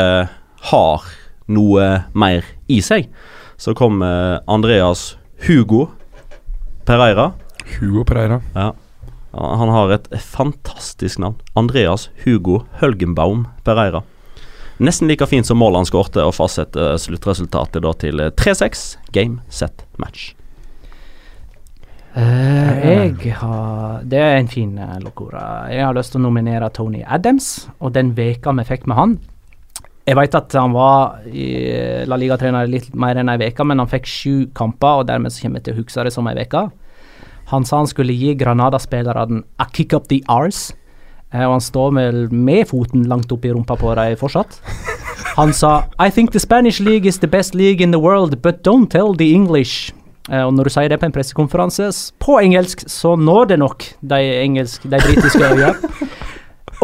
har 0.70 1.10
noe 1.52 1.90
mer 2.14 2.48
i 2.68 2.82
seg, 2.82 3.10
så 3.58 3.76
kommer 3.78 4.42
Andreas 4.48 5.14
Hugo 5.48 5.88
Pereira. 6.86 7.32
Hugo 7.80 8.04
Pereira. 8.06 8.42
Ja. 8.54 8.74
Han 9.36 9.70
har 9.70 9.92
et 9.92 10.08
fantastisk 10.22 11.20
navn. 11.20 11.36
Andreas 11.54 12.10
Hugo 12.24 12.64
Hølgenbaum 12.80 13.48
Pereira. 13.64 14.04
Nesten 14.78 15.08
like 15.08 15.28
fint 15.28 15.48
som 15.48 15.60
målet 15.60 15.84
han 15.84 15.88
skårte, 15.88 16.24
og 16.24 16.36
fastsette 16.36 16.96
sluttresultatet 17.00 17.84
da 17.84 17.94
til 18.00 18.20
eh, 18.20 18.34
3-6 18.36 18.88
game 19.16 19.40
set 19.48 19.86
match. 20.02 20.34
Uh, 22.16 22.80
jeg 22.80 23.34
har 23.36 24.04
Det 24.08 24.20
er 24.20 24.38
en 24.38 24.48
fin 24.48 24.78
uh, 24.80 24.96
locora. 25.04 25.68
Jeg 25.68 25.84
har 25.84 25.96
lyst 25.96 26.14
til 26.14 26.22
å 26.22 26.28
nominere 26.28 26.70
Tony 26.72 27.04
Adams, 27.04 27.68
og 27.80 27.92
den 27.96 28.14
veka 28.16 28.56
vi 28.56 28.68
fikk 28.68 28.88
med 28.88 29.00
han. 29.00 29.18
Jeg 30.06 30.18
vet 30.20 30.36
at 30.38 30.54
han 30.54 30.74
var 30.76 31.26
i 31.26 31.48
La 32.06 32.18
Liga-trener 32.22 32.70
litt 32.70 32.92
mer 32.94 33.18
enn 33.18 33.32
ei 33.34 33.40
uke, 33.42 33.66
men 33.66 33.82
han 33.82 33.90
fikk 33.90 34.06
sju 34.06 34.34
kamper, 34.54 35.02
og 35.02 35.08
dermed 35.10 35.34
så 35.34 35.46
kommer 35.46 35.62
jeg 35.62 35.66
til 35.66 35.76
å 35.76 35.80
huske 35.82 36.06
det 36.06 36.14
som 36.14 36.30
ei 36.30 36.38
uke. 36.38 36.68
Han 37.50 37.66
sa 37.66 37.82
han 37.82 37.90
skulle 37.90 38.14
gi 38.14 38.36
Granada-spillerne 38.38 39.42
a 39.58 39.66
kick 39.74 39.94
up 39.98 40.08
the 40.10 40.22
arse. 40.30 40.76
Eh, 41.34 41.42
og 41.42 41.58
han 41.58 41.66
står 41.66 41.92
med, 41.98 42.32
med 42.32 42.70
foten 42.70 43.06
langt 43.10 43.34
opp 43.34 43.46
i 43.46 43.54
rumpa 43.54 43.78
på 43.82 43.94
dem 43.98 44.18
fortsatt. 44.20 44.60
Han 45.36 45.52
sa 45.54 45.84
I 46.00 46.10
think 46.14 46.32
the 46.32 46.40
Spanish 46.40 46.80
league 46.80 47.10
is 47.10 47.20
the 47.20 47.28
best 47.28 47.56
league 47.56 47.82
in 47.82 47.92
the 47.92 48.00
world, 48.00 48.42
but 48.42 48.64
don't 48.64 48.90
tell 48.90 49.14
the 49.18 49.34
English. 49.34 49.92
Eh, 50.30 50.42
og 50.42 50.54
når 50.54 50.70
du 50.70 50.74
sier 50.78 50.90
det 50.90 51.02
på 51.02 51.10
en 51.10 51.14
pressekonferanse 51.14 51.90
på 52.22 52.40
engelsk, 52.42 52.86
så 52.90 53.16
når 53.18 53.52
det 53.52 53.60
nok 53.62 53.90
de, 54.02 54.22
engelsk, 54.42 54.86
de 54.86 55.02
britiske 55.02 55.42
øyene. 55.42 55.74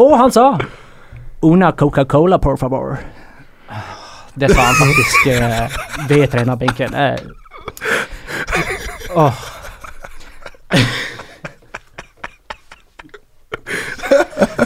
Og 0.02 0.14
han 0.18 0.34
sa 0.34 0.46
Una 1.42 1.72
Coca-Cola, 1.72 2.38
por 2.38 2.56
favor. 2.58 2.98
Det 4.34 4.48
sa 4.54 4.60
han 4.62 4.74
faktisk 4.74 5.26
eh, 5.26 5.68
ved 6.08 6.30
trenerbenken. 6.30 6.94
Eh, 6.94 7.16
Oh. 9.14 9.34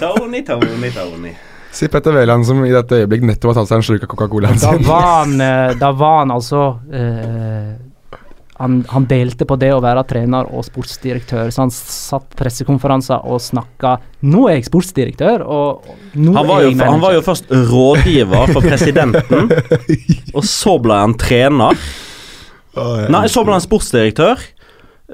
Tony, 0.00 0.44
Tony, 0.44 0.90
Tony. 0.90 1.34
Si 1.70 1.88
Petter 1.88 2.12
Wæland 2.12 2.46
som 2.46 2.64
i 2.64 2.70
dette 2.72 3.02
øyeblikk 3.02 3.24
nettopp 3.28 3.52
har 3.52 3.58
tatt 3.60 3.68
seg 3.70 3.80
en 3.80 3.84
slurk 3.84 4.04
av 4.06 4.10
Coca-Colaen 4.14 4.60
Da 4.62 4.70
var 4.86 5.02
han, 5.10 5.34
eh, 5.44 5.74
da 5.76 5.90
var 5.92 6.18
han 6.22 6.32
altså 6.32 6.62
eh, 6.88 7.74
han, 8.58 8.78
han 8.88 9.04
delte 9.08 9.44
på 9.48 9.58
det 9.60 9.68
å 9.74 9.80
være 9.84 10.04
trener 10.08 10.48
og 10.48 10.64
sportsdirektør, 10.64 11.50
så 11.52 11.66
han 11.66 11.72
satt 11.74 12.36
pressekonferanser 12.38 13.26
og 13.28 13.42
snakka 13.44 13.96
'Nå 14.26 14.46
er 14.48 14.58
jeg 14.58 14.68
sportsdirektør', 14.70 15.44
og 15.44 15.84
nå 16.14 16.32
Han 16.34 16.48
var, 16.48 16.60
er 16.60 16.64
jo, 16.64 16.70
jeg 16.72 16.90
han 16.90 17.02
var 17.04 17.14
jo 17.14 17.22
først 17.26 17.52
rådgiver 17.52 18.52
for 18.54 18.64
presidenten, 18.64 19.50
og 20.36 20.44
så 20.44 20.78
ble 20.82 21.00
han 21.04 21.14
trener. 21.20 21.76
Nei, 23.12 23.26
så 23.32 23.44
ble 23.44 23.56
han 23.56 23.64
sportsdirektør, 23.64 24.40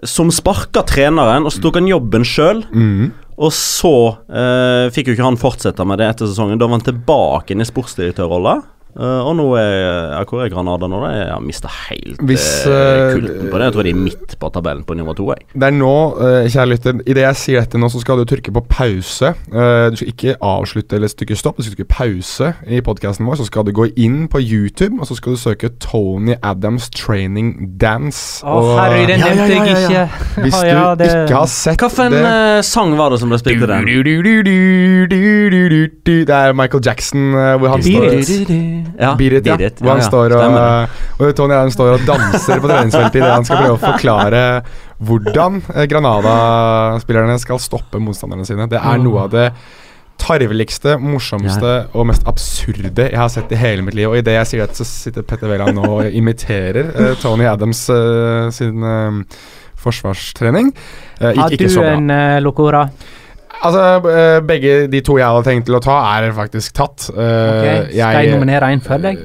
som 0.08 0.30
sparka 0.32 0.82
treneren, 0.88 1.44
og 1.46 1.52
så 1.52 1.62
tok 1.62 1.80
han 1.80 1.90
jobben 1.90 2.24
sjøl. 2.26 2.64
Mhm. 2.70 3.10
Og 3.42 3.50
så 3.56 3.94
eh, 4.28 4.86
fikk 4.92 5.08
jo 5.08 5.14
ikke 5.16 5.24
han 5.24 5.40
fortsette 5.40 5.84
med 5.88 5.98
det 5.98 6.10
etter 6.12 6.28
sesongen. 6.28 6.60
Da 6.60 6.68
var 6.68 6.78
han 6.78 6.84
tilbake 6.86 7.54
inn 7.54 7.64
i 7.64 7.66
sportsdirektørrolla. 7.66 8.60
Eh, 8.92 9.20
og 9.24 9.36
nå 9.38 9.46
er 9.56 9.70
ja, 10.12 10.24
Hvor 10.28 10.42
er 10.44 10.50
Granada 10.52 10.88
nå? 10.90 10.98
Jeg 11.08 11.30
har 11.30 11.40
mista 11.40 11.70
helt 11.88 12.20
Hvis, 12.28 12.44
eh, 12.68 12.72
eh, 12.72 13.14
kulten 13.16 13.48
på 13.48 13.56
det. 13.56 13.64
Jeg 13.64 13.72
tror 13.72 13.86
de 13.86 13.92
er 13.94 14.00
midt 14.02 14.34
på 14.38 14.50
tabellen 14.52 14.84
på 14.84 14.96
nivå 14.98 15.14
to. 15.16 15.32
Det 15.32 15.64
er 15.64 15.72
nå, 15.72 15.92
uh, 16.18 16.44
kjære 16.50 16.68
lytter, 16.68 16.98
idet 17.06 17.24
jeg 17.24 17.36
sier 17.40 17.60
dette 17.62 17.80
nå, 17.80 17.88
så 17.92 18.00
skal 18.02 18.20
du 18.20 18.24
trykke 18.28 18.52
på 18.52 18.62
pause. 18.68 19.32
Eh, 19.48 19.86
du 19.92 19.96
skal 19.96 20.12
ikke 20.12 20.34
avslutte 20.44 20.98
eller 20.98 21.08
stykke 21.08 21.36
stopp, 21.38 21.56
du 21.56 21.64
skal 21.64 21.76
trykke 21.78 21.88
pause 21.88 22.52
i 22.68 22.80
podkasten 22.84 23.26
vår. 23.28 23.40
Så 23.40 23.48
skal 23.48 23.64
du 23.64 23.72
gå 23.76 23.88
inn 23.96 24.26
på 24.32 24.42
YouTube, 24.42 25.00
og 25.00 25.08
så 25.08 25.16
skal 25.16 25.36
du 25.36 25.40
søke 25.40 25.72
Tony 25.80 26.34
Adams 26.42 26.90
Training 26.92 27.78
Dance. 27.80 28.44
Å, 28.44 28.52
oh, 28.52 28.74
herregud, 28.76 29.08
den 29.14 29.20
Ja, 29.22 29.26
ja, 29.26 29.34
nevnte 29.34 29.56
ja, 29.56 29.64
jeg 29.64 29.72
ja, 29.72 29.80
ja. 29.80 30.04
ikke. 30.04 30.42
Hvis 30.44 30.58
du 30.58 30.66
ja, 30.68 30.94
det- 30.98 31.10
ikke 31.12 31.40
har 31.40 31.46
sett 31.48 31.80
Hvilken 31.82 32.12
det 32.12 32.24
eh, 32.28 32.60
sang 32.66 32.96
var 32.98 33.10
det 33.14 33.20
som 33.22 33.32
ble 33.32 33.38
spilt 33.40 33.62
i 33.62 33.66
den? 33.66 33.84
Det 36.12 36.36
er 36.36 36.52
Michael 36.52 36.82
Jackson 36.84 37.32
eh, 37.34 37.56
hvor 37.58 37.68
han 37.72 37.82
står 37.82 38.81
Ja, 38.98 39.12
Birit, 39.18 39.46
It, 39.46 39.50
ja. 39.62 39.70
Hvor 39.82 39.92
han 39.96 40.04
står 40.06 40.36
og, 40.38 40.56
og 41.18 41.34
Tony 41.38 41.54
Adams 41.56 41.76
står 41.76 41.96
og 41.96 42.08
danser 42.08 42.62
på 42.62 42.70
treningsfeltet 42.70 43.20
idet 43.20 43.30
han 43.32 43.46
skal 43.48 43.62
prøve 43.62 43.76
å 43.78 43.82
forklare 43.90 44.42
hvordan 45.02 45.62
eh, 45.74 45.86
Granada-spillerne 45.90 47.38
skal 47.42 47.60
stoppe 47.62 48.00
motstanderne 48.02 48.46
sine. 48.46 48.68
Det 48.70 48.80
er 48.80 49.00
noe 49.02 49.26
av 49.26 49.32
det 49.34 49.48
tarveligste, 50.22 50.96
morsomste 51.02 51.72
og 51.98 52.06
mest 52.12 52.26
absurde 52.30 53.08
jeg 53.08 53.18
har 53.18 53.30
sett 53.32 53.50
i 53.54 53.58
hele 53.58 53.82
mitt 53.86 53.96
liv. 53.98 54.10
Og 54.10 54.20
idet 54.20 54.36
jeg 54.36 54.50
sier 54.50 54.62
dette, 54.62 54.78
så 54.78 54.86
sitter 54.86 55.26
Petter 55.26 55.50
Wæland 55.50 55.74
nå 55.78 55.88
og 55.88 56.12
imiterer 56.20 56.92
uh, 56.92 57.08
Tony 57.22 57.48
Adams 57.50 57.84
uh, 57.90 58.46
sin 58.54 58.86
uh, 58.86 59.18
forsvarstrening. 59.82 60.70
Uh, 61.18 61.32
Har 61.32 61.50
ikke, 61.50 61.66
du 61.66 61.74
så 61.74 61.82
bra. 61.82 61.96
en 61.96 62.14
uh, 62.14 62.38
Locora? 62.44 62.86
Altså, 63.62 63.82
eh, 64.10 64.40
begge 64.48 64.86
de 64.90 65.00
to 65.04 65.18
jeg 65.20 65.26
hadde 65.28 65.44
tenkt 65.46 65.68
til 65.68 65.76
å 65.78 65.82
ta, 65.84 65.98
er 66.18 66.32
faktisk 66.34 66.72
tatt. 66.74 67.10
Eh, 67.12 67.52
Ok, 67.52 67.92
Skal 67.92 68.24
jeg 68.24 68.32
nominere 68.34 68.72
en 68.72 68.80
før 68.80 69.02
deg? 69.10 69.18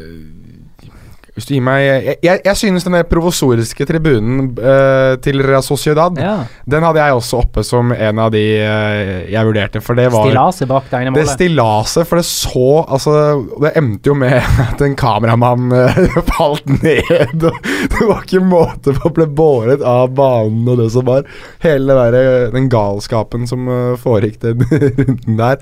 Hvis 1.37 1.45
du 1.45 1.53
gir 1.53 1.63
meg 1.65 1.83
Jeg, 1.85 2.17
jeg, 2.25 2.41
jeg 2.45 2.57
synes 2.57 2.87
den 2.87 2.97
der 2.97 3.05
provosoriske 3.09 3.85
tribunen 3.85 4.51
uh, 4.57 5.13
til 5.21 5.43
Real 5.45 5.65
Sociedad 5.65 6.17
Ja. 6.21 6.39
Den 6.65 6.85
hadde 6.85 7.03
jeg 7.03 7.19
også 7.19 7.43
oppe 7.43 7.63
som 7.67 7.93
en 7.93 8.21
av 8.23 8.31
de 8.33 8.43
uh, 8.57 9.27
jeg 9.29 9.45
vurderte, 9.45 9.81
for 9.85 9.97
det 9.97 10.09
var 10.13 10.25
Stillaset 10.27 10.69
bak 10.69 10.89
det 10.89 11.01
ene 11.01 11.15
det 11.17 11.27
stillaset, 11.29 12.07
for 12.09 12.19
det 12.19 12.25
så 12.27 12.65
Altså, 12.87 13.13
det 13.61 13.73
endte 13.79 14.11
jo 14.11 14.15
med 14.17 14.37
at 14.67 14.81
en 14.83 14.95
kameramann 14.97 15.71
uh, 15.73 16.17
falt 16.33 16.67
ned. 16.81 17.37
Det 17.37 18.03
var 18.07 18.23
ikke 18.23 18.41
måte 18.43 18.93
på 18.97 19.09
å 19.09 19.13
bli 19.13 19.27
båret 19.37 19.83
av 19.85 20.13
banen 20.17 20.67
og 20.67 20.81
det 20.81 20.89
som 20.93 21.07
var. 21.07 21.27
Hele 21.63 21.93
det 21.93 22.13
der, 22.15 22.51
den 22.53 22.69
galskapen 22.71 23.47
som 23.49 23.67
eh, 23.71 23.97
foregikk 24.01 24.39
den 24.43 24.63
runden 24.97 25.39
der, 25.39 25.61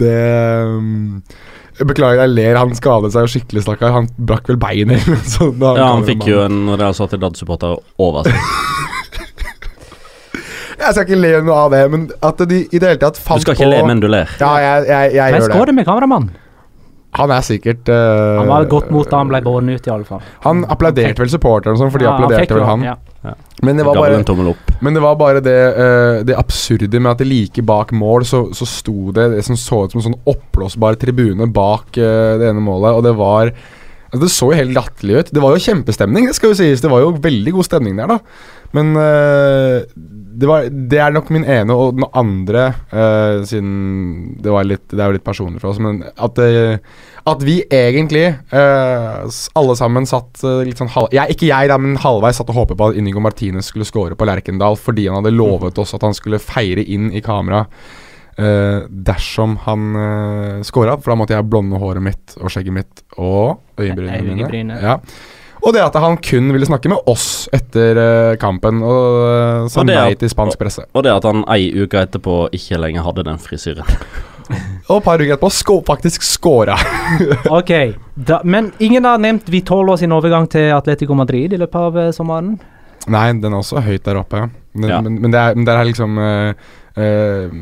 det 0.00 0.16
um, 0.66 1.22
Beklager, 1.80 2.20
jeg 2.26 2.32
ler. 2.34 2.58
Han 2.60 2.74
skadet 2.76 3.12
seg 3.14 3.24
jo 3.24 3.30
skikkelig, 3.34 3.62
stakkar. 3.64 3.94
Han 3.94 4.08
brakk 4.18 4.50
vel 4.50 4.58
beinet 4.60 5.00
eller 5.00 5.16
noe 5.16 5.30
sånt. 5.32 5.60
Ja, 5.62 5.70
han 5.70 5.78
kameramann- 5.78 6.08
fikk 6.10 6.26
jo 6.28 6.42
en 6.44 6.58
Real 6.76 6.96
Sociedad-supporter 6.98 7.78
over 7.98 8.28
seg. 8.28 8.36
Jeg 10.80 10.94
skal 10.96 11.04
ikke 11.04 11.18
le 11.20 11.30
noe 11.44 11.56
av 11.66 11.72
det, 11.74 11.80
men 11.92 12.06
at 12.24 12.38
de 12.48 12.62
i 12.64 12.78
det 12.80 12.86
hele 12.94 13.00
tatt 13.02 13.18
fant 13.20 13.40
Du 13.42 13.44
skal 13.44 13.52
ikke 13.56 13.66
på 13.66 13.72
le, 13.72 13.80
men 13.90 14.00
du 14.00 14.06
ler. 14.08 14.30
Ja, 14.40 14.54
jeg, 14.64 14.86
jeg, 14.88 15.10
jeg 15.18 15.34
men 15.34 15.42
gjør 15.42 15.42
det. 15.42 15.50
Men 15.50 15.58
skål 15.60 15.72
med 15.76 15.88
kameramannen? 15.90 16.30
Han 17.18 17.32
er 17.34 17.42
sikkert 17.42 17.88
uh, 17.90 18.38
Han 18.38 18.48
var 18.48 18.64
godt 18.70 18.90
mot 18.94 19.08
da 19.10 19.18
han 19.18 19.28
ble 19.32 19.40
båret 19.44 19.66
ut, 19.76 19.88
i 19.88 19.92
alle 19.92 20.06
fall. 20.08 20.22
Han 20.46 20.62
applauderte 20.70 21.20
vel 21.20 21.32
supporterne 21.32 21.76
sånn, 21.76 21.90
for 21.92 22.00
de 22.00 22.06
Ja, 22.06 22.14
han 22.14 22.24
applauderte 22.24 22.56
vel 22.56 22.64
han. 22.68 22.86
ja. 22.86 22.94
Men 23.62 23.76
det 23.76 23.84
var 23.84 23.94
bare. 24.00 24.20
Men 24.80 24.96
det 24.96 25.02
var 25.04 25.16
bare 25.20 25.42
det, 25.44 25.56
uh, 25.76 26.20
det 26.24 26.36
absurde 26.40 27.00
med 27.00 27.10
at 27.12 27.20
det 27.20 27.28
like 27.28 27.64
bak 27.68 27.92
mål 27.92 28.24
så, 28.28 28.46
så 28.56 28.68
sto 28.68 29.10
det 29.16 29.26
det 29.34 29.42
som 29.44 29.58
så 29.60 29.82
ut 29.84 29.92
som 29.92 30.00
en 30.00 30.06
sånn 30.08 30.22
oppblåsbar 30.32 30.96
tribune 31.02 31.50
bak 31.52 31.98
uh, 32.00 32.38
det 32.40 32.48
ene 32.48 32.64
målet, 32.64 32.96
og 32.96 33.04
det 33.04 33.12
var 33.18 33.52
altså 34.10 34.24
Det 34.24 34.32
så 34.34 34.46
jo 34.50 34.56
helt 34.58 34.74
latterlig 34.74 35.18
ut. 35.20 35.28
Det 35.36 35.42
var 35.42 35.52
jo 35.54 35.62
kjempestemning, 35.62 36.24
det 36.26 36.34
skal 36.34 36.50
jo 36.50 36.56
sies. 36.58 36.80
Det 36.82 36.88
var 36.90 37.04
jo 37.04 37.12
veldig 37.22 37.52
god 37.54 37.68
stemning 37.68 38.00
der, 38.00 38.10
da. 38.10 38.16
Men 38.74 38.96
uh, 38.98 39.84
det, 40.40 40.48
var, 40.48 40.66
det 40.66 40.98
er 40.98 41.14
nok 41.14 41.30
min 41.34 41.44
ene, 41.44 41.74
og 41.74 41.96
den 41.98 42.06
andre, 42.16 42.66
eh, 42.90 43.42
siden 43.48 44.36
det, 44.40 44.52
var 44.52 44.66
litt, 44.66 44.86
det 44.90 45.00
er 45.00 45.10
jo 45.10 45.18
litt 45.18 45.26
personlig 45.26 45.60
for 45.62 45.72
oss, 45.72 45.80
men 45.82 46.02
at, 46.10 46.38
det- 46.38 46.80
at 47.28 47.42
vi 47.44 47.60
egentlig, 47.68 48.26
uh, 48.54 49.26
alle 49.58 49.76
sammen, 49.76 50.06
satt 50.08 50.40
uh, 50.44 50.60
litt 50.64 50.80
sånn 50.80 50.92
halv... 50.94 51.10
Jeg, 51.14 51.34
ikke 51.34 51.50
jeg, 51.50 51.70
da, 51.70 51.76
men 51.80 51.98
halvveis 52.00 52.40
satt 52.40 52.52
og 52.52 52.62
håpet 52.62 52.78
på 52.80 52.90
at 52.90 53.00
Inigo 53.00 53.20
Martinez 53.24 53.68
skulle 53.68 53.88
score 53.88 54.16
på 54.16 54.28
Lerkendal 54.28 54.78
fordi 54.80 55.08
han 55.08 55.20
hadde 55.20 55.34
lovet 55.34 55.80
oss 55.80 55.92
at 55.96 56.06
han 56.06 56.16
skulle 56.16 56.40
feire 56.42 56.84
inn 56.84 57.10
i 57.12 57.22
kamera 57.24 57.66
uh, 57.66 58.86
dersom 58.88 59.58
han 59.66 59.90
uh, 59.98 60.62
scora. 60.66 60.96
For 61.00 61.12
da 61.12 61.18
måtte 61.20 61.36
jeg 61.36 61.48
blonde 61.50 61.82
håret 61.82 62.04
mitt 62.08 62.38
og 62.40 62.48
skjegget 62.52 62.78
mitt 62.78 63.04
og 63.18 63.60
øyebrynene 63.80 64.48
mine. 64.48 64.80
Ja. 64.80 64.96
Og 65.60 65.74
det 65.76 65.84
at 65.84 66.00
han 66.00 66.16
kun 66.24 66.48
ville 66.54 66.64
snakke 66.64 66.88
med 66.88 67.04
oss 67.10 67.44
etter 67.52 67.98
kampen, 68.40 68.80
og 68.80 69.18
uh, 69.20 69.68
sa 69.68 69.84
nei 69.84 70.14
til 70.16 70.32
spansk 70.32 70.56
presse. 70.62 70.88
Og 70.96 71.04
det 71.04 71.12
at 71.12 71.28
han 71.28 71.44
ei 71.52 71.68
uke 71.76 72.00
etterpå 72.00 72.46
ikke 72.56 72.80
lenger 72.80 73.04
hadde 73.04 73.28
den 73.28 73.42
frisyren. 73.42 73.98
Og 74.90 74.98
et 74.98 75.04
par 75.06 75.20
uker 75.22 75.32
etterpå 75.36 75.50
sko 75.54 75.76
faktisk 75.86 76.24
skåra. 76.26 76.74
Ok, 77.58 77.70
da, 78.14 78.40
men 78.44 78.72
ingen 78.82 79.06
har 79.06 79.20
nevnt 79.22 79.46
Vitolo 79.50 79.94
sin 79.98 80.12
overgang 80.12 80.48
til 80.50 80.72
Atletico 80.74 81.14
Madrid 81.14 81.54
i 81.54 81.60
løpet 81.60 81.78
av 81.78 81.98
eh, 81.98 82.10
sommeren. 82.16 82.56
Nei, 83.10 83.28
den 83.40 83.54
er 83.54 83.60
også 83.62 83.80
høyt 83.84 84.02
der 84.04 84.18
oppe. 84.20 84.48
Men, 84.74 84.90
Ja. 84.90 84.98
men, 85.00 85.20
men, 85.22 85.30
det, 85.32 85.38
er, 85.40 85.54
men 85.54 85.66
det 85.66 85.74
er 85.74 85.88
liksom 85.88 86.18
uh, 86.18 86.50
uh, 86.98 87.54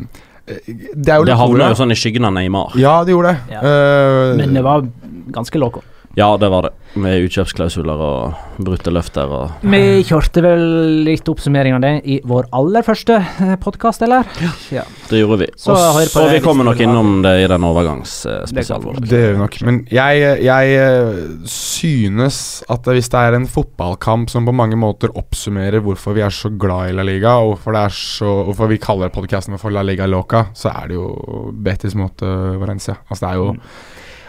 Det 0.49 1.15
Det 1.29 1.37
havna 1.37 1.71
jo 1.71 1.79
sånn 1.79 1.93
i 1.93 1.97
skyggen 1.97 2.27
av 2.29 2.35
Neymar. 2.37 2.75
Ja, 2.81 2.99
det 3.05 3.15
gjorde 3.15 3.35
det. 3.37 3.55
Ja. 3.55 3.61
Uh, 3.63 4.37
Men 4.41 4.57
det 4.57 4.65
var 4.65 4.89
ganske 5.33 5.61
loco. 5.61 5.85
Ja, 6.19 6.37
det 6.37 6.49
var 6.51 6.65
det. 6.67 6.71
Med 6.99 7.21
utkjøpsklausuler 7.29 8.01
og 8.03 8.63
brutte 8.65 8.91
løfter 8.91 9.31
og 9.31 9.67
Vi 9.71 10.01
kjørte 10.09 10.43
vel 10.43 10.63
litt 11.07 11.29
oppsummering 11.31 11.77
av 11.77 11.83
det 11.85 11.93
i 12.11 12.17
vår 12.27 12.49
aller 12.59 12.83
første 12.83 13.21
podkast, 13.63 14.03
eller? 14.03 14.27
Ja. 14.43 14.51
ja. 14.81 14.83
Det 15.07 15.21
gjorde 15.21 15.37
vi. 15.45 15.49
Så 15.55 15.77
og 15.77 16.01
så 16.11 16.25
vi 16.33 16.41
kommer 16.43 16.67
nok 16.67 16.83
innom 16.83 17.21
det 17.23 17.37
i 17.45 17.45
den 17.53 17.67
overgangsspesialen 17.69 18.89
vår. 18.89 18.99
Det 19.05 19.21
gjør 19.21 19.37
vi 19.37 19.43
nok. 19.45 19.59
Men 19.69 19.79
jeg, 19.95 20.25
jeg 20.49 20.73
eh, 20.81 21.21
synes 21.53 22.41
at 22.67 22.91
hvis 22.91 23.13
det 23.15 23.23
er 23.23 23.39
en 23.39 23.47
fotballkamp 23.55 24.33
som 24.33 24.49
på 24.49 24.57
mange 24.59 24.81
måter 24.81 25.15
oppsummerer 25.23 25.85
hvorfor 25.87 26.19
vi 26.19 26.27
er 26.27 26.35
så 26.35 26.51
glad 26.51 26.91
i 26.91 26.97
La 26.99 27.07
Liga, 27.07 27.37
og 27.39 27.53
hvorfor, 27.53 27.79
det 27.79 27.85
er 27.85 27.95
så, 28.01 28.35
hvorfor 28.49 28.73
vi 28.75 28.81
kaller 28.83 29.15
podkasten 29.15 29.55
for 29.63 29.71
La 29.71 29.87
Liga 29.87 30.11
Loca, 30.11 30.49
så 30.51 30.75
er 30.75 30.91
det 30.91 30.99
jo 30.99 31.07
Betis 31.63 31.95
mot 31.95 32.27
uh, 32.27 32.59
Valencia. 32.59 32.99
Altså, 33.07 33.23
det 33.23 33.31
er 33.31 33.39
jo 33.45 33.55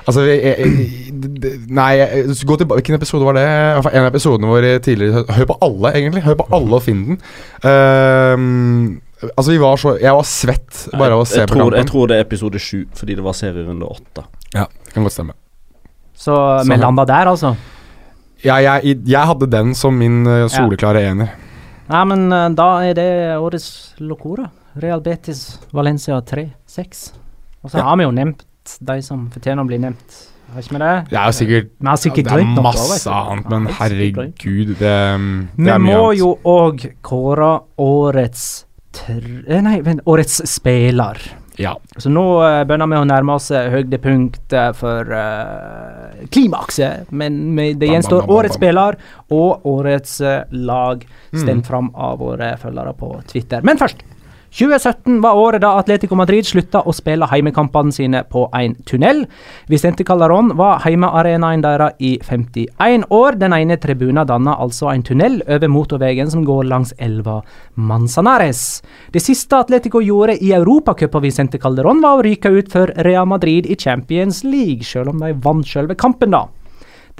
Altså, 0.09 0.23
vi, 0.25 0.35
jeg, 0.41 0.55
jeg, 0.59 1.13
det- 1.43 1.51
Nei, 1.69 1.91
gå 2.49 2.55
tilbake 2.59 2.79
Hvilken 2.81 2.97
episode 2.97 3.27
var 3.27 3.37
det? 3.37 3.43
En 3.45 4.03
av 4.03 4.07
episodene 4.09 4.49
våre 4.49 4.71
tidligere 4.83 5.21
Hør 5.37 5.47
på 5.51 5.57
alle, 5.67 5.91
egentlig. 5.99 6.23
Hør 6.25 6.37
på 6.41 6.47
alle 6.57 6.79
og 6.79 6.83
finn 6.85 7.03
den. 7.11 7.19
Ehm, 7.69 9.01
altså, 9.35 9.51
vi 9.51 9.59
var 9.61 9.77
så 9.81 9.93
Jeg 10.01 10.13
var 10.15 10.27
svett 10.27 10.85
bare 10.97 11.13
av 11.17 11.23
å 11.23 11.27
se 11.27 11.41
jeg, 11.41 11.49
på 11.51 11.59
kampen. 11.59 11.77
jeg 11.79 11.89
tror 11.91 12.07
det 12.11 12.17
er 12.19 12.25
episode 12.27 12.59
sju, 12.63 12.85
fordi 12.97 13.15
det 13.19 13.23
var 13.25 13.33
serierunde 13.37 13.87
åtte. 13.89 14.25
Ja, 14.55 14.65
det 14.85 14.93
kan 14.95 15.03
godt 15.05 15.15
stemme. 15.17 15.35
Så 16.15 16.35
vi 16.65 16.73
Så- 16.75 16.81
landa 16.81 17.05
der, 17.05 17.25
altså. 17.31 17.55
Ja, 18.43 18.55
jeg, 18.63 18.99
jeg 19.05 19.25
hadde 19.27 19.49
den 19.51 19.73
som 19.75 19.97
min 19.99 20.25
eh, 20.27 20.47
soleklare 20.47 21.01
ener. 21.11 21.29
Nei, 21.89 22.03
men 22.05 22.31
eh, 22.31 22.49
da 22.55 22.69
er 22.87 22.93
det 22.93 23.09
årets 23.39 23.95
Locora. 23.99 24.49
Real 24.79 25.01
Betis 25.01 25.57
Valencia 25.73 26.21
3-6. 26.21 27.11
Og 27.63 27.71
så 27.71 27.77
Ja. 27.77 27.83
har 27.83 27.97
vi 27.97 28.03
jo 28.03 28.11
nevnt 28.11 28.45
de 28.81 28.99
som 29.05 29.27
fortjener 29.33 29.63
å 29.63 29.69
bli 29.69 29.79
nevnt. 29.81 30.19
Har 30.49 30.63
ikke 30.63 30.73
vi 30.75 30.79
det? 30.81 30.93
Det 31.11 31.17
er 31.19 31.25
jo 31.29 31.33
sikkert 31.37 31.67
Vi 31.77 31.87
har 31.87 31.99
sikkert 32.01 32.25
Det 32.25 32.37
er 32.41 32.61
masse 32.65 33.11
annet, 33.13 33.49
men 33.53 33.67
herregud, 33.77 34.71
det, 34.79 34.79
det 34.79 35.65
Vi 35.67 35.69
er 35.69 35.83
mye 35.83 35.97
må 35.99 36.07
jo 36.17 36.31
òg 36.49 36.87
kåre 37.05 37.51
årets 37.77 38.47
tr... 38.97 39.19
eh, 39.45 39.61
Nei, 39.61 39.75
vent. 39.85 40.01
Årets 40.09 40.39
spiller. 40.49 41.21
Ja. 41.59 41.75
Så 41.99 42.09
nå 42.09 42.23
uh, 42.39 42.63
begynner 42.65 42.87
vi 42.89 42.97
å 42.97 43.05
nærme 43.05 43.35
oss 43.35 43.51
eh, 43.51 43.67
høydepunktet 43.69 44.77
for 44.79 45.09
uh, 45.11 46.17
klimakset. 46.31 47.11
Men 47.11 47.37
med, 47.53 47.75
det 47.77 47.83
Bam, 47.83 47.85
bam, 47.85 47.93
gjenstår 47.97 48.21
bam, 48.23 48.27
bam, 48.31 48.37
årets 48.39 48.57
spiller 48.57 48.97
og 49.35 49.65
årets 49.69 50.19
uh, 50.25 50.37
lag, 50.51 51.05
Mm. 51.29 51.43
stemt 51.43 51.67
fram 51.69 51.91
av 51.93 52.15
våre 52.23 52.55
følgere 52.57 52.95
på 52.97 53.11
Twitter. 53.29 53.61
Men 53.61 53.77
først. 53.77 53.99
2017 54.51 55.21
var 55.21 55.37
året 55.37 55.61
da 55.61 55.75
Atletico 55.77 56.17
Madrid 56.17 56.47
slutta 56.47 56.81
å 56.81 56.93
spille 56.95 57.27
heimekampene 57.29 57.93
sine 57.93 58.23
på 58.29 58.47
en 58.57 58.73
tunnel. 58.89 59.23
Vicente 59.69 60.03
Calderón 60.07 60.55
var 60.57 60.81
heimearenaen 60.85 61.61
deres 61.63 61.99
i 61.99 62.15
51 62.25 63.05
år. 63.13 63.37
Den 63.37 63.53
ene 63.53 63.77
tribunen 63.77 64.25
danna 64.27 64.55
altså 64.57 64.89
en 64.89 65.05
tunnel 65.05 65.39
over 65.47 65.69
motorveien 65.69 66.31
som 66.31 66.45
går 66.47 66.65
langs 66.71 66.93
elva 66.97 67.39
Manzanares. 67.75 68.81
Det 69.13 69.21
siste 69.21 69.59
Atletico 69.59 70.01
gjorde 70.01 70.39
i 70.41 70.53
Europacupen 70.57 71.23
Vicente 71.23 71.61
Calderón, 71.61 72.01
var 72.01 72.17
å 72.17 72.23
ryke 72.25 72.49
ut 72.49 72.71
for 72.73 72.93
Real 73.05 73.27
Madrid 73.29 73.69
i 73.69 73.77
Champions 73.77 74.43
League, 74.43 74.83
selv 74.83 75.13
om 75.13 75.21
de 75.21 75.33
vant 75.43 75.67
selve 75.67 75.97
kampen, 75.99 76.33
da. 76.33 76.47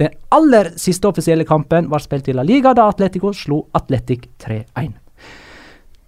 Den 0.00 0.14
aller 0.32 0.72
siste 0.80 1.10
offisielle 1.10 1.44
kampen 1.44 1.90
var 1.92 2.02
spilt 2.02 2.30
i 2.32 2.34
La 2.36 2.44
Liga, 2.46 2.72
da 2.74 2.88
Atletico 2.88 3.34
slo 3.36 3.66
Atletic 3.76 4.30
3-1. 4.40 4.99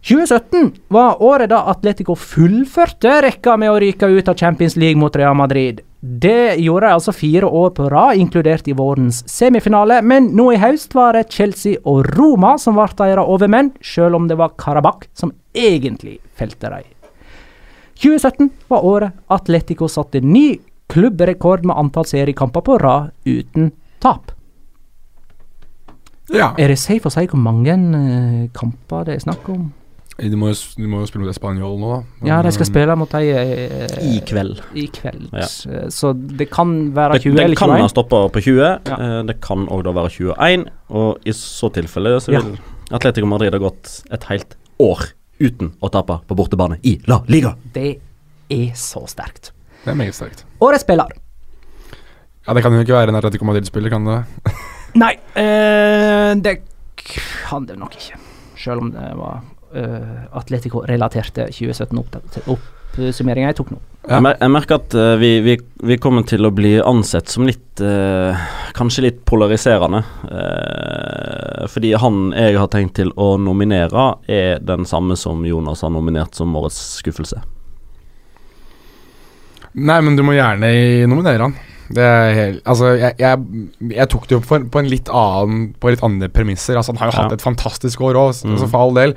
2017 0.02 0.72
var 0.88 1.22
året 1.22 1.50
da 1.52 1.60
Atletico 1.70 2.16
fullførte 2.18 3.20
rekka 3.22 3.54
med 3.56 3.70
å 3.70 3.78
ryke 3.78 4.08
ut 4.10 4.28
av 4.28 4.34
Champions 4.34 4.74
League 4.74 4.98
mot 4.98 5.14
Real 5.16 5.36
Madrid. 5.38 5.80
Det 6.00 6.56
gjorde 6.58 6.88
de 6.88 6.94
altså 6.96 7.12
fire 7.14 7.46
år 7.46 7.68
på 7.76 7.86
rad, 7.86 8.16
inkludert 8.18 8.66
i 8.66 8.74
vårens 8.74 9.20
semifinale, 9.30 10.00
men 10.02 10.32
nå 10.34 10.48
i 10.50 10.58
høst 10.58 10.96
var 10.98 11.14
det 11.14 11.28
Chelsea 11.30 11.78
og 11.86 12.08
Roma 12.16 12.56
som 12.58 12.74
ble 12.74 12.88
deres 12.98 13.30
overmenn, 13.30 13.70
selv 13.78 14.18
om 14.18 14.26
det 14.26 14.40
var 14.40 14.56
Karabakh 14.58 15.06
som 15.14 15.30
egentlig 15.54 16.16
felte 16.34 16.72
dem. 16.72 16.88
2017 18.02 18.48
var 18.72 18.82
året 18.82 19.20
Atletico 19.30 19.86
satte 19.86 20.18
ny 20.18 20.56
klubbrekord 20.90 21.62
med 21.62 21.78
antall 21.78 22.08
seriekamper 22.10 22.64
på 22.66 22.80
rad 22.82 23.12
uten 23.22 23.70
tap. 24.02 24.34
Ja. 26.32 26.50
Er 26.58 26.74
det 26.74 26.80
safe 26.82 27.06
å 27.06 27.14
si 27.14 27.28
hvor 27.30 27.38
mange 27.38 27.76
eh, 27.76 28.50
kamper 28.56 29.06
det 29.06 29.20
er 29.20 29.24
snakk 29.28 29.46
om? 29.52 29.70
De 30.18 30.36
må, 30.36 30.50
jo, 30.52 30.56
de 30.76 30.86
må 30.86 31.00
jo 31.00 31.06
spille 31.08 31.24
mot 31.24 31.32
Español 31.32 31.78
nå, 31.80 31.88
da. 31.94 32.26
Ja, 32.28 32.40
de 32.44 32.50
skal 32.52 32.66
spille 32.68 32.94
mot 33.00 33.10
de 33.10 33.30
eh, 33.32 33.94
I 34.04 34.18
kveld. 34.28 34.60
I 34.76 34.84
kveld. 34.92 35.30
Ja. 35.32 35.46
Eh, 35.48 35.86
Så 35.90 36.12
det 36.14 36.50
kan 36.52 36.92
være 36.94 37.16
Det, 37.18 37.26
eller 37.32 37.46
21. 37.46 37.54
Det 37.54 37.58
kan 37.58 37.70
ha 37.72 37.78
21. 37.80 37.90
stoppa 37.94 38.20
på 38.34 38.42
20. 38.44 38.60
Ja. 38.60 38.98
eh, 38.98 39.22
Det 39.30 39.38
kan 39.40 39.64
òg 39.72 39.82
da 39.86 39.94
være 39.96 40.10
21. 40.12 40.66
Og 40.90 41.24
i 41.26 41.32
så 41.32 41.70
tilfelle 41.72 42.18
så 42.20 42.34
vil 42.36 42.58
Atletico 42.92 43.26
Madrid 43.26 43.52
ha 43.56 43.58
gått 43.62 44.02
et 44.12 44.24
helt 44.28 44.54
år 44.78 45.06
uten 45.40 45.72
å 45.82 45.88
tape 45.90 46.20
på 46.28 46.36
bortebane 46.38 46.76
i 46.86 46.98
La 47.08 47.22
Liga. 47.32 47.54
Det 47.72 47.96
er 48.52 48.68
så 48.78 49.06
sterkt. 49.08 49.50
Det 49.82 49.90
er 49.94 49.98
meget 49.98 50.14
sterkt. 50.14 50.44
Årets 50.62 50.84
spiller. 50.84 51.08
Ja, 52.46 52.52
Det 52.54 52.62
kan 52.62 52.72
jo 52.74 52.82
ikke 52.84 52.94
være 52.98 53.08
en 53.08 53.16
Atletico 53.16 53.44
Madrid-spiller, 53.48 53.90
kan 53.90 54.04
det? 54.04 54.20
Nei, 54.98 55.14
eh, 55.40 56.34
det 56.42 56.58
kan 57.48 57.64
det 57.66 57.78
nok 57.78 57.94
ikke. 57.96 58.18
Selv 58.58 58.82
om 58.84 58.90
det 58.92 59.08
var 59.18 59.40
eh, 59.74 60.26
Atletico-relaterte 60.38 61.46
2017-oppsummeringa 61.52 63.48
jeg 63.52 63.56
tok 63.60 63.70
nå. 63.72 63.78
Ja. 64.02 64.16
Jeg, 64.16 64.22
mer 64.26 64.36
jeg 64.42 64.50
merker 64.50 64.74
at 64.80 64.94
eh, 64.98 65.12
vi, 65.20 65.30
vi, 65.46 65.54
vi 65.92 65.96
kommer 66.02 66.22
til 66.26 66.44
å 66.44 66.50
bli 66.54 66.72
ansett 66.82 67.28
som 67.30 67.46
litt 67.46 67.80
uh, 67.80 68.34
Kanskje 68.74 69.04
litt 69.06 69.20
polariserende. 69.28 70.00
Fordi 71.70 71.92
han 72.00 72.16
jeg 72.34 72.56
har 72.58 72.68
tenkt 72.72 72.96
til 72.98 73.12
å 73.20 73.36
nominere, 73.40 74.06
er 74.26 74.58
den 74.64 74.84
samme 74.88 75.14
som 75.20 75.44
Jonas 75.46 75.82
har 75.84 75.92
nominert 75.94 76.34
som 76.34 76.54
årets 76.58 76.80
skuffelse. 76.98 77.38
Nei, 79.72 80.00
men 80.04 80.16
du 80.18 80.22
må 80.26 80.34
gjerne 80.36 80.68
nominere 81.08 81.46
han. 81.46 81.54
Det 81.92 82.02
er 82.08 82.34
helt, 82.36 82.60
altså, 82.68 82.90
jeg, 82.96 83.14
jeg, 83.20 83.36
jeg 83.92 84.08
tok 84.12 84.26
det 84.30 84.36
opp 84.38 84.46
på, 84.48 84.56
en- 84.58 84.68
på 84.72 84.80
en 84.80 84.88
litt 84.88 85.08
annen 85.12 85.64
På 85.80 85.90
litt 85.92 86.02
andre 86.06 86.28
premisser. 86.32 86.76
Altså, 86.80 86.92
han 86.94 87.00
har 87.02 87.10
jo 87.10 87.16
Ja. 87.18 87.22
hatt 87.26 87.32
et 87.36 87.44
fantastisk 87.44 88.00
år 88.00 88.14
òg, 88.20 88.32
Mm. 88.44 88.52
altså, 88.56 88.68
for 88.72 88.78
all 88.86 88.94
del. 88.96 89.14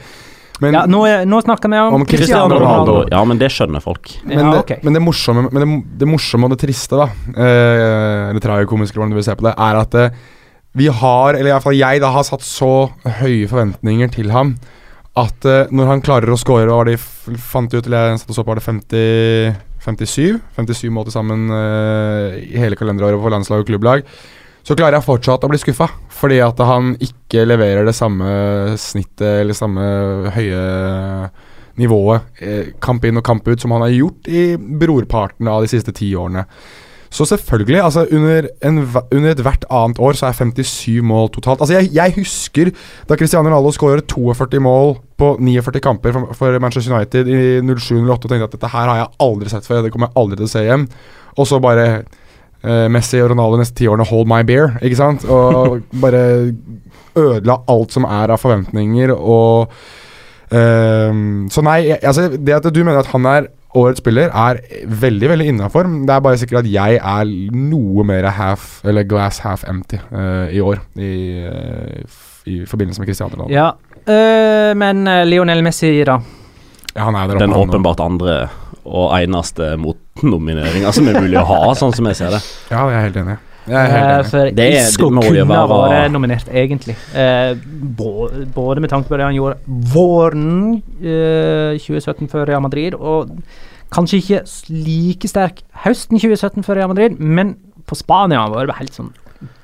Men, 0.63 0.77
Ja, 0.77 0.83
nå, 0.87 1.01
er, 1.09 1.25
nå 1.27 1.41
snakker 1.43 1.71
vi 1.71 1.79
om, 1.81 1.97
Om 1.99 2.05
Cristiano 2.07 2.47
Ronaldo. 2.55 2.93
Ronaldo. 3.01 3.09
Ja, 3.11 3.23
men 3.27 3.41
det 3.41 3.49
skjønner 3.51 3.83
folk. 3.83 4.13
men, 4.23 4.39
Ja, 4.39 4.61
det, 4.61 4.79
men 4.85 4.95
det 4.95 5.01
morsomme 5.03 5.47
Men 5.49 5.61
det, 5.61 5.81
det 6.03 6.07
morsomme 6.09 6.47
og 6.47 6.55
det 6.55 6.61
triste, 6.63 6.99
da 6.99 7.09
eh, 7.35 8.29
Eller 8.29 8.43
tragikomiske, 8.43 8.95
hvordan 8.95 9.15
du 9.15 9.19
vil 9.19 9.27
se 9.27 9.35
på 9.35 9.47
det, 9.49 9.55
er 9.57 9.81
at 9.81 9.99
eh, 9.99 10.23
vi 10.75 10.89
har, 10.91 11.37
eller 11.37 11.53
iallfall 11.53 11.77
jeg, 11.77 12.01
da 12.03 12.09
har 12.11 12.25
satt 12.27 12.43
så 12.43 12.89
høye 13.21 13.47
forventninger 13.47 14.09
til 14.11 14.33
ham 14.35 14.57
at 15.15 15.47
eh, 15.47 15.71
når 15.71 15.87
han 15.87 16.03
klarer 16.03 16.33
å 16.33 16.39
score 16.39 16.67
Hva 16.67 16.81
var 16.81 16.89
det 16.89 16.97
de 16.97 17.37
fant 17.39 17.71
ut, 17.71 17.85
eller 17.85 18.11
jeg 18.11 18.23
satt 18.23 18.33
og 18.33 18.35
så 18.35 18.43
på, 18.43 18.51
var 18.51 18.59
det 18.59 18.67
50 18.67 19.61
57? 19.85 20.41
57 20.57 20.89
mål 20.91 21.07
til 21.07 21.15
sammen 21.15 21.45
eh, 21.53 22.39
i 22.41 22.57
hele 22.59 22.77
kalenderåret 22.79 23.21
for 23.21 23.33
landslag 23.33 23.61
og 23.61 23.69
klubblag. 23.69 24.03
Så 24.65 24.73
klarer 24.73 24.97
jeg 24.97 25.05
fortsatt 25.05 25.43
å 25.45 25.49
bli 25.51 25.59
skuffa, 25.61 25.87
fordi 26.09 26.39
at 26.41 26.61
han 26.65 26.95
ikke 26.97 27.43
leverer 27.45 27.85
det 27.85 27.93
samme 27.93 28.29
snittet 28.81 29.43
eller 29.43 29.57
samme 29.57 29.83
høye 30.33 30.63
nivået 31.77 32.41
eh, 32.41 32.71
kamp 32.81 33.05
inn 33.05 33.19
og 33.19 33.25
kamp 33.27 33.45
ut 33.45 33.61
som 33.61 33.75
han 33.75 33.83
har 33.85 33.93
gjort 33.93 34.29
i 34.31 34.55
brorparten 34.57 35.49
av 35.51 35.61
de 35.61 35.69
siste 35.69 35.93
ti 35.93 36.09
årene. 36.17 36.47
Så 37.15 37.27
selvfølgelig, 37.29 37.79
altså 37.79 38.07
under, 38.11 38.47
en, 38.65 38.81
under 39.13 39.29
ethvert 39.31 39.63
annet 39.71 40.01
år 40.03 40.17
så 40.17 40.27
er 40.27 40.35
57 40.35 41.03
mål 41.05 41.29
totalt. 41.35 41.61
Altså 41.61 41.77
jeg, 41.77 41.93
jeg 41.95 42.15
husker 42.17 42.73
da 43.07 43.15
Cristiano 43.19 43.47
Ronaldo 43.47 43.71
skåret 43.75 44.09
42 44.11 44.59
mål 44.65 44.97
på 45.19 45.35
49 45.39 45.83
kamper 45.85 46.15
for, 46.15 46.33
for 46.35 46.59
Manchester 46.59 46.95
United 46.95 47.29
i 47.29 47.39
07-08 47.61 48.09
og 48.09 48.27
tenkte 48.27 48.49
at 48.49 48.57
dette 48.57 48.73
her 48.73 48.91
har 48.91 49.03
jeg 49.03 49.13
aldri 49.29 49.53
sett 49.53 49.69
før, 49.69 49.85
det 49.85 49.93
kommer 49.93 50.09
jeg 50.09 50.23
aldri 50.23 50.41
til 50.41 50.49
å 50.49 50.53
se 50.57 50.65
igjen. 50.65 50.89
Og 51.37 51.47
så 51.47 51.61
bare 51.63 51.87
Messi 52.89 53.19
og 53.21 53.29
Ronaldo 53.31 53.59
de 53.59 53.63
neste 53.63 53.77
ti 53.77 53.89
årene 53.91 54.07
hold 54.09 54.25
my 54.29 54.41
beer, 54.47 54.77
ikke 54.81 54.97
sant? 54.99 55.25
Og 55.29 55.81
bare 56.03 56.23
ødela 57.15 57.59
alt 57.71 57.93
som 57.95 58.07
er 58.09 58.33
av 58.33 58.41
forventninger 58.41 59.13
og 59.15 59.71
ehm, 60.51 61.45
Så 61.51 61.63
nei, 61.65 61.79
jeg, 61.91 62.01
altså 62.03 62.29
det 62.35 62.57
at 62.57 62.67
du 62.73 62.81
mener 62.83 63.01
at 63.01 63.11
han 63.13 63.29
er 63.29 63.51
årets 63.75 63.99
spiller, 63.99 64.31
er 64.31 64.61
veldig 64.87 65.29
veldig 65.33 65.47
innafor. 65.51 65.89
Det 66.07 66.13
er 66.15 66.21
bare 66.23 66.39
sikkert 66.39 66.61
at 66.63 66.71
jeg 66.71 66.95
er 66.95 67.31
noe 67.51 68.05
mer 68.07 68.29
half, 68.37 68.79
eller 68.87 69.03
glass 69.07 69.41
half 69.43 69.65
empty 69.67 69.99
eh, 69.99 70.55
i 70.55 70.61
år. 70.63 70.79
I, 70.95 71.11
eh, 71.49 72.21
I 72.47 72.61
forbindelse 72.69 73.01
med 73.01 73.09
Cristiano 73.09 73.35
Ronaldo. 73.35 73.51
Ja, 73.51 73.71
øh, 74.07 74.71
men 74.79 75.07
eh, 75.11 75.25
Lionel 75.27 75.63
Messi, 75.65 75.91
da? 76.07 76.19
Ja, 76.95 77.09
han 77.09 77.19
er 77.19 77.27
der. 77.27 77.41
Den 77.43 77.53
åpenbart 77.53 77.99
andre 77.99 78.45
og 78.85 79.11
eneste 79.17 79.73
motnomineringa 79.81 80.91
som 80.93 81.07
er 81.09 81.19
mulig 81.21 81.37
å 81.41 81.45
ha, 81.49 81.59
sånn 81.77 81.93
som 81.95 82.05
jeg 82.11 82.15
ser 82.21 82.33
det. 82.35 82.41
Ja, 82.71 82.85
jeg 82.89 82.97
er 82.99 83.05
helt 83.09 83.19
enig. 83.23 83.37
Jeg 83.65 83.75
er 83.81 83.89
helt 83.89 84.05
Eh, 84.05 84.15
enig. 84.19 84.29
for 84.29 84.49
Det 84.59 84.65
Isco 84.77 85.09
det 85.09 85.23
kunne 85.25 85.55
ha 85.57 85.67
vært 85.89 86.11
nominert, 86.13 86.49
egentlig. 86.53 86.95
Eh, 87.17 87.55
både, 87.97 88.45
både 88.53 88.81
med 88.83 88.91
tanke 88.93 89.09
på 89.09 89.17
det 89.17 89.25
han 89.25 89.33
gjorde 89.33 89.57
våren 89.95 90.83
eh, 91.01 91.77
2017 91.81 92.29
for 92.29 92.45
Real 92.45 92.61
Madrid, 92.61 92.93
og 92.93 93.33
kanskje 93.95 94.21
ikke 94.21 94.43
like 94.69 95.27
sterk 95.29 95.63
høsten 95.85 96.19
2017 96.21 96.63
for 96.63 96.75
Real 96.77 96.89
Madrid, 96.93 97.17
men 97.19 97.55
på 97.89 97.97
Spania 97.97 98.43
har 98.43 98.49
han 98.53 98.67
vært 98.67 98.79
helt 98.79 98.93
sånn 98.97 99.11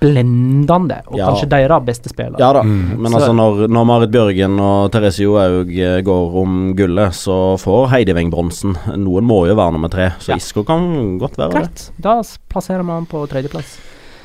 blendende, 0.01 1.01
og 1.07 1.17
Ja. 1.17 1.27
kanskje 1.29 1.49
deres 1.49 1.85
beste 1.85 2.09
spiller. 2.09 2.37
Ja 2.39 2.51
da, 2.53 2.61
Mm. 2.63 2.95
men 3.01 3.11
Så- 3.11 3.17
altså 3.17 3.33
når, 3.35 3.67
når 3.67 3.83
Marit 3.85 4.11
Bjørgen 4.11 4.59
og 4.59 4.91
Therese 4.91 5.19
Johaug 5.23 5.69
eh, 5.79 6.01
går 6.01 6.41
om 6.41 6.73
gullet, 6.75 7.13
så 7.13 7.57
får 7.59 7.89
Heidi 7.89 8.13
Weng 8.13 8.31
bronsen. 8.31 8.75
Noen 8.97 9.23
må 9.25 9.47
jo 9.47 9.55
være 9.55 9.71
nummer 9.71 9.89
tre, 9.89 10.11
så 10.19 10.29
Ja. 10.29 10.35
Isko 10.35 10.63
kan 10.63 11.17
godt 11.19 11.37
være 11.37 11.49
det. 11.49 11.59
Greit, 11.61 11.91
da 12.01 12.21
plasserer 12.49 12.83
vi 12.83 12.91
han 12.91 13.05
på 13.05 13.27
tredjeplass. 13.27 13.77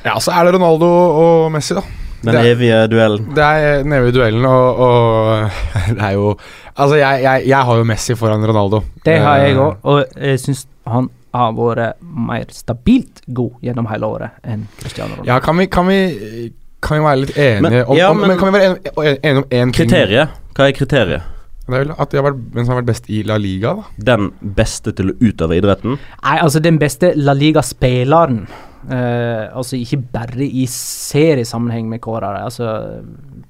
Ja, 0.05 0.15
så 0.19 0.31
er 0.31 0.45
det 0.51 0.53
Ronaldo 0.59 0.85
og 0.85 1.51
Messi, 1.51 1.73
da. 1.75 1.81
Den 2.23 2.33
Det- 2.33 2.57
evige 2.57 2.87
duellen. 2.89 3.33
Det 3.35 3.43
er 3.43 3.83
den 3.83 3.91
evige 3.93 4.11
duellen, 4.13 4.45
og, 4.45 4.77
og 4.79 5.49
det 5.95 6.01
er 6.01 6.11
jo 6.13 6.35
Altså, 6.79 6.95
jeg, 6.95 7.23
jeg, 7.23 7.47
jeg 7.47 7.57
har 7.65 7.75
jo 7.77 7.83
Messi 7.83 8.13
foran 8.15 8.45
Ronaldo. 8.45 8.83
Det 9.03 9.19
har 9.19 9.37
jeg 9.37 9.55
Eh, 9.55 9.57
òg, 9.57 9.75
og 9.83 10.05
jeg 10.21 10.39
syns 10.39 10.67
han 10.85 11.09
har 11.37 11.53
vært 11.57 12.01
mer 12.01 12.45
stabilt 12.53 13.21
god 13.33 13.51
gjennom 13.63 13.87
hele 13.91 14.09
året 14.17 14.29
enn 14.43 14.67
Cristiano 14.81 15.15
Ronaldo. 15.15 15.29
Ja, 15.29 15.39
kan 15.39 15.57
vi, 15.57 15.67
kan 15.67 15.87
vi 15.87 16.53
kan 16.81 16.99
vi 16.99 17.03
være 17.07 17.19
litt 17.23 17.37
enige 17.37 17.61
Men- 17.61 17.85
om, 17.87 17.97
ja, 17.97 18.09
om 18.11 18.17
men, 18.19 18.27
men- 18.29 18.37
Kan 18.39 18.53
vi 18.53 18.59
være 18.59 18.67
enige, 18.75 19.17
enige 19.23 19.37
om 19.37 19.43
én 19.49 19.73
ting? 19.73 19.73
Kriteriet. 19.89 20.29
Hva 20.55 20.67
er 20.67 20.71
kriteriet? 20.77 21.33
Det 21.67 21.75
er 21.75 21.83
vel 21.83 21.95
at 21.99 22.11
de 22.11 22.17
har 22.17 22.23
vært, 22.29 22.37
hvem 22.53 22.63
som 22.65 22.73
har 22.75 22.81
vært 22.81 22.87
best 22.93 23.09
i 23.11 23.23
La 23.27 23.35
Liga, 23.37 23.73
da. 23.75 23.83
Den 24.13 24.29
beste 24.55 24.93
til 24.95 25.09
å 25.11 25.15
utøve 25.19 25.57
idretten? 25.59 25.97
Nei, 26.23 26.37
altså 26.39 26.61
den 26.63 26.77
beste 26.79 27.13
La 27.15 27.33
Liga-spilleren 27.33 28.47
Uh, 28.87 29.49
altså 29.57 29.75
ikke 29.75 29.97
bare 30.13 30.45
i 30.45 30.63
seriesammenheng 30.69 31.89
med 31.89 31.99
kårere. 31.99 32.43
Altså, 32.45 32.67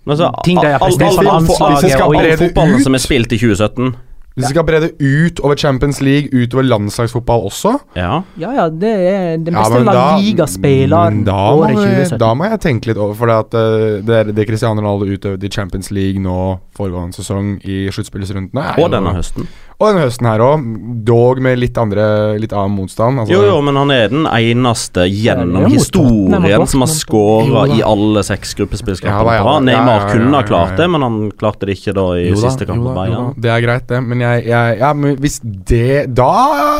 Altså, 0.07 0.31
ting 0.43 0.57
de 0.57 0.65
har 0.71 0.79
prestert 0.79 1.19
all- 1.19 1.45
på 1.45 1.57
landslaget. 1.59 2.01
og 2.01 2.15
i- 2.15 2.37
fotballen 2.37 2.81
som 2.81 2.95
er 2.95 2.97
spilt 2.97 3.31
i 3.33 3.37
2017. 3.37 3.95
Hvis 4.37 4.45
vi 4.45 4.53
skal 4.53 4.63
bre 4.67 4.79
det 4.83 4.91
ut 5.01 5.39
over 5.43 5.55
Champions 5.57 5.99
League, 6.05 6.29
utover 6.31 6.63
landslagsfotball 6.63 7.47
også 7.49 7.71
Ja. 7.97 8.21
Ja, 8.37 8.51
ja, 8.53 8.69
det 8.69 8.91
er 8.93 9.37
den 9.41 9.53
Ja, 9.53 9.63
beste 9.63 9.73
men 9.73 9.85
La 9.89 10.17
Liga-spilleren 10.21 11.23
da 11.25 11.31
må 11.33 11.63
året 11.65 11.69
jeg- 11.73 12.07
2017. 12.07 12.19
Da 12.21 12.33
må 12.37 12.49
jeg 12.49 12.59
tenke 12.61 12.85
litt 12.91 12.97
over, 12.97 13.13
for 13.15 13.25
det, 13.25 13.35
at, 13.35 13.53
eh, 13.57 14.01
det, 14.05 14.15
er- 14.27 14.31
det 14.31 14.47
Cristiano 14.47 14.79
Ronaldo 14.81 15.05
utøvde 15.09 15.43
i 15.43 15.49
Champions 15.49 15.89
League 15.91 16.21
nå 16.21 16.59
foregående 16.77 17.13
sesong 17.17 17.57
i 17.65 17.89
sluttspillsrundene 17.89 18.77
Og 18.77 18.91
denne 18.91 19.13
høsten. 19.17 19.47
Og 19.77 19.91
denne 19.91 20.07
høsten 20.07 20.25
her 20.25 20.41
òg, 20.41 20.63
dog 21.05 21.39
med 21.45 21.59
litt 21.61 21.75
andre 21.77 22.05
Litt 22.41 22.53
annen 22.55 22.73
motstand. 22.79 23.21
Altså, 23.21 23.35
Jo, 23.35 23.43
jo, 23.45 23.57
men 23.61 23.77
han 23.77 23.91
er 23.93 24.07
den 24.09 24.23
eneste 24.25 25.03
gjennom 25.05 25.67
historien 25.69 26.63
som 26.69 26.81
har 26.81 26.89
skåra 26.89 27.65
i 27.75 27.83
alle 27.85 28.23
seks 28.25 28.55
gruppespillskamper. 28.57 29.35
Ja 29.37 29.57
Neymar 29.61 30.07
kunne 30.09 30.33
ha 30.33 30.47
klart 30.47 30.73
det, 30.81 30.87
men 30.89 31.05
han 31.05 31.19
klarte 31.37 31.69
det 31.69 31.75
ikke 31.77 31.93
da 31.97 32.07
i 32.17 32.25
Jo 32.31 32.39
da, 32.39 32.41
siste 32.47 32.65
kamp 32.69 32.89
Det 33.37 33.51
er 33.53 33.61
greit, 33.67 33.85
det. 33.91 34.01
Men 34.01 34.23
jeg, 34.25 34.47
jeg 34.49 34.79
Ja, 34.81 34.89
men 34.97 35.19
hvis 35.21 35.37
det 35.43 36.07
Da 36.17 36.31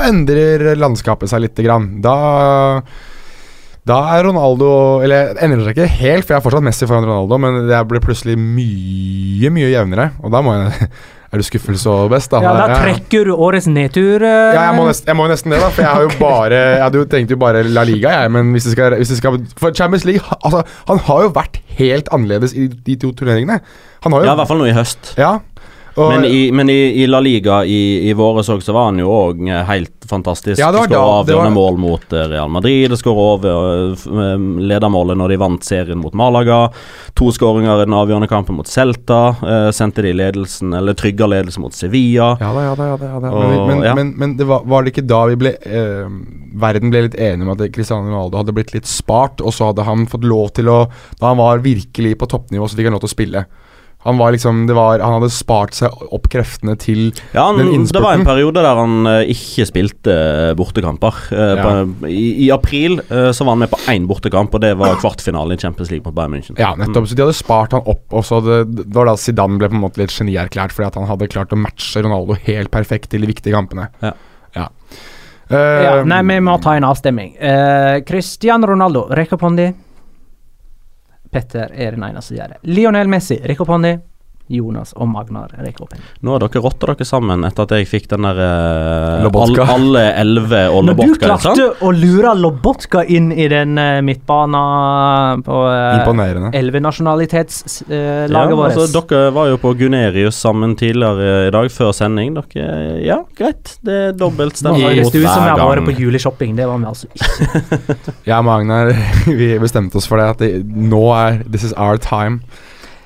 endrer 0.07 0.73
landskapet 0.79 1.29
seg 1.29 1.45
lite 1.45 1.65
grann. 1.65 1.99
Da 2.01 2.17
da 3.87 4.01
er 4.17 4.25
Ronaldo 4.27 4.69
Eller 4.99 5.35
det 5.35 5.45
endrer 5.45 5.69
seg 5.69 5.77
ikke 5.77 5.99
helt, 6.01 6.25
for 6.25 6.33
jeg 6.33 6.41
er 6.41 6.43
fortsatt 6.43 6.65
Messi 6.65 6.89
foran 6.89 7.05
Ronaldo, 7.07 7.37
men 7.39 7.61
det 7.69 7.77
blir 7.87 8.03
plutselig 8.03 8.35
mye, 8.41 9.53
mye 9.53 9.69
jevnere. 9.71 10.09
Og 10.25 10.33
da 10.33 10.41
må 10.43 10.57
jeg 10.57 10.89
Er 11.28 11.41
du 11.41 11.43
skuffelse 11.43 11.89
over 11.91 12.13
best, 12.15 12.32
da? 12.32 12.39
Ja, 12.39 12.53
da 12.55 12.78
trekker 12.80 13.25
du 13.28 13.34
årets 13.36 13.65
nedtur. 13.67 14.23
eh, 14.23 14.53
ja, 14.55 14.61
jeg 14.69 14.75
må, 14.78 14.86
nesten, 14.88 15.09
jeg 15.11 15.17
må 15.19 15.25
nesten 15.28 15.51
det, 15.51 15.59
da. 15.59 15.69
For 15.75 15.84
jeg 15.84 15.91
har 15.91 16.05
jo 16.05 16.13
bare 16.21 16.61
Jeg 16.78 16.84
hadde 16.86 17.01
jo 17.01 17.07
tenkt 17.11 17.34
jo 17.36 17.38
bare 17.41 17.63
La 17.67 17.84
Liga, 17.84 18.13
jeg. 18.21 18.32
Men 18.32 18.53
hvis 18.55 18.63
det 18.69 18.78
skal, 18.78 18.95
hvis 19.01 19.11
det 19.11 19.17
skal 19.19 19.41
For 19.59 19.75
Champions 19.75 20.05
League 20.07 20.23
Altså, 20.39 20.63
han 20.88 20.99
har 21.09 21.25
jo 21.28 21.34
vært 21.36 21.59
helt 21.78 22.07
annerledes 22.15 22.55
i 22.55 22.67
de 22.71 22.95
to 22.95 23.11
turneringene. 23.11 23.59
Han 24.07 24.15
har 24.15 24.23
jo 24.23 24.30
Ja, 24.30 24.34
i 24.34 24.39
hvert 24.39 24.47
fall 24.53 24.63
nå 24.63 24.69
i 24.71 24.75
høst. 24.78 25.11
Ja. 25.19 25.36
Og, 25.97 26.11
Men, 26.13 26.25
i, 26.29 26.51
men 26.53 26.69
i, 26.69 26.75
i 27.01 27.07
La 27.09 27.17
Liga 27.25 27.63
i, 27.65 27.77
i 28.09 28.13
våres 28.13 28.49
òg, 28.53 28.61
så 28.61 28.73
var 28.75 28.91
han 28.91 28.99
jo 29.01 29.07
òg 29.09 29.39
helt 29.65 30.05
fantastisk. 30.07 30.59
Ja, 30.61 30.69
Skåra 30.71 30.87
var- 31.01 31.23
avgjørende 31.23 31.51
mål 31.55 31.79
mot 31.81 32.13
eh, 32.13 32.27
Real 32.29 32.51
Madrid. 32.53 32.93
Skåra 32.99 33.23
over 33.33 33.49
eh, 33.89 34.05
eh, 34.05 34.45
ledermålet 34.69 35.17
når 35.17 35.33
de 35.33 35.39
vant 35.41 35.65
serien 35.65 35.97
mot 35.99 36.13
Malaga. 36.13 36.59
To 37.17 37.31
skåringer 37.33 37.81
i 37.81 37.85
den 37.87 37.95
avgjørende 37.97 38.29
kampen 38.29 38.55
mot 38.59 38.69
Celta. 38.69 39.19
Eh, 39.41 39.69
sendte 39.75 40.05
de 40.05 40.13
ledelsen, 40.13 40.71
eller 40.77 40.93
trygga 40.93 41.27
ledelsen 41.33 41.65
mot 41.65 41.73
Sevilla. 41.75 42.29
Ja 42.39 42.53
da, 42.53 42.63
ja 42.69 42.75
da. 42.77 42.87
Ja 42.93 42.97
da, 43.01 43.11
ja 43.15 43.19
da. 43.25 43.33
Og- 43.33 43.49
men, 43.49 43.67
men, 43.73 43.83
ja. 43.89 43.95
men, 43.97 44.13
men 44.21 44.37
det 44.37 44.45
var, 44.53 44.61
var 44.69 44.85
det 44.85 44.93
ikke 44.93 45.07
da 45.09 45.23
vi 45.33 45.35
ble 45.47 45.55
eh, 45.65 46.07
Verden 46.57 46.89
ble 46.93 47.03
litt 47.09 47.17
enig 47.21 47.43
om 47.45 47.51
at 47.57 47.65
Cristiano 47.75 48.05
Ronaldo 48.07 48.39
hadde 48.43 48.53
blitt 48.55 48.71
litt 48.77 48.87
spart, 48.89 49.41
og 49.41 49.51
så 49.53 49.71
hadde 49.73 49.83
han 49.85 50.05
fått 50.09 50.23
lov 50.25 50.53
til 50.57 50.69
å 50.71 50.77
Da 51.19 51.31
han 51.33 51.37
var 51.41 51.59
virkelig 51.65 52.15
på 52.21 52.29
toppnivå, 52.29 52.69
så 52.69 52.77
fikk 52.77 52.87
han 52.89 52.95
lov 52.95 53.03
til 53.03 53.11
å 53.11 53.17
spille. 53.17 53.43
Han 54.07 54.19
var 54.19 54.31
liksom 54.35 54.65
det 54.69 54.75
var, 54.77 55.01
Han 55.03 55.17
hadde 55.17 55.29
spart 55.35 55.75
seg 55.75 55.93
opp 56.15 56.29
kreftene 56.31 56.77
til 56.79 57.09
Ja, 57.35 57.49
han, 57.49 57.59
den 57.59 57.85
Det 57.91 58.01
var 58.03 58.15
en 58.15 58.25
periode 58.27 58.63
der 58.63 58.79
han 58.79 59.09
uh, 59.09 59.19
ikke 59.27 59.65
spilte 59.67 60.13
eh, 60.15 60.53
bortekamper. 60.57 61.19
Uh, 61.31 61.43
Ja. 61.57 61.63
på, 61.63 62.07
i, 62.09 62.45
I 62.45 62.49
april 62.55 62.99
uh, 63.11 63.29
så 63.35 63.45
var 63.45 63.55
han 63.57 63.65
med 63.65 63.71
på 63.71 63.79
én 63.91 64.07
bortekamp, 64.07 64.53
og 64.55 64.63
det 64.63 64.73
var 64.79 64.95
kvartfinalen 65.01 65.57
i 65.57 65.61
Champions 65.61 65.91
League 65.91 66.05
mot 66.07 66.15
Bayern 66.15 66.37
München. 66.37 66.57
Ja, 66.59 66.73
nettopp. 66.79 67.09
Så 67.09 67.17
de 67.17 67.25
hadde 67.25 67.35
spart 67.37 67.75
han 67.75 67.83
opp. 67.85 68.05
Og 68.15 68.25
så 68.27 68.39
hadde, 68.39 68.61
det 68.79 68.95
var 68.95 69.09
da 69.09 69.17
Zidane 69.19 69.59
ble 69.59 69.69
på 69.71 69.77
en 69.77 69.83
måte 69.83 70.01
litt 70.01 70.15
genierklært 70.15 70.75
fordi 70.75 70.87
at 70.89 70.99
han 70.99 71.09
hadde 71.09 71.29
klart 71.31 71.53
å 71.55 71.59
matche 71.59 72.03
Ronaldo 72.05 72.37
helt 72.47 72.71
perfekt 72.73 73.11
til 73.11 73.25
de 73.25 73.31
viktige 73.31 73.55
kampene. 73.55 73.89
Ja. 74.03 74.13
ja. 74.55 74.69
Eh, 75.49 75.83
Ja, 75.83 75.97
nei, 76.07 76.21
vi 76.27 76.39
må 76.43 76.57
ta 76.63 76.75
en 76.77 76.87
avstemning. 76.87 77.35
Eh, 77.39 77.99
Cristiano 78.07 78.67
Ronaldo, 78.67 79.07
rekk 79.15 79.37
opp 79.37 79.45
hånda. 79.47 79.71
Petter 81.32 81.73
er 81.73 81.97
den 81.97 82.05
eneste 82.07 82.32
som 82.32 82.39
gjør 82.39 82.53
det. 82.55 82.61
Lionel 82.69 83.11
Messi, 83.11 83.39
rekk 83.43 83.65
opp 83.65 83.73
hånda. 83.75 83.97
Jonas 84.47 84.93
og 84.95 85.09
Magnar, 85.11 85.51
rekk 85.63 85.81
opp. 85.83 85.93
Nå 86.23 86.33
har 86.35 86.43
dere 86.45 86.61
rotta 86.63 86.87
dere 86.93 87.05
sammen 87.07 87.43
etter 87.47 87.65
at 87.67 87.73
jeg 87.77 87.87
fikk 87.89 88.07
den 88.13 88.23
der 88.27 88.39
eh, 88.43 89.23
Lobotka. 89.25 89.65
all, 89.65 89.87
Alle 89.87 90.03
elleve 90.21 90.61
og 90.71 90.85
Lobotka. 90.87 91.27
Når 91.33 91.41
du 91.41 91.47
klarte 91.51 91.67
å 91.87 91.91
lure 91.95 92.33
Lobotka 92.39 93.03
inn 93.05 93.31
i 93.35 93.47
den 93.51 93.77
uh, 93.77 93.99
midtbana 94.05 94.61
på 95.45 95.57
Imponerende. 95.97 96.51
elvenasjonalitetslaget 96.57 98.31
Ja, 98.31 98.45
vårt 98.55 98.77
altså, 98.77 99.01
dere 99.09 99.31
var 99.35 99.49
jo 99.51 99.57
på 99.61 99.73
Gunerius 99.79 100.39
sammen 100.41 100.75
tidligere 100.79 101.47
i 101.47 101.51
dag, 101.53 101.69
før 101.73 101.91
sending. 101.95 102.35
Dere, 102.37 102.99
ja, 103.03 103.19
greit. 103.37 103.75
Det 103.85 103.97
er 104.09 104.15
dobbelt 104.17 104.59
stemmer 104.59 104.79
mot 104.79 104.93
det 104.93 105.03
ut 105.03 105.11
som 105.11 105.19
vi 105.19 105.25
hver 105.25 105.51
har 105.51 105.61
vært 105.61 105.83
gang. 105.83 105.89
på 105.91 105.97
juleshopping. 106.01 106.55
Det 106.57 106.67
var 106.69 106.77
vi 106.81 106.89
altså 106.93 107.07
ikke. 107.11 107.25
Jeg 108.27 108.37
og 108.37 108.45
Magnar 108.47 108.93
vi 109.41 109.51
bestemte 109.61 109.99
oss 109.99 110.07
for 110.09 110.21
det. 110.21 110.29
At 110.35 110.43
det, 110.43 110.51
nå 110.65 111.03
er 111.15 111.41
This 111.47 111.63
is 111.67 111.73
our 111.77 111.97
time. 112.01 112.41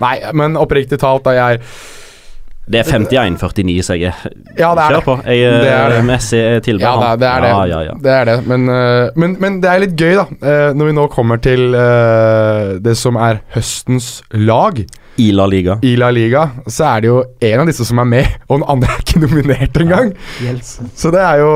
Nei, 0.01 0.15
men 0.33 0.57
oppriktig 0.59 0.99
talt, 1.01 1.23
da 1.27 1.31
jeg 1.37 1.61
Det 2.71 2.79
er 2.79 2.87
51-49, 2.93 3.81
sier 3.83 3.97
jeg. 3.99 4.13
Ja, 4.57 4.69
det 4.77 4.83
er 4.85 4.93
Kjør 4.93 4.95
det. 4.95 5.03
på. 5.07 5.15
Jeg, 5.25 5.39
eh, 5.43 5.57
Det 5.65 5.71
er 5.75 5.89
det. 5.95 6.01
Messi 6.07 6.39
tilbød. 6.63 6.85
Ja, 6.85 7.15
det, 7.19 7.27
er- 7.27 7.41
det. 7.41 7.49
Ja, 7.51 7.63
ja, 7.71 7.79
ja. 7.89 7.95
Det 8.05 8.11
er 8.15 8.25
det. 8.29 8.35
Men, 8.47 8.69
øh, 8.69 9.09
men, 9.19 9.33
men 9.41 9.57
det 9.63 9.69
er 9.71 9.79
litt 9.83 9.95
gøy, 9.99 10.13
da. 10.15 10.25
øh, 10.41 10.73
når 10.77 10.85
vi 10.91 10.91
nå 10.99 11.07
kommer 11.11 11.41
til 11.41 11.71
det 12.85 12.95
som 12.97 13.17
er 13.19 13.41
høstens 13.55 14.21
lag 14.33 14.79
I 15.19 15.31
La 15.35 15.45
Liga. 15.51 15.75
i 15.83 15.95
La 15.99 16.09
Liga, 16.15 16.45
så 16.67 16.85
er 16.95 17.01
det 17.01 17.07
jo 17.11 17.17
en 17.41 17.59
av 17.59 17.67
disse 17.67 17.83
som 17.85 17.99
er 17.99 18.07
med, 18.13 18.27
og 18.47 18.61
den 18.61 18.69
andre 18.71 18.87
er 18.93 19.03
ikke 19.03 19.19
nominert 19.25 19.81
engang. 19.81 20.13
Ja, 20.45 20.53
Så 20.95 21.11
det 21.11 21.19
er 21.19 21.41
jo 21.43 21.51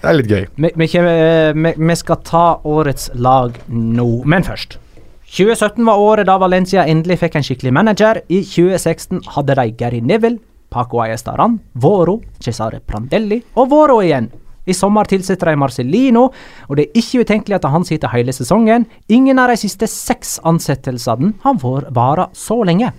Det 0.00 0.08
er 0.10 0.16
litt 0.22 0.30
gøy. 0.30 0.46
Vi, 0.56 0.70
vi, 0.78 1.74
vi 1.76 1.94
skal 1.98 2.16
ta 2.24 2.46
årets 2.64 3.10
lag 3.14 3.56
nå, 3.68 4.08
men 4.24 4.44
først. 4.46 4.78
2017 5.26 5.84
var 5.86 5.98
året 5.98 6.28
da 6.28 6.36
Valencia 6.38 6.84
endelig 6.86 7.18
fikk 7.18 7.36
en 7.36 7.44
skikkelig 7.44 7.72
manager. 7.74 8.20
I 8.30 8.44
2016 8.46 9.24
hadde 9.34 9.56
de 9.58 9.70
Gary 9.78 10.00
Neville, 10.00 10.38
Paco 10.70 11.00
Ayestaran, 11.02 11.58
Voro, 11.74 12.20
Cesare 12.42 12.78
Prandelli 12.80 13.40
og 13.56 13.70
Voro 13.70 13.98
igjen. 14.04 14.30
I 14.66 14.74
sommer 14.74 15.06
tilsetter 15.06 15.50
de 15.50 15.58
Marcellino, 15.58 16.28
og 16.66 16.78
det 16.78 16.88
er 16.88 17.00
ikke 17.02 17.22
utenkelig 17.22 17.58
at 17.58 17.66
han 17.70 17.84
sitter 17.86 18.10
hele 18.14 18.34
sesongen. 18.34 18.86
Ingen 19.08 19.38
av 19.38 19.50
de 19.50 19.58
siste 19.60 19.86
seks 19.90 20.38
ansettelsene 20.46 21.34
har 21.44 21.58
vart 21.94 22.34
så 22.38 22.62
lenge. 22.66 22.92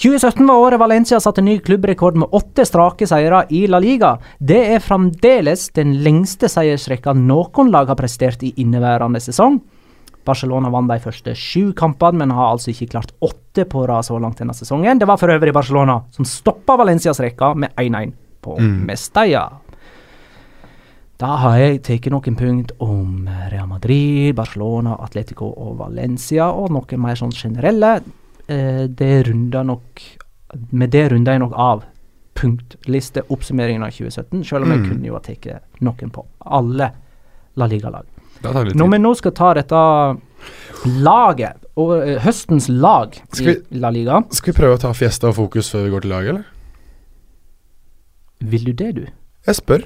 2017 0.00 0.46
var 0.48 0.62
året 0.64 0.80
Valencia 0.80 1.18
satte 1.20 1.44
ny 1.44 1.58
klubbrekord 1.60 2.16
med 2.16 2.32
åtte 2.36 2.64
strake 2.64 3.04
seire 3.08 3.42
i 3.52 3.66
La 3.68 3.80
Liga. 3.84 4.14
Det 4.40 4.60
er 4.74 4.80
fremdeles 4.80 5.66
den 5.76 5.98
lengste 6.04 6.48
seiersrekka 6.48 7.12
noen 7.16 7.68
lag 7.72 7.92
har 7.92 8.00
prestert 8.00 8.40
i 8.44 8.54
inneværende 8.64 9.20
sesong. 9.20 9.60
Barcelona 10.30 10.70
vant 10.72 10.88
de 10.90 10.98
første 11.02 11.34
sju 11.36 11.72
kampene, 11.76 12.22
men 12.22 12.30
har 12.36 12.52
altså 12.54 12.70
ikke 12.72 12.90
klart 12.94 13.12
åtte 13.20 13.66
på 13.68 13.82
rad 13.90 14.06
så 14.06 14.18
langt 14.22 14.38
denne 14.40 14.54
sesongen. 14.56 14.98
Det 15.02 15.06
var 15.10 15.18
for 15.20 15.28
øvrig 15.34 15.52
Barcelona 15.56 16.00
som 16.14 16.24
stoppa 16.28 16.76
Valencias 16.80 17.20
rekke 17.20 17.54
med 17.56 17.74
1-1 17.76 18.12
på 18.42 18.56
Mm. 18.58 18.86
Mestalla. 18.88 19.48
Da 21.20 21.34
har 21.36 21.58
jeg 21.60 21.82
tatt 21.84 22.06
noen 22.08 22.36
punkt 22.38 22.70
om 22.80 23.28
Real 23.52 23.66
Madrid, 23.68 24.34
Barcelona, 24.38 24.94
Atletico 25.04 25.50
og 25.52 25.74
Valencia, 25.76 26.46
og 26.48 26.70
noe 26.72 26.96
mer 26.96 27.14
sånn 27.20 27.34
generelle. 27.36 27.98
Eh, 28.48 28.86
det 28.88 29.26
runder 29.28 29.64
nok 29.64 30.00
Med 30.72 30.90
det 30.90 31.12
runder 31.12 31.32
jeg 31.36 31.40
nok 31.44 31.52
av 31.54 31.84
punktlisteoppsummeringen 32.34 33.84
av 33.84 33.90
2017, 33.94 34.44
selv 34.44 34.64
om 34.64 34.70
jeg 34.72 34.80
Mm. 34.80 34.88
kunne 34.88 35.06
jo 35.06 35.12
ha 35.12 35.20
tatt 35.20 35.46
noen 35.80 36.10
på 36.10 36.24
alle 36.44 36.90
La 37.56 37.66
Liga-lag. 37.66 38.04
Det 38.42 38.74
Når 38.76 38.90
vi 38.94 38.98
nå 39.02 39.14
skal 39.18 39.32
ta 39.36 39.52
dette 39.54 39.80
laget, 41.04 41.56
og 41.76 41.90
uh, 41.98 42.14
høstens 42.24 42.68
lag 42.72 43.14
Skal 43.32 43.48
i 43.48 43.54
vi- 43.54 43.80
La 43.82 43.90
Liga 43.92 44.22
Skal 44.32 44.52
vi 44.54 44.58
prøve 44.62 44.78
å 44.78 44.80
ta 44.80 44.92
Fiesta 44.96 45.28
og 45.28 45.36
fokus 45.36 45.68
før 45.72 45.84
vi 45.84 45.90
går 45.94 46.00
til 46.06 46.10
laget, 46.14 46.28
eller? 46.34 46.44
Vil 48.40 48.64
du 48.64 48.72
det, 48.72 48.90
du? 48.96 49.02
Jeg 49.46 49.54
spør. 49.58 49.82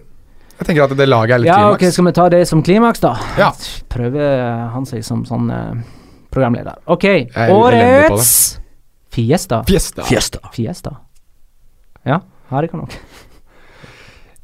Jeg 0.60 0.66
tenker 0.68 0.84
at 0.86 0.92
det 0.96 1.08
laget 1.08 1.34
er 1.34 1.42
litt 1.42 1.48
Ja, 1.50 1.56
klimaks. 1.58 1.82
ok, 1.82 1.92
Skal 1.96 2.04
vi 2.06 2.12
ta 2.14 2.28
det 2.30 2.42
som 2.48 2.62
klimaks, 2.62 3.00
da? 3.02 3.14
Ja. 3.38 3.48
Prøve 3.90 4.28
han 4.70 4.86
seg 4.86 5.02
som 5.06 5.24
sånn 5.26 5.50
uh, 5.50 5.74
programleder. 6.30 6.78
OK, 6.86 7.04
er 7.34 7.50
årets 7.54 8.60
Fiesta. 9.14 9.62
Fiesta. 9.66 10.02
Fiesta. 10.06 10.40
Fiesta. 10.54 10.94
Ja, 12.06 12.20
her 12.50 12.66
kan 12.70 12.80
nok. 12.84 12.94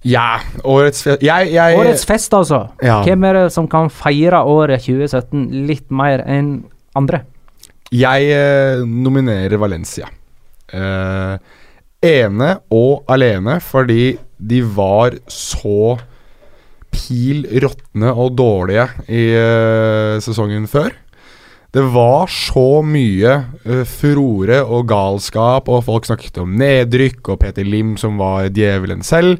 Ja, 0.06 0.40
årets 0.64 1.02
fest 1.04 1.24
jeg, 1.24 1.50
jeg, 1.52 1.76
Årets 1.76 2.06
fest, 2.08 2.32
altså. 2.32 2.62
Ja. 2.80 3.02
Hvem 3.04 3.24
er 3.28 3.36
det 3.36 3.46
som 3.52 3.68
kan 3.68 3.90
feire 3.92 4.40
året 4.48 4.86
2017 4.86 5.66
litt 5.68 5.90
mer 5.92 6.24
enn 6.24 6.54
andre? 6.96 7.24
Jeg 7.92 8.30
eh, 8.32 8.80
nominerer 8.86 9.60
Valencia. 9.60 10.08
Eh, 10.72 11.34
ene 12.06 12.50
og 12.72 13.10
alene 13.10 13.58
fordi 13.60 14.14
de 14.38 14.62
var 14.64 15.18
så 15.28 15.98
pil 16.90 17.44
råtne 17.62 18.14
og 18.14 18.32
dårlige 18.38 18.86
i 19.10 19.24
eh, 19.36 20.16
sesongen 20.24 20.70
før. 20.70 20.94
Det 21.70 21.82
var 21.94 22.26
så 22.26 22.80
mye 22.82 23.34
uh, 23.62 23.82
furore 23.86 24.56
og 24.64 24.88
galskap, 24.90 25.68
og 25.70 25.84
folk 25.86 26.08
snakket 26.08 26.40
om 26.42 26.56
nedrykk, 26.58 27.28
og 27.30 27.38
Peter 27.44 27.62
Lim 27.62 27.92
som 28.00 28.18
var 28.18 28.48
djevelen 28.50 29.04
selv. 29.06 29.38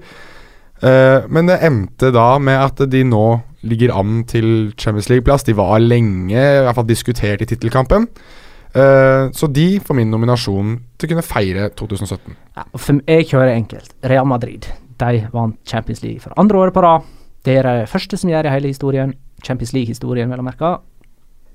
Eh, 0.81 1.28
men 1.28 1.49
det 1.51 1.61
endte 1.66 2.12
da 2.14 2.35
med 2.41 2.57
at 2.57 2.85
de 2.91 3.05
nå 3.05 3.24
ligger 3.68 3.93
an 3.93 4.22
til 4.28 4.72
Champions 4.81 5.11
League-plass. 5.11 5.45
De 5.45 5.57
var 5.57 5.81
lenge 5.83 6.37
i 6.37 6.62
hvert 6.64 6.76
fall 6.78 6.89
diskutert 6.89 7.43
i 7.45 7.49
tittelkampen. 7.49 8.09
Uh, 8.70 9.26
så 9.35 9.49
de 9.51 9.81
får 9.83 9.97
min 9.99 10.12
nominasjon 10.12 10.76
til 10.95 11.09
å 11.09 11.11
kunne 11.11 11.24
feire 11.26 11.64
2017. 11.74 12.37
Ja, 12.55 12.64
for 12.78 13.01
jeg 13.03 13.26
kjører 13.33 13.51
enkelt. 13.57 13.97
Real 14.07 14.28
Madrid. 14.31 14.68
De 15.01 15.24
vant 15.33 15.57
Champions 15.66 16.05
League 16.05 16.22
for 16.22 16.37
andre 16.39 16.61
året 16.61 16.76
på 16.76 16.85
rad. 16.85 17.09
Det 17.45 17.57
er 17.59 17.66
de 17.66 17.89
første 17.91 18.20
som 18.20 18.31
gjør 18.31 18.47
i 18.47 18.53
hele 18.55 18.70
historien. 18.70 19.16
Champions 19.43 19.74
League-historien, 19.74 20.31
vel 20.31 20.43
å 20.43 20.47
merke. 20.47 20.70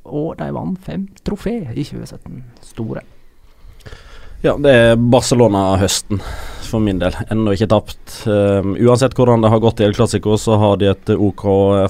Og 0.05 0.35
de 0.41 0.49
vant 0.53 0.75
fem 0.83 1.07
trofé 1.25 1.61
i 1.71 1.85
2017. 1.87 2.43
Store. 2.73 3.05
Ja, 4.43 4.57
det 4.61 4.75
er 4.75 4.99
Barcelona-høsten 4.99 6.19
for 6.69 6.79
min 6.83 6.99
del. 7.01 7.15
Ennå 7.31 7.51
ikke 7.55 7.67
tapt. 7.71 8.03
Um, 8.27 8.75
uansett 8.79 9.15
hvordan 9.17 9.41
det 9.43 9.51
har 9.53 9.59
gått 9.63 9.81
i 9.81 9.85
El 9.87 9.95
Clásico, 9.97 10.31
så 10.41 10.53
har 10.61 10.73
de 10.81 10.85
et 10.91 11.07
OK 11.13 11.43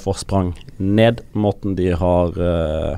forsprang 0.03 0.49
ned. 0.77 1.15
Måten 1.33 1.71
de 1.77 1.87
har 1.97 2.29
uh, 2.39 2.93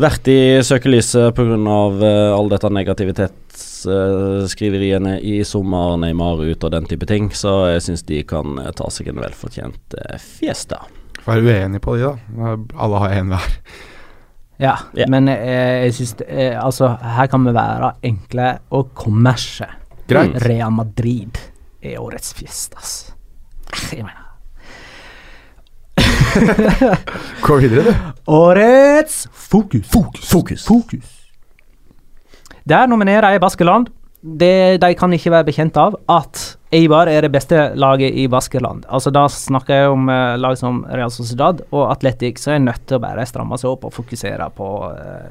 vært 0.00 0.28
i 0.32 0.62
søkelyset 0.64 1.34
pga. 1.36 1.56
Uh, 1.58 2.36
all 2.36 2.48
dette 2.52 2.68
negativitetsskriveriene 2.78 5.14
uh, 5.18 5.24
i 5.24 5.44
sommer, 5.48 5.96
Neymar 6.02 6.36
ut 6.44 6.64
og 6.64 6.70
den 6.76 6.86
type 6.90 7.06
ting. 7.10 7.24
Så 7.34 7.50
jeg 7.74 7.80
syns 7.88 8.02
de 8.08 8.18
kan 8.28 8.48
ta 8.78 8.86
seg 8.94 9.04
en 9.12 9.22
velfortjent 9.24 9.86
uh, 9.98 10.16
fiesta. 10.22 10.78
Vær 11.28 11.40
være 11.44 11.60
uenig 11.66 11.80
på 11.84 11.90
de, 11.98 12.02
da. 12.08 12.14
Alle 12.78 12.96
har 13.04 13.10
én 13.18 13.28
hver. 13.34 13.48
Ja, 14.58 14.74
yeah. 14.96 15.06
men 15.10 15.28
eh, 15.30 15.86
jeg 15.86 15.94
syns 15.94 16.16
eh, 16.26 16.56
Altså, 16.58 16.90
her 16.98 17.28
kan 17.30 17.44
vi 17.46 17.54
være 17.54 17.92
enkle 18.02 18.56
og 18.74 18.90
kommersie. 18.98 19.68
Greit. 20.08 20.38
Real 20.46 20.72
Madrid 20.72 21.38
er 21.84 22.00
årets 22.00 22.32
fiestas. 22.36 23.12
Jeg 23.92 24.06
mener 24.06 24.24
Gå 27.46 27.56
videre, 27.60 27.82
du. 27.82 27.94
Årets 28.32 29.28
fokus. 29.32 29.86
Fokus. 29.90 30.28
Fokus. 30.30 30.64
fokus. 30.66 31.14
Der 32.68 32.86
nominerer 32.86 33.34
jeg 33.34 33.40
Baskeland. 33.40 33.88
Det 34.22 34.80
de 34.82 34.94
kan 34.98 35.12
ikke 35.14 35.30
være 35.30 35.46
bekjent 35.46 35.76
av, 35.78 35.94
at 36.10 36.58
Eibar 36.74 37.08
er 37.08 37.22
det 37.24 37.30
beste 37.32 37.68
laget 37.78 38.16
i 38.18 38.26
Baskeland. 38.28 38.84
Altså 38.90 39.12
Da 39.14 39.26
snakker 39.30 39.74
jeg 39.74 39.92
om 39.92 40.08
uh, 40.10 40.34
lag 40.36 40.58
som 40.58 40.82
Real 40.90 41.12
Sociedad 41.14 41.62
og 41.70 41.92
Atletic, 41.92 42.42
så 42.42 42.56
er 42.56 42.64
nødt 42.64 42.84
til 42.86 42.98
å 42.98 43.04
bare 43.04 43.26
stramme 43.28 43.58
seg 43.60 43.70
opp 43.70 43.86
og 43.88 43.94
fokusere 43.94 44.50
på 44.56 44.70
uh, 44.90 45.30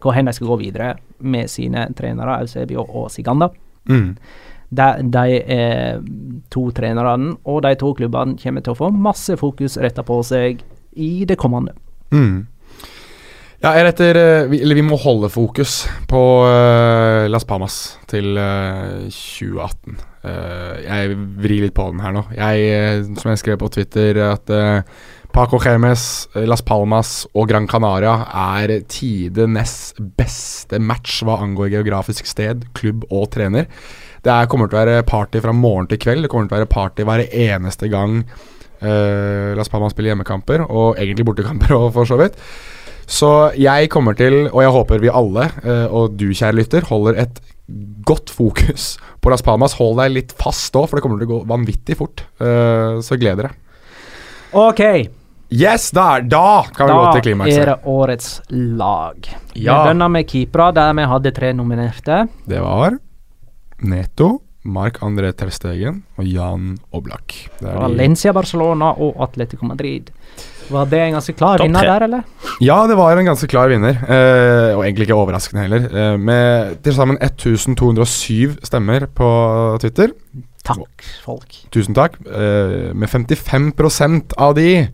hvor 0.00 0.14
de 0.14 0.34
skal 0.34 0.50
gå 0.52 0.58
videre 0.60 0.92
med 1.20 1.50
sine 1.50 1.88
trenere, 1.96 2.40
Eusebio 2.42 2.84
og 2.84 3.10
Siganda. 3.10 3.48
Mm. 3.88 4.12
De, 4.68 4.88
de 5.02 5.38
er 5.40 6.02
to 6.52 6.68
trenerne, 6.76 7.36
og 7.44 7.62
de 7.64 7.74
to 7.80 7.94
klubbene 7.96 8.36
kommer 8.40 8.64
til 8.64 8.74
å 8.74 8.78
få 8.78 8.92
masse 8.92 9.36
fokus 9.40 9.78
retta 9.80 10.04
på 10.04 10.20
seg 10.26 10.62
i 10.98 11.24
det 11.28 11.38
kommende. 11.40 11.72
Mm. 12.12 12.46
Ja, 13.58 13.72
jeg 13.74 13.88
retter 13.88 14.18
vi, 14.46 14.60
Eller 14.62 14.78
vi 14.78 14.84
må 14.86 14.96
holde 15.02 15.30
fokus 15.34 15.80
på 16.06 16.20
uh, 16.46 17.26
Las 17.26 17.46
Palmas 17.48 17.98
til 18.06 18.38
uh, 18.38 19.08
2018. 19.10 19.98
Uh, 20.22 20.76
jeg 20.84 21.16
vrir 21.42 21.64
litt 21.66 21.74
på 21.74 21.88
den 21.90 22.04
her 22.04 22.14
nå. 22.14 22.22
Jeg, 22.38 23.02
som 23.18 23.32
jeg 23.32 23.42
skrev 23.42 23.58
på 23.58 23.70
Twitter, 23.74 24.20
at 24.28 24.54
Paco 25.38 25.60
Gemes, 25.62 26.26
Las 26.50 26.64
Palmas 26.66 27.20
og 27.30 27.44
Gran 27.46 27.68
Canaria 27.70 28.10
er 28.58 28.72
tidenes 28.90 29.92
beste 30.18 30.80
match 30.82 31.20
hva 31.22 31.36
angår 31.44 31.68
geografisk 31.76 32.26
sted, 32.26 32.64
klubb 32.74 33.04
og 33.06 33.28
trener. 33.36 33.68
Det 34.26 34.32
er, 34.32 34.48
kommer 34.50 34.66
til 34.66 34.74
å 34.74 34.80
være 34.80 35.04
party 35.06 35.38
fra 35.44 35.52
morgen 35.54 35.86
til 35.92 36.00
kveld. 36.02 36.24
Det 36.26 36.30
kommer 36.32 36.48
til 36.50 36.56
å 36.56 36.58
være 36.58 36.70
party 36.72 37.06
hver 37.06 37.22
eneste 37.28 37.86
gang 37.92 38.16
Las 38.82 39.70
Palmas 39.70 39.94
spiller 39.94 40.16
hjemmekamper, 40.16 40.64
og 40.66 40.98
egentlig 40.98 41.28
bortekamper 41.28 41.76
òg, 41.78 41.92
for 41.94 42.10
så 42.10 42.18
vidt. 42.18 42.34
Så 43.06 43.30
jeg 43.54 43.92
kommer 43.94 44.18
til, 44.18 44.48
og 44.48 44.58
jeg 44.64 44.74
håper 44.74 45.04
vi 45.06 45.14
alle, 45.20 45.46
uh, 45.62 45.86
og 45.86 46.18
du 46.18 46.32
kjære 46.32 46.58
lytter, 46.58 46.88
holder 46.90 47.22
et 47.22 47.38
godt 48.10 48.34
fokus 48.34 48.96
på 49.22 49.30
Las 49.30 49.46
Palmas. 49.46 49.78
Hold 49.78 50.02
deg 50.02 50.16
litt 50.16 50.34
fast 50.42 50.74
òg, 50.74 50.90
for 50.90 50.98
det 50.98 51.06
kommer 51.06 51.22
til 51.22 51.30
å 51.30 51.36
gå 51.36 51.40
vanvittig 51.54 52.00
fort. 52.02 52.26
Uh, 52.42 52.98
så 53.06 53.14
gleder 53.22 53.52
jeg. 53.52 53.62
Ok. 54.66 54.82
Yes, 55.48 55.90
der, 55.96 56.26
da 56.28 56.64
kan 56.76 56.90
vi 56.90 56.92
da 56.92 56.98
gå 56.98 57.12
til 57.16 57.24
klimakset. 57.30 57.56
Da 57.56 57.62
er 57.62 57.70
det 57.70 57.88
årets 57.88 58.32
lag. 58.52 59.30
Ja. 59.54 59.78
Vi 59.78 59.88
begynner 59.88 60.12
med 60.12 60.28
keepere, 60.28 60.72
der 60.76 60.92
vi 60.98 61.06
hadde 61.08 61.32
tre 61.38 61.52
nominerte. 61.56 62.18
Det 62.44 62.60
var 62.60 62.98
Neto, 63.88 64.28
Mark 64.68 65.00
André 65.06 65.32
Terstegen 65.32 66.02
og 66.18 66.28
Jan 66.28 66.74
Oblak. 66.92 67.34
Valencia, 67.62 68.34
Barcelona 68.36 68.92
og 68.92 69.16
Atletico 69.24 69.64
Madrid. 69.64 70.12
Var 70.68 70.88
det 70.90 71.00
en 71.00 71.16
ganske 71.16 71.32
klar 71.32 71.62
vinner 71.62 71.86
der, 71.86 72.04
eller? 72.04 72.24
Ja, 72.60 72.82
det 72.90 72.98
var 72.98 73.16
en 73.16 73.30
ganske 73.30 73.48
klar 73.48 73.70
vinner, 73.72 73.96
eh, 74.04 74.74
og 74.76 74.82
egentlig 74.84 75.06
ikke 75.08 75.16
overraskende 75.16 75.64
heller. 75.64 75.86
Eh, 75.88 76.16
med 76.20 76.76
til 76.84 76.92
sammen 76.92 77.16
1207 77.24 78.58
stemmer 78.68 79.08
på 79.08 79.30
Twitter. 79.80 80.12
Takk, 80.68 81.06
folk. 81.24 81.56
Tusen 81.72 81.96
takk. 81.96 82.18
Eh, 82.26 82.92
med 82.92 83.08
55% 83.08 84.36
av 84.36 84.58
de 84.58 84.88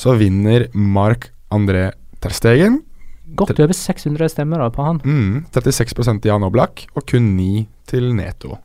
så 0.00 0.14
vinner 0.16 0.68
Mark 0.72 1.28
André 1.52 1.90
Terstegen. 2.24 2.80
Godt 3.36 3.58
over 3.60 3.76
600 3.76 4.32
stemmer 4.32 4.62
da 4.62 4.70
på 4.72 4.84
han. 4.86 5.00
Mm, 5.04 5.44
36 5.52 6.22
til 6.22 6.30
Jan 6.32 6.46
Oblak, 6.46 6.86
og 6.96 7.04
kun 7.10 7.34
9 7.36 7.66
til 7.90 8.08
Neto. 8.16 8.56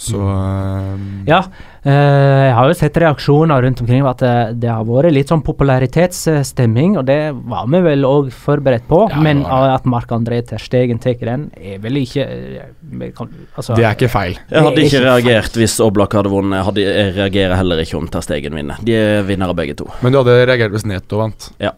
Så 0.00 0.16
eh, 0.16 1.00
Ja, 1.28 1.40
eh, 1.84 1.92
jeg 1.92 2.54
har 2.56 2.68
jo 2.70 2.76
sett 2.78 2.96
reaksjoner 3.02 3.60
rundt 3.66 3.82
omkring 3.84 4.06
at 4.08 4.22
det, 4.24 4.60
det 4.62 4.70
har 4.72 4.86
vært 4.88 5.12
litt 5.12 5.28
sånn 5.28 5.42
popularitetsstemming, 5.44 6.96
og 7.00 7.04
det 7.10 7.18
var 7.50 7.66
vi 7.70 7.82
vel 7.84 8.06
òg 8.08 8.30
forberedt 8.32 8.86
på. 8.88 9.02
Ja, 9.12 9.20
men 9.20 9.42
at 9.44 9.84
Mark 9.90 10.12
André 10.16 10.40
Ter 10.46 10.62
Stegen 10.62 11.02
tar 11.02 11.18
den, 11.20 11.50
er 11.60 11.82
vel 11.84 12.00
ikke 12.00 12.24
eh, 12.24 13.10
kan, 13.16 13.28
altså, 13.54 13.76
Det 13.76 13.84
er 13.84 13.98
ikke 13.98 14.10
feil. 14.12 14.38
Jeg 14.48 14.64
hadde 14.66 14.86
ikke 14.86 14.96
ikke 14.96 15.04
reagert 15.04 15.58
hvis 15.60 15.76
Oblak 15.84 16.16
hadde 16.16 16.32
vunnet. 16.32 16.56
Jeg, 16.56 16.68
hadde, 16.70 16.86
jeg 16.86 17.14
reagerer 17.18 17.60
heller 17.60 17.84
ikke 17.84 17.98
om 18.00 18.08
Ter 18.10 18.24
Stegen 18.24 18.56
vinner. 18.56 18.80
De 18.86 18.96
er 18.96 19.28
vinnere 19.28 19.56
begge 19.58 19.76
to. 19.82 19.88
Men 20.00 20.16
du 20.16 20.22
hadde 20.22 20.38
reagert 20.48 20.72
hvis 20.76 20.88
Neto 20.88 21.20
vant? 21.20 21.50
Ja. 21.60 21.74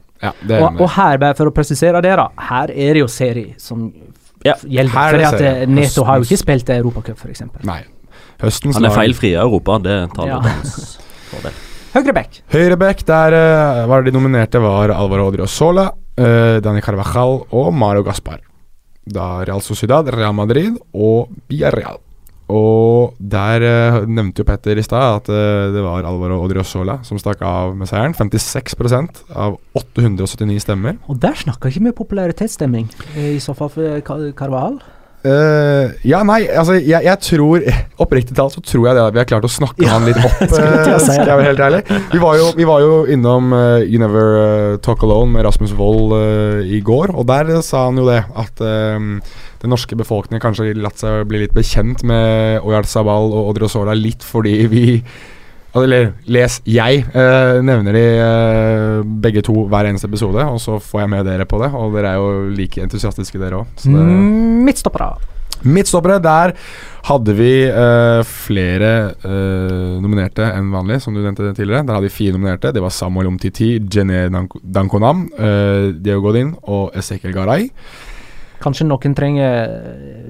det 0.47 0.61
er 0.61 0.68
og, 0.68 0.79
og 0.79 0.93
her, 0.95 1.18
bare 1.18 1.35
for 1.39 1.51
å 1.51 1.55
presisere 1.55 1.99
det, 2.05 2.14
da. 2.23 2.29
Her 2.53 2.70
er 2.70 2.95
det 2.95 3.03
jo 3.03 3.11
serie 3.11 3.59
som 3.59 3.89
Ja, 4.47 4.55
gjelder. 4.62 5.18
er 5.18 5.51
eh, 5.51 5.66
Neto 5.70 6.07
har 6.07 6.23
jo 6.23 6.31
ikke 6.31 6.39
spilt 6.39 6.70
Europacup, 6.70 7.18
f.eks. 7.18 7.43
Høstens 8.43 8.78
Han 8.78 8.88
er 8.88 8.95
feilfri 8.97 9.32
i 9.32 9.38
Europa, 9.38 9.78
det 9.82 9.99
taler 10.16 10.34
Ja. 10.34 10.40
hans 10.43 10.99
fordel. 11.30 11.59
Høyreback. 11.93 12.38
Høyreback, 12.53 13.03
der 13.07 13.34
uh, 13.36 13.82
var 13.90 14.03
de 14.07 14.12
nominerte 14.14 14.61
var 14.62 14.90
Alvaro 14.95 15.26
Odriozola, 15.28 15.90
uh, 15.93 16.61
Dani 16.64 16.80
Carvajal 16.80 17.43
og 17.53 17.68
Mario 17.76 18.03
Gaspar. 18.07 18.40
Da 19.05 19.43
Real 19.45 19.61
Sociedad, 19.61 20.09
Real 20.14 20.32
Madrid 20.32 20.78
og 20.95 21.28
Villarreal. 21.51 21.99
Og 22.53 23.14
der 23.18 23.64
uh, 23.64 23.99
nevnte 24.09 24.40
jo 24.43 24.49
Petter 24.49 24.76
i 24.80 24.84
stad 24.84 25.20
at 25.20 25.28
uh, 25.32 25.68
det 25.74 25.84
var 25.84 26.05
Alvaro 26.09 26.40
Odriozola 26.47 26.99
som 27.05 27.20
stakk 27.20 27.45
av 27.45 27.76
med 27.76 27.88
seieren. 27.88 28.16
56% 28.16 29.22
av 29.36 29.59
879 29.76 30.64
stemmer. 30.64 30.97
Og 31.12 31.20
der 31.20 31.36
snakker 31.38 31.68
ikke 31.70 31.84
vi 31.90 31.95
popularitetsstemming, 32.03 32.88
i 33.20 33.38
så 33.40 33.55
fall 33.57 33.72
for 33.72 34.01
Carvajal. 34.36 34.80
Eh, 35.23 35.93
ja, 36.09 36.25
nei, 36.27 36.41
altså 36.51 36.75
jeg, 36.81 36.99
jeg 37.07 37.18
tror 37.23 37.62
Oppriktig 38.03 38.35
talt 38.35 38.57
så 38.57 38.62
tror 38.66 38.89
jeg 38.89 38.97
det 38.99 39.05
at 39.05 39.14
vi 39.14 39.20
har 39.20 39.29
klart 39.31 39.47
å 39.47 39.51
snakke 39.53 39.87
han 39.87 40.03
litt 40.09 40.18
opp. 40.18 40.41
si 40.51 41.12
skal 41.12 41.29
jeg 41.29 41.39
være 41.39 41.47
helt 41.53 41.62
ærlig 41.62 41.83
Vi 42.11 42.18
var 42.23 42.41
jo, 42.41 42.49
vi 42.59 42.66
var 42.66 42.83
jo 42.83 42.97
innom 43.07 43.55
uh, 43.55 43.79
You 43.85 44.03
Never 44.03 44.81
Talk 44.83 45.05
Alone 45.07 45.31
med 45.37 45.47
Rasmus 45.47 45.77
Wold 45.79 46.16
i 46.66 46.81
går, 46.83 47.14
og 47.14 47.29
der 47.31 47.53
sa 47.62 47.85
han 47.87 48.01
jo 48.01 48.09
det 48.09 48.18
at 48.39 48.59
den 48.59 49.70
norske 49.70 49.97
befolkningen 49.99 50.43
kanskje 50.43 50.73
latt 50.75 50.99
seg 50.99 51.23
bli 51.31 51.45
litt 51.45 51.55
bekjent 51.55 52.03
med 52.09 52.64
Oyard 52.66 52.89
Sabal 52.91 53.31
og 53.31 53.53
Odriozola 53.53 53.95
litt 53.95 54.27
fordi 54.27 54.57
vi 54.73 54.87
eller 55.81 56.12
les 56.29 56.59
jeg 56.68 57.03
eh, 57.09 57.59
nevner 57.64 57.97
de 57.97 58.05
eh, 58.20 58.99
begge 59.25 59.45
to 59.47 59.64
hver 59.73 59.89
eneste 59.89 60.11
episode, 60.11 60.45
og 60.45 60.61
så 60.61 60.77
får 60.83 61.05
jeg 61.05 61.12
med 61.14 61.29
dere 61.31 61.49
på 61.49 61.61
det. 61.62 61.73
Og 61.73 61.97
dere 61.97 62.12
er 62.12 62.20
jo 62.20 62.49
like 62.53 62.83
entusiastiske, 62.85 63.41
dere 63.41 63.62
òg. 63.62 63.87
Mm, 63.89 64.64
Midtstoppere. 64.66 65.14
Midtstoppere, 65.62 66.18
der 66.23 66.53
hadde 67.07 67.35
vi 67.39 67.51
eh, 67.70 68.20
flere 68.27 68.93
eh, 69.23 69.99
nominerte 70.03 70.47
enn 70.51 70.73
vanlig, 70.75 70.99
som 71.05 71.14
du 71.14 71.23
nevnte 71.23 71.53
tidligere. 71.55 71.87
Der 71.87 71.97
hadde 71.97 72.09
vi 72.09 72.14
fire 72.14 72.37
nominerte. 72.37 72.73
Det 72.75 72.83
var 72.83 72.95
Samuel 72.95 73.31
Omtiti, 73.31 73.77
Jenny 73.81 74.27
Dankonam, 74.62 75.29
uh, 75.39 75.93
Diego 75.95 76.20
Godin 76.27 76.53
og 76.62 76.97
Ezekiel 76.99 77.35
Garay. 77.37 77.70
Kanskje 78.62 78.87
noen 78.87 79.16
trenger 79.18 79.70
eh, 79.70 80.29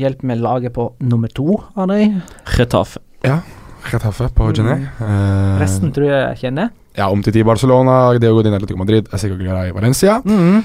hjelp 0.00 0.24
med 0.28 0.42
laget 0.44 0.74
på 0.76 0.90
nummer 1.04 1.32
to 1.32 1.60
av 1.74 1.88
dem. 1.92 2.20
Retafe. 2.56 3.00
Ja, 3.24 3.40
Getafe 3.88 4.28
på 4.34 4.50
Jenny. 4.56 4.76
Eh, 5.00 5.60
Resten 5.60 5.92
tror 5.94 6.06
jeg 6.08 6.20
jeg 6.20 6.36
kjenner. 6.44 6.68
Ja, 6.98 7.06
Umtiti 7.12 7.42
Barcelona, 7.46 8.12
Diogo 8.18 8.36
Godin 8.40 8.54
Atletico 8.58 8.78
Madrid, 8.78 9.04
Ezekiel 9.14 9.44
Garay 9.46 9.72
Valencia. 9.72 10.20
Mm. 10.24 10.64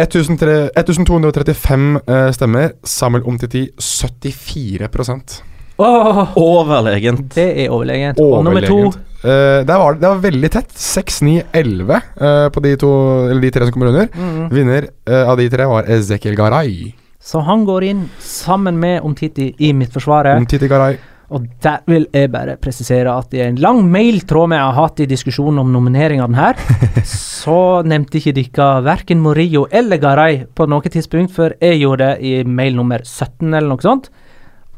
1235 0.00 2.00
uh, 2.08 2.30
stemmer. 2.32 2.72
Samuel 2.84 3.22
Omtiti 3.28 3.68
74% 3.76 5.42
Åh, 5.80 6.36
Overlegent. 6.36 7.34
det 7.34 7.64
er 7.64 7.70
overlegent. 7.72 8.18
Og 8.20 8.44
nummer 8.44 8.64
to. 8.66 8.90
Eh, 9.24 9.60
det, 9.64 9.76
var, 9.76 9.96
det 9.96 10.08
var 10.08 10.18
veldig 10.20 10.50
tett. 10.52 10.72
6-9-11 10.76 11.94
uh, 11.96 12.48
på 12.52 12.62
de, 12.64 12.74
to, 12.80 12.90
eller 13.30 13.46
de 13.46 13.52
tre 13.54 13.68
som 13.68 13.76
kommer 13.76 13.92
under. 13.92 14.10
Mm. 14.12 14.50
Vinner 14.52 14.90
eh, 15.08 15.22
av 15.24 15.38
de 15.40 15.48
tre 15.52 15.68
var 15.68 15.88
Ezekiel 15.88 16.36
Garay. 16.36 16.92
Så 17.20 17.40
han 17.44 17.64
går 17.68 17.84
inn 17.88 18.04
sammen 18.24 18.76
med 18.80 19.00
Omtiti 19.04 19.50
i 19.58 19.72
midtforsvaret. 19.76 20.36
Omtiti 20.40 20.68
Garay. 20.68 21.00
Og 21.30 21.44
der 21.62 21.84
vil 21.86 22.08
jeg 22.12 22.30
bare 22.32 22.56
presisere 22.58 23.12
at 23.14 23.34
i 23.38 23.42
en 23.44 23.58
lang 23.62 23.84
mailtråd 23.92 24.48
vi 24.50 24.56
har 24.58 24.72
hatt 24.74 24.98
i 25.00 25.06
diskusjonen 25.06 25.60
om 25.62 25.68
nomineringen 25.70 26.34
her, 26.34 26.58
så 27.06 27.82
nevnte 27.86 28.18
ikke 28.18 28.34
dere 28.34 28.70
verken 28.82 29.22
Morillo 29.22 29.66
eller 29.70 30.00
Garay 30.02 30.40
på 30.54 30.66
noe 30.66 30.90
tidspunkt 30.90 31.30
før 31.36 31.54
jeg 31.62 31.78
gjorde 31.84 32.08
det 32.16 32.26
i 32.26 32.32
mail 32.44 32.74
nummer 32.80 33.04
17 33.06 33.46
eller 33.52 33.68
noe 33.70 33.84
sånt. 33.84 34.10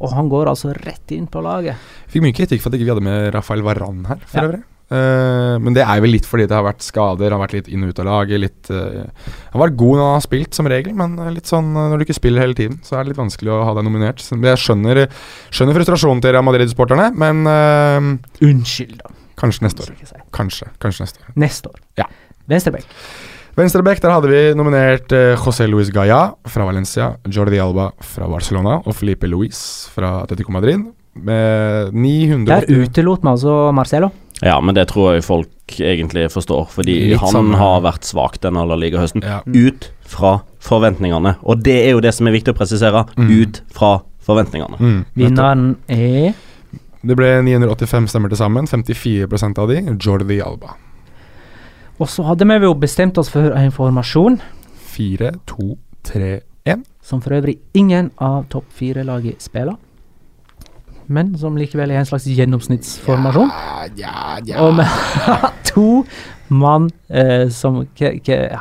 Og 0.02 0.12
han 0.12 0.28
går 0.28 0.50
altså 0.50 0.72
rett 0.74 1.12
inn 1.14 1.28
på 1.30 1.40
laget. 1.44 1.78
Fikk 2.10 2.24
mye 2.26 2.34
kritikk 2.36 2.60
for 2.60 2.68
at 2.72 2.76
ikke 2.76 2.88
vi 2.88 2.92
hadde 2.92 3.06
med 3.06 3.28
Rafael 3.36 3.62
Varan 3.64 4.04
her, 4.10 4.20
for 4.26 4.40
Ja. 4.42 4.48
øvrig. 4.50 4.62
Eh, 4.92 5.54
men 5.62 5.72
det 5.76 5.84
er 5.86 6.02
vel 6.04 6.12
litt 6.12 6.26
fordi 6.28 6.44
det 6.48 6.56
har 6.56 6.66
vært 6.66 6.84
skader, 6.84 7.30
han 7.30 7.38
har 7.38 7.46
vært 7.46 7.56
litt 7.56 7.70
inn 7.72 7.86
og 7.86 7.92
ut 7.92 8.02
av 8.02 8.08
laget. 8.08 8.42
Litt, 8.42 8.68
uh, 8.68 9.06
han 9.08 9.54
har 9.54 9.64
vært 9.64 9.78
god 9.80 9.98
når 9.98 10.04
han 10.04 10.18
har 10.18 10.24
spilt, 10.26 10.52
som 10.56 10.68
regel, 10.68 10.94
men 10.98 11.16
litt 11.32 11.48
sånn 11.48 11.70
eh, 11.72 11.88
når 11.92 12.00
du 12.00 12.06
ikke 12.06 12.18
spiller 12.18 12.44
hele 12.44 12.58
tiden, 12.58 12.78
så 12.84 12.98
er 12.98 13.04
det 13.04 13.12
litt 13.12 13.22
vanskelig 13.22 13.54
å 13.54 13.62
ha 13.68 13.74
deg 13.78 13.86
nominert. 13.88 14.20
Så 14.24 14.36
jeg 14.36 14.60
skjønner, 14.60 15.04
skjønner 15.54 15.78
frustrasjonen 15.78 16.22
til 16.24 16.36
Real 16.36 16.46
Madrid-sporterne, 16.46 17.08
men 17.16 17.44
uh, 17.48 18.44
Unnskyld, 18.44 18.98
da. 19.00 19.12
kanskje 19.40 19.68
neste 19.68 19.86
år. 19.86 20.24
Kanskje, 20.36 20.68
kanskje 20.82 21.06
neste 21.06 21.24
år. 21.24 21.36
Neste 21.40 21.72
år. 21.72 21.84
Ja. 22.02 22.08
Venstrebekk. 22.50 22.96
Venstrebekk, 23.56 24.00
der 24.00 24.14
hadde 24.14 24.32
vi 24.32 24.40
nominert 24.56 25.12
José 25.12 25.66
Luis 25.68 25.90
Galla 25.92 26.32
fra 26.48 26.64
Valencia, 26.64 27.10
Jordi 27.28 27.60
Alba 27.60 27.90
fra 28.00 28.28
Barcelona 28.28 28.78
og 28.80 28.96
Felipe 28.96 29.28
Luis 29.28 29.60
fra 29.92 30.22
Atletico 30.22 30.52
Madrid. 30.56 30.84
Med 31.12 31.92
900 31.92 32.48
Der 32.48 32.84
utelot 32.84 33.20
vi 33.20 33.28
altså 33.28 33.56
Marcelo. 33.76 34.08
Ja, 34.42 34.60
men 34.60 34.74
det 34.74 34.88
tror 34.90 35.14
jeg 35.14 35.24
folk 35.24 35.76
egentlig 35.78 36.26
forstår, 36.34 36.66
fordi 36.74 36.96
Litt 37.12 37.20
han 37.22 37.30
sammen. 37.30 37.58
har 37.60 37.80
vært 37.84 38.06
svak 38.08 38.40
denne 38.42 38.64
Liga-høsten. 38.66 39.22
Ja. 39.22 39.40
Ut 39.46 39.90
fra 40.02 40.40
forventningene. 40.62 41.36
Og 41.42 41.62
det 41.62 41.76
er 41.86 41.92
jo 41.94 42.00
det 42.02 42.12
som 42.14 42.26
er 42.26 42.34
viktig 42.34 42.54
å 42.54 42.58
presisere. 42.58 43.04
Mm. 43.16 43.30
Ut 43.30 43.62
fra 43.72 43.92
forventningene. 44.26 44.78
Mm. 44.80 45.04
Vinneren 45.18 45.76
er 45.88 46.34
Det 47.02 47.16
ble 47.18 47.42
985 47.42 48.06
stemmer 48.12 48.30
til 48.30 48.38
sammen. 48.38 48.66
54% 48.70 49.58
av 49.58 49.70
de 49.70 49.80
Jordi 49.98 50.40
Alba. 50.42 50.76
Og 51.98 52.08
så 52.08 52.22
hadde 52.26 52.46
vi 52.46 52.58
jo 52.62 52.74
bestemt 52.74 53.18
oss 53.18 53.30
for 53.30 53.54
en 53.58 53.72
formasjon 53.74 54.40
4, 54.92 55.32
2, 55.46 55.78
3, 56.04 56.40
1. 56.66 56.84
som 57.02 57.20
for 57.22 57.34
øvrig 57.34 57.58
ingen 57.74 58.10
av 58.18 58.46
topp 58.50 58.66
fire-laget 58.74 59.42
spiller. 59.42 59.74
Men 61.12 61.32
som 61.38 61.56
likevel 61.60 61.92
er 61.92 62.00
en 62.02 62.08
slags 62.08 62.24
gjennomsnittsformasjon. 62.32 63.50
Ja, 63.52 63.88
ja, 64.00 64.38
ja. 64.48 64.60
Og 64.64 64.80
har 64.80 65.50
to 65.72 65.86
mann 66.52 66.90
eh, 67.08 67.48
som 67.52 67.82
Hva 67.98 68.12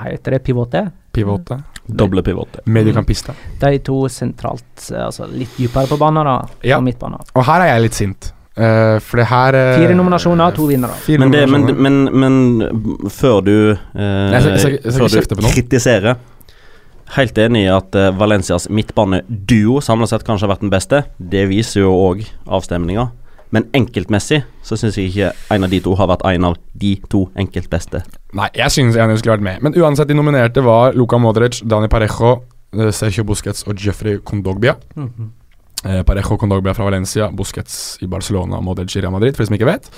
heter 0.06 0.38
det? 0.38 0.44
Pivote? 0.48 0.86
Pivote. 1.16 1.62
Doble 1.92 2.24
pivote. 2.24 2.62
Mediekampister. 2.72 3.36
De 3.60 3.78
to 3.84 4.04
sentralt, 4.12 4.90
eh, 4.92 5.06
altså 5.08 5.28
litt 5.32 5.58
dypere 5.60 5.90
på 5.92 5.98
banen, 6.00 6.28
da. 6.28 6.38
Ja. 6.64 6.80
På 6.80 6.86
midtbanen. 6.88 7.24
Og 7.36 7.48
her 7.48 7.66
er 7.66 7.74
jeg 7.76 7.88
litt 7.88 8.00
sint. 8.04 8.32
Uh, 8.52 8.98
for 9.00 9.22
det 9.22 9.26
her 9.30 9.56
uh, 9.56 9.78
Fire 9.80 9.94
nominasjoner, 9.96 10.52
to 10.52 10.66
vinnere. 10.68 10.98
Men, 11.24 11.32
men, 11.32 11.70
men, 11.80 12.00
men 12.20 13.08
før 13.08 13.38
du 13.48 13.54
eh, 13.72 13.78
Jeg 13.96 14.42
skal- 14.44 14.52
jeg 14.52 14.60
skal- 14.60 14.74
jeg 14.76 14.92
skal 14.92 15.08
Før 15.32 15.40
du 15.40 15.48
kritiserer 15.56 16.18
Helt 17.12 17.38
enig 17.44 17.66
i 17.66 17.72
at 17.72 17.96
eh, 18.00 18.12
Valencias 18.16 18.70
midtbaneduo 18.72 19.82
samlet 19.84 20.14
sett 20.14 20.24
kanskje 20.28 20.48
har 20.48 20.54
vært 20.54 20.64
den 20.64 20.72
beste. 20.72 21.02
Det 21.20 21.44
viser 21.52 21.84
jo 21.84 21.92
òg 21.92 22.24
avstemninga. 22.48 23.10
Men 23.52 23.66
enkeltmessig 23.76 24.46
så 24.64 24.78
syns 24.80 24.96
jeg 24.96 25.12
ikke 25.12 25.32
en 25.52 25.68
av 25.68 25.74
de 25.74 25.82
to 25.84 25.96
har 26.00 26.08
vært 26.08 26.24
en 26.30 26.48
av 26.48 26.56
de 26.80 26.94
to 27.12 27.26
enkeltbeste 27.36 28.00
beste. 28.00 28.22
Nei, 28.38 28.48
jeg 28.56 28.72
synes 28.72 28.96
en 28.96 29.12
skulle 29.20 29.36
vært 29.36 29.44
med. 29.44 29.60
Men 29.66 29.76
uansett, 29.76 30.08
de 30.08 30.16
nominerte 30.16 30.64
var 30.64 30.96
Luca 30.96 31.20
Modric, 31.20 31.60
Dani 31.68 31.92
Parejo, 31.92 32.38
eh, 32.78 32.94
Sergio 32.96 33.28
Busquets 33.28 33.68
og 33.68 33.76
Jeffrey 33.76 34.22
Kondogbia. 34.24 34.78
Mhm. 34.96 35.32
Eh, 35.84 36.04
Parejo 36.04 36.38
Kondogbia 36.38 36.74
fra 36.74 36.86
Valencia, 36.86 37.28
Busquets 37.28 37.98
i 38.02 38.08
Barcelona, 38.08 38.62
Modric 38.62 38.96
i 38.96 39.02
Real 39.02 39.12
Madrid, 39.12 39.36
for 39.36 39.44
de 39.44 39.48
som 39.48 39.58
ikke 39.58 39.72
vet. 39.74 39.90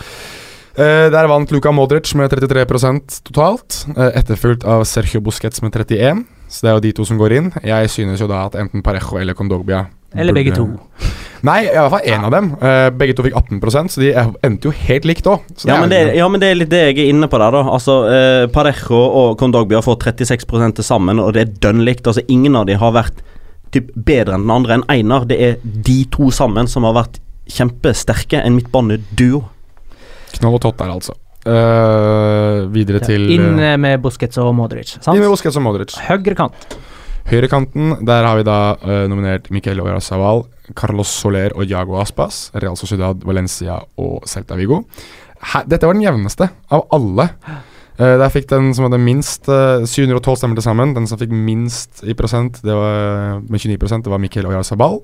Eh, 0.76 1.10
der 1.14 1.28
vant 1.28 1.52
Luka 1.52 1.72
Modric 1.72 2.16
med 2.16 2.32
33% 2.32 3.22
totalt, 3.22 3.86
eh, 3.96 4.18
etterfulgt 4.18 4.66
av 4.66 4.84
Sergio 4.86 5.22
Busquets 5.22 5.62
med 5.62 5.72
31 5.72 6.26
Så 6.54 6.66
det 6.66 6.70
er 6.70 6.78
jo 6.78 6.86
de 6.86 6.94
to 6.94 7.06
som 7.10 7.18
går 7.18 7.34
inn. 7.40 7.52
Jeg 7.66 7.90
synes 7.90 8.22
jo 8.22 8.30
da 8.30 8.46
at 8.46 8.56
enten 8.62 8.84
Parejo 8.86 9.18
eller 9.18 9.34
Kondogbia 9.34 9.88
Eller 10.14 10.36
begge 10.36 10.54
to. 10.54 10.68
Nei, 11.48 11.66
i 11.66 11.74
hvert 11.74 11.92
fall 11.92 12.06
én 12.08 12.24
av 12.24 12.32
dem. 12.32 12.52
Eh, 12.62 12.86
begge 12.96 13.16
to 13.18 13.26
fikk 13.26 13.36
18% 13.36 13.92
så 13.92 14.00
de 14.04 14.12
eh, 14.14 14.30
endte 14.48 14.70
jo 14.70 14.74
helt 14.86 15.08
likt 15.10 15.26
òg. 15.28 15.42
Ja 15.68 15.82
men, 15.82 15.92
det, 15.92 16.14
ja, 16.16 16.28
men 16.32 16.40
det 16.40 16.52
er 16.52 16.60
litt 16.60 16.72
det 16.72 16.84
jeg 16.86 17.00
er 17.04 17.10
inne 17.12 17.28
på 17.28 17.40
der, 17.42 17.58
da. 17.58 17.64
Altså, 17.74 17.98
eh, 18.08 18.44
Parejo 18.54 19.02
og 19.02 19.34
Kondogbia 19.42 19.82
får 19.84 19.98
36 20.14 20.78
til 20.78 20.88
sammen, 20.88 21.20
og 21.20 21.34
det 21.36 21.44
er 21.44 21.58
dønn 21.66 21.84
likt. 21.84 22.08
Altså, 22.08 22.24
ingen 22.32 22.56
av 22.56 22.70
de 22.70 22.78
har 22.80 22.96
vært 22.96 23.20
typ, 23.76 23.90
bedre 23.98 24.38
enn 24.38 24.46
den 24.46 24.56
andre 24.56 24.78
enn 24.78 24.88
Einar. 24.94 25.28
Det 25.28 25.42
er 25.42 25.60
de 25.64 25.98
to 26.14 26.30
sammen 26.32 26.70
som 26.72 26.88
har 26.88 26.96
vært 27.02 27.20
kjempesterke. 27.52 28.40
En 28.40 28.56
midtbaneduo. 28.56 29.44
Knoll 30.38 30.62
og 30.62 30.64
tott 30.64 30.80
der, 30.80 30.96
altså. 30.96 31.18
Eh, 31.44 32.60
videre 32.72 33.02
Ja, 33.02 33.08
til 33.10 33.28
inn 33.36 33.60
eh, 33.60 33.74
eh, 33.74 33.80
med 33.82 34.00
Busquets 34.04 34.40
og 34.40 34.54
Modric. 34.56 34.96
Sant? 34.96 35.12
Inn 35.18 35.26
med 35.26 35.32
Busquets 35.34 35.60
og 35.60 35.66
Modric. 35.66 35.96
Høyrekant. 36.08 36.78
Høyrekanten, 37.28 37.98
der 38.04 38.26
har 38.28 38.36
vi 38.36 38.46
da 38.48 38.58
uh, 38.84 39.06
nominert 39.08 39.48
Miquel 39.56 39.80
Oyarzabal, 39.80 40.44
Carlos 40.76 41.12
Soler 41.12 41.56
og 41.56 41.70
Jago 41.72 41.96
Aspas. 42.02 42.50
Real 42.60 42.76
Sociedad, 42.80 43.24
Valencia 43.24 43.78
og 44.00 44.28
Celta 44.28 44.58
Vigo. 44.60 44.82
Her, 45.54 45.64
dette 45.72 45.88
var 45.88 45.96
den 45.96 46.04
jevneste 46.04 46.50
av 46.72 46.84
alle. 46.96 47.30
Uh, 47.96 48.18
der 48.20 48.28
fikk 48.34 48.50
den 48.52 48.74
som 48.76 48.90
hadde 48.90 49.00
minst 49.04 49.48
uh, 49.48 49.88
712 49.88 50.42
stemmer 50.42 50.60
til 50.60 50.68
sammen. 50.68 50.96
Den 50.98 51.08
som 51.08 51.20
fikk 51.20 51.32
minst 51.32 52.04
i 52.04 52.16
prosent, 52.16 52.60
det 52.64 52.76
var, 52.76 53.40
med 53.48 53.64
29 53.64 54.04
det 54.04 54.16
var 54.16 54.24
Miquel 54.24 54.52
Oyarzabal. 54.52 55.00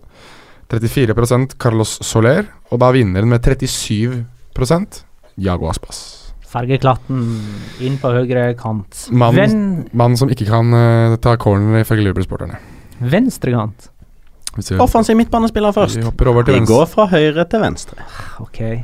34% 0.72 1.56
Carlos 1.60 1.98
Soler. 2.04 2.52
Og 2.70 2.84
da 2.84 2.92
vinneren 2.96 3.32
med 3.32 3.48
37% 3.48 5.04
Jago 5.40 5.72
Aspas. 5.72 6.19
Fargeklatten 6.50 7.22
inn 7.86 8.00
på 8.02 8.10
høyre 8.16 8.50
kant. 8.58 9.06
Mannen 9.14 9.86
mann 9.94 10.18
som 10.18 10.32
ikke 10.34 10.48
kan 10.50 10.74
uh, 10.74 11.16
ta 11.22 11.36
corner 11.38 11.84
ifølge 11.84 12.08
Liverpool-sporterne. 12.08 12.58
venstrekant. 13.00 13.92
Offensiv 14.82 15.16
midtbanespiller 15.16 15.72
først. 15.72 16.00
Vi 16.00 16.04
hopper 16.04 16.28
over 16.32 16.44
til 16.44 16.56
Vi 16.58 16.66
går 16.68 16.88
fra 16.90 17.06
høyre 17.08 17.46
til 17.48 17.62
venstre. 17.62 18.02
Ok, 18.42 18.58
eh, 18.60 18.80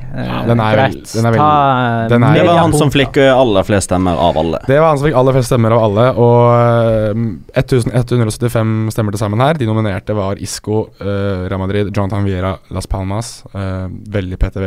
den 0.47 0.59
er 0.61 0.77
vel- 0.77 0.93
greit. 0.93 1.13
den 1.13 1.25
er 1.25 1.31
vel- 1.33 2.09
den 2.09 2.23
er- 2.23 2.33
Det 2.35 2.45
var 2.45 2.57
han 2.59 2.73
som 2.73 2.91
fikk 2.91 3.17
eh, 3.17 3.33
aller 3.33 3.63
flest 3.63 3.89
stemmer 3.89 4.15
av 4.15 4.37
alle. 4.37 4.59
Det 4.67 4.79
var 4.79 4.89
han 4.89 4.97
som 4.99 5.07
fikk 5.07 5.17
aller 5.17 5.33
flest 5.33 5.49
stemmer 5.51 5.71
av 5.73 5.83
alle, 5.83 6.05
og 6.15 7.15
eh, 7.57 7.61
1175 7.61 8.91
stemmer 8.93 9.11
til 9.11 9.19
sammen 9.19 9.41
her. 9.41 9.55
De 9.55 9.65
nominerte 9.65 10.15
var 10.15 10.35
Isco, 10.37 10.89
uh, 11.01 11.47
Real 11.49 11.59
Madrid, 11.59 11.91
Jonathan 11.91 12.23
Viera, 12.23 12.57
Las 12.69 12.85
Palmas. 12.85 13.43
Uh, 13.53 13.87
veldig 13.89 14.37
Petter 14.39 14.61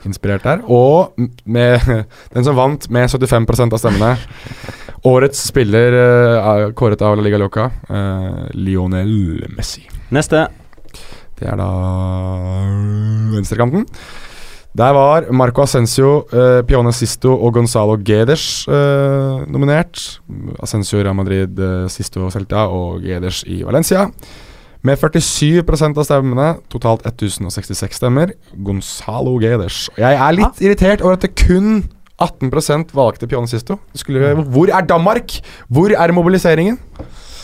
Wæland-inspirert 0.00 0.44
der. 0.44 0.62
Og 0.68 1.12
med 1.44 1.80
den 2.34 2.44
som 2.44 2.56
vant 2.56 2.88
med 2.90 3.08
75% 3.08 3.72
av 3.72 3.78
stemmene, 3.78 4.16
årets 5.04 5.48
spiller 5.48 5.92
uh, 5.96 6.72
kåret 6.74 7.00
av 7.02 7.16
La 7.16 7.22
Liga 7.22 7.38
Loca, 7.38 7.70
uh, 7.90 8.48
Lionel 8.54 9.46
Messi. 9.56 9.86
Neste. 10.10 10.48
Det 11.38 11.48
er 11.48 11.56
da 11.56 11.70
venstrekanten. 13.32 13.86
Der 14.76 14.92
var 14.94 15.24
Marco 15.32 15.62
Ascencio, 15.64 16.26
uh, 16.30 16.60
Pione 16.62 16.92
Sisto 16.92 17.32
og 17.32 17.54
Gonzalo 17.54 17.96
Geders 17.98 18.68
eh, 18.68 19.40
nominert. 19.50 20.20
Ascencio 20.62 21.00
i 21.00 21.02
Real 21.02 21.16
Madrid, 21.16 21.58
eh, 21.58 21.88
Sisto 21.90 22.22
og 22.22 22.30
Celta 22.32 22.68
og 22.70 23.02
Geders 23.02 23.42
i 23.50 23.64
Valencia. 23.66 24.06
Med 24.86 24.96
47% 24.96 25.98
av 26.00 26.06
stemmene, 26.08 26.50
totalt 26.72 27.04
1066 27.04 27.98
stemmer, 28.00 28.32
Gonzalo 28.64 29.34
Geders. 29.42 29.88
Jeg 30.00 30.16
er 30.16 30.36
litt 30.38 30.62
irritert 30.64 31.02
over 31.04 31.18
at 31.18 31.26
det 31.26 31.34
kun 31.36 31.82
18 32.20 32.88
valgte 32.96 33.28
Pione 33.28 33.48
Sisto. 33.48 33.78
Skulle, 33.96 34.34
hvor 34.52 34.72
er 34.72 34.86
Danmark? 34.88 35.36
Hvor 35.68 35.92
er 35.92 36.12
mobiliseringen? 36.16 36.78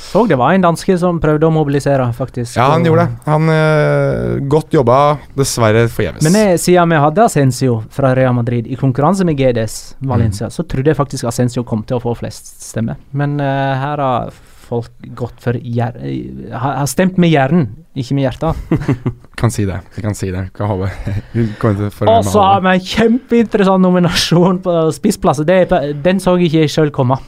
Så 0.06 0.22
det 0.26 0.38
var 0.38 0.54
en 0.54 0.62
danske 0.64 0.94
som 0.96 1.18
prøvde 1.20 1.48
å 1.48 1.52
mobilisere, 1.52 2.06
faktisk. 2.16 2.56
Ja, 2.56 2.70
han 2.72 2.84
gjorde 2.86 3.04
det. 3.04 3.16
Han 3.26 3.50
øh, 3.52 4.38
Godt 4.48 4.72
jobba, 4.72 5.18
dessverre 5.36 5.86
forgjeves. 5.92 6.24
Men 6.24 6.38
jeg, 6.40 6.60
siden 6.62 6.94
vi 6.94 7.00
hadde 7.02 7.24
Ascencio 7.26 7.80
fra 7.92 8.14
Real 8.16 8.36
Madrid 8.38 8.70
i 8.70 8.78
konkurranse 8.80 9.26
med 9.28 9.36
GDS 9.36 9.96
Valencia, 10.08 10.48
så 10.48 10.64
trodde 10.64 10.92
jeg 10.92 10.96
faktisk 10.96 11.28
Ascencio 11.28 11.66
kom 11.68 11.84
til 11.84 11.98
å 11.98 12.04
få 12.04 12.14
flest 12.16 12.54
stemmer. 12.64 13.00
Men 13.12 13.36
øh, 13.42 13.72
her 13.82 14.04
har 14.06 14.32
folk 14.66 14.90
gått 15.18 15.38
for 15.42 15.56
hjer 15.58 15.96
eh, 16.02 16.50
har, 16.52 16.76
har 16.82 16.86
stemt 16.90 17.16
med 17.22 17.30
hjernen, 17.32 17.68
ikke 17.96 18.16
med 18.18 18.26
hjertet. 18.26 18.60
Kan 19.40 19.52
si 19.52 19.64
det. 19.68 19.78
Vi 19.94 20.02
kan 20.04 20.14
si 20.16 20.30
det. 20.32 20.46
Vi 21.32 21.46
å 21.60 21.90
følge 21.92 22.14
Og 22.18 22.24
så 22.24 22.40
har 22.42 22.62
vi 22.64 22.70
en 22.74 22.84
kjempeinteressant 22.88 23.82
nominasjon 23.84 24.62
på 24.64 24.76
spissplasser. 24.96 25.44
På- 25.70 25.82
Den 26.04 26.20
så 26.24 26.36
ikke 26.40 26.62
jeg 26.64 26.72
sjøl 26.72 26.90
komme. 26.94 27.18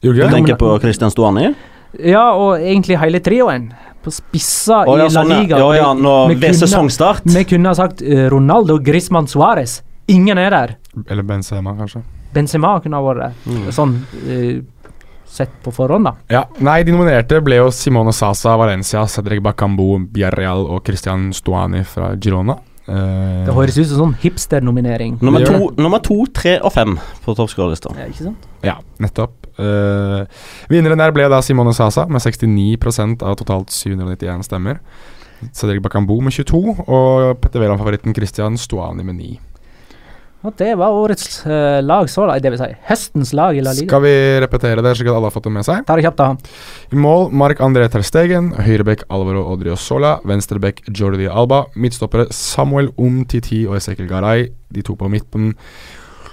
Du 0.00 0.12
tenker 0.16 0.56
på 0.56 0.72
Christian 0.80 1.12
Stuani? 1.12 1.50
Ja, 2.00 2.30
og 2.38 2.60
egentlig 2.62 2.96
hele 3.02 3.20
trioen. 3.20 3.70
på 4.00 4.08
spissa 4.14 4.78
oh, 4.88 4.94
ja, 4.96 5.04
i 5.04 5.10
La 5.10 5.12
sånn, 5.12 5.28
ja. 5.34 5.40
Liga. 5.42 5.58
Ja, 5.60 5.72
ja, 5.76 5.88
Vi- 5.92 6.00
nå- 6.00 6.28
vi 6.30 6.34
ved 6.40 6.54
kunne- 6.54 6.60
sesongstart. 6.62 7.26
Vi 7.28 7.44
kunne 7.44 7.68
ha 7.68 7.74
sagt 7.76 8.00
eh, 8.00 8.28
Ronaldo, 8.32 8.78
Griezmann, 8.80 9.26
Suárez. 9.28 9.82
Ingen 10.08 10.38
er 10.38 10.50
der. 10.50 10.72
Eller 11.06 11.22
Benzema, 11.22 11.74
kanskje. 11.76 12.00
Benzema 12.32 12.80
kunne 12.80 12.96
ha 12.96 13.02
vært 13.04 13.20
der. 13.20 13.34
Mm. 13.52 13.66
Sånn 13.76 13.92
eh, 14.24 14.62
sett 15.30 15.52
på 15.64 15.72
forhånd, 15.74 16.08
da. 16.08 16.14
Ja, 16.32 16.44
Nei, 16.62 16.80
de 16.86 16.94
nominerte 16.94 17.38
ble 17.44 17.60
jo 17.60 17.68
Simone 17.74 18.12
Sasa, 18.16 18.56
Valencia, 18.60 19.04
Cedric 19.08 19.42
Bakambu, 19.44 19.86
Biarreal 20.12 20.66
og 20.66 20.82
Christian 20.86 21.30
Stuani 21.36 21.84
fra 21.86 22.12
Girona. 22.20 22.58
Uh, 22.90 23.44
Det 23.46 23.54
høres 23.54 23.76
ut 23.78 23.86
som 23.86 24.00
sånn 24.00 24.14
hipster-nominering. 24.22 25.20
Nummer 25.22 25.44
to, 25.46 25.68
nummer 25.78 26.02
to, 26.02 26.16
tre 26.34 26.56
og 26.58 26.72
fem 26.74 26.96
på 27.22 27.34
toppskårerlista. 27.38 27.92
Ja, 28.00 28.08
ikke 28.10 28.26
sant? 28.26 28.48
Ja, 28.66 28.78
nettopp. 28.98 29.36
Uh, 29.60 30.24
vinneren 30.72 30.98
der 30.98 31.12
ble 31.14 31.28
da 31.30 31.38
Simone 31.44 31.74
Sasa 31.76 32.06
med 32.10 32.24
69% 32.24 33.22
av 33.22 33.36
totalt 33.38 33.70
791 33.74 34.48
stemmer. 34.48 34.80
Cedric 35.56 35.80
Bakambu 35.84 36.18
med 36.24 36.34
22, 36.34 36.74
og 36.84 37.38
Petter 37.40 37.62
Wæland-favoritten 37.62 38.16
Christian 38.16 38.58
Stuani 38.60 39.06
med 39.06 39.20
9. 39.22 39.38
Og 40.40 40.54
det 40.56 40.70
var 40.80 40.96
årets 40.96 41.42
uh, 41.44 41.82
lag 41.84 42.08
så 42.08 42.24
langt, 42.24 42.40
det 42.40 42.54
vil 42.54 42.60
si 42.62 42.70
høstens 42.88 43.34
lag 43.36 43.58
i 43.58 43.60
La 43.60 43.74
Liga. 43.76 43.90
Skal 43.90 44.04
vi 44.06 44.14
repetere 44.40 44.80
det, 44.84 44.94
slik 44.96 45.10
at 45.10 45.18
alle 45.18 45.28
har 45.28 45.34
fått 45.34 45.48
det 45.50 45.52
med 45.52 45.66
seg? 45.68 45.84
Ta 45.84 45.98
det 45.98 46.06
kjapt, 46.06 46.22
da. 46.22 46.56
I 46.88 47.00
mål 47.04 47.28
Mark 47.42 47.60
André 47.64 47.90
Terstegen, 47.92 48.54
høyrebekk 48.56 49.04
Alvaro 49.12 49.44
Odriozola, 49.52 50.16
venstrebekk 50.24 50.86
Jordi 50.88 51.28
Alba, 51.28 51.66
midtstoppere 51.76 52.30
Samuel 52.32 52.88
Umtiti 52.96 53.66
og 53.68 53.76
Ezekiel 53.82 54.08
Garay, 54.08 54.48
de 54.72 54.86
to 54.86 54.96
på 54.96 55.12
midten. 55.12 55.52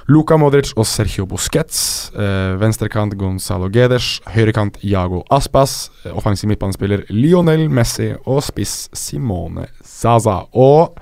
Luka 0.08 0.38
Modric 0.40 0.72
og 0.80 0.86
Sergio 0.88 1.26
Busquets. 1.28 1.82
Eh, 2.16 2.54
venstrekant 2.62 3.12
Gonzalo 3.20 3.68
Gedes. 3.68 4.22
Høyrekant 4.32 4.80
Jago 4.88 5.26
Aspas. 5.36 5.90
Eh, 6.06 6.16
offensiv 6.16 6.48
midtbanespiller 6.48 7.04
Lionel 7.12 7.66
Messi 7.68 8.14
og 8.24 8.40
spiss 8.48 8.88
Simone 8.96 9.68
Zaza. 9.84 10.46
Og 10.56 10.96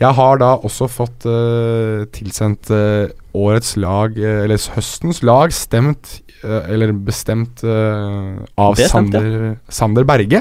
jeg 0.00 0.16
har 0.16 0.38
da 0.40 0.54
også 0.64 0.88
fått 0.88 1.26
uh, 1.28 2.06
tilsendt 2.14 2.70
uh, 2.72 3.10
årets 3.36 3.74
lag, 3.80 4.16
uh, 4.16 4.44
eller 4.46 4.60
høstens 4.76 5.22
lag, 5.26 5.52
stemt 5.54 6.20
Eller 6.40 6.94
bestemt 6.96 7.60
av 7.60 8.72
bestemt, 8.72 8.88
Sander, 8.88 9.26
Sander, 9.26 9.58
Sander 9.68 10.06
Berge. 10.08 10.40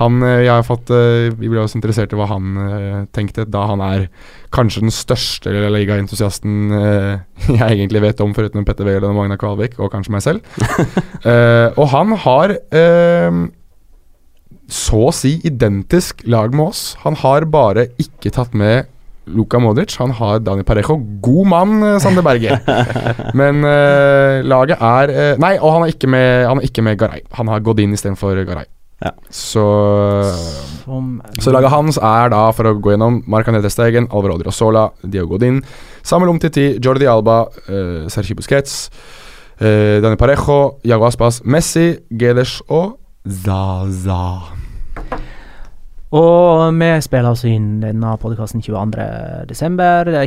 Han, 0.00 0.16
jeg 0.24 0.50
har 0.50 0.64
fått, 0.66 0.90
Vi 0.90 1.46
ble 1.46 1.60
også 1.62 1.78
interessert 1.78 2.10
i 2.10 2.18
hva 2.18 2.26
han 2.26 3.06
tenkte, 3.14 3.44
da 3.46 3.60
han 3.70 3.84
er 3.86 4.08
kanskje 4.50 4.82
den 4.82 4.90
største 4.90 5.52
ligaentusiasten 5.76 6.74
jeg 7.60 7.68
egentlig 7.68 8.02
vet 8.02 8.24
om, 8.24 8.34
foruten 8.34 8.66
Petter 8.66 8.88
Wæland 8.88 9.12
og 9.12 9.20
Magna 9.20 9.38
Kvalvik, 9.38 9.78
og 9.78 9.92
kanskje 9.94 10.16
meg 10.16 10.26
selv. 10.26 10.42
Og 11.78 11.86
han 11.94 12.16
har 12.24 12.56
så 14.72 15.06
å 15.08 15.12
si 15.14 15.36
identisk 15.46 16.24
lag 16.30 16.54
med 16.56 16.72
oss. 16.72 16.82
Han 17.04 17.18
har 17.20 17.46
bare 17.52 17.90
ikke 18.00 18.32
tatt 18.34 18.56
med 18.56 18.88
Luka 19.26 19.60
Modric. 19.62 19.94
Han 20.00 20.14
har 20.18 20.40
Dani 20.42 20.64
Parejo. 20.66 20.96
God 21.22 21.46
mann, 21.52 21.82
eh, 21.82 21.98
Sander 22.02 22.24
Berge. 22.26 22.58
Men 23.38 23.62
uh, 23.62 24.42
laget 24.42 24.80
er 24.80 25.12
uh, 25.12 25.40
Nei, 25.42 25.54
og 25.60 25.76
han 25.76 25.86
er 25.86 25.94
ikke 25.94 26.10
med, 26.10 26.46
han 26.48 26.60
er 26.62 26.68
ikke 26.68 26.84
med 26.84 26.98
Garay. 26.98 27.22
Han 27.38 27.52
har 27.52 27.62
gått 27.64 27.82
inn 27.84 27.94
istedenfor 27.94 28.40
Garay. 28.48 28.66
Ja. 29.02 29.10
Så 29.34 29.62
Som, 30.84 31.16
så 31.42 31.50
laget 31.54 31.72
hans 31.74 31.98
er 31.98 32.30
da, 32.30 32.44
for 32.54 32.70
å 32.70 32.76
gå 32.78 32.94
gjennom, 32.94 33.20
Marc 33.30 33.50
André 33.50 33.62
Alvar 33.66 34.06
Alvaro 34.06 34.38
Odriozola, 34.38 34.88
Diego 35.02 35.34
Godin, 35.34 35.60
Samuel 36.02 36.36
Umtiti, 36.36 36.78
Jordi 36.82 37.06
Alba, 37.10 37.44
uh, 37.68 38.08
Sergi 38.10 38.34
Busquets, 38.38 38.90
uh, 39.60 39.98
Dani 40.02 40.18
Parejo, 40.18 40.78
Jago 40.86 41.06
Aspas, 41.10 41.42
Messi, 41.44 41.96
Gedes 42.10 42.60
og 42.68 42.98
Zaza. 43.26 44.61
Og 46.12 46.74
vi 46.76 46.88
spiller 47.00 47.30
altså 47.30 47.48
inn 47.48 47.78
denne 47.80 48.10
podkasten 48.20 48.60
22.12. 48.60 49.48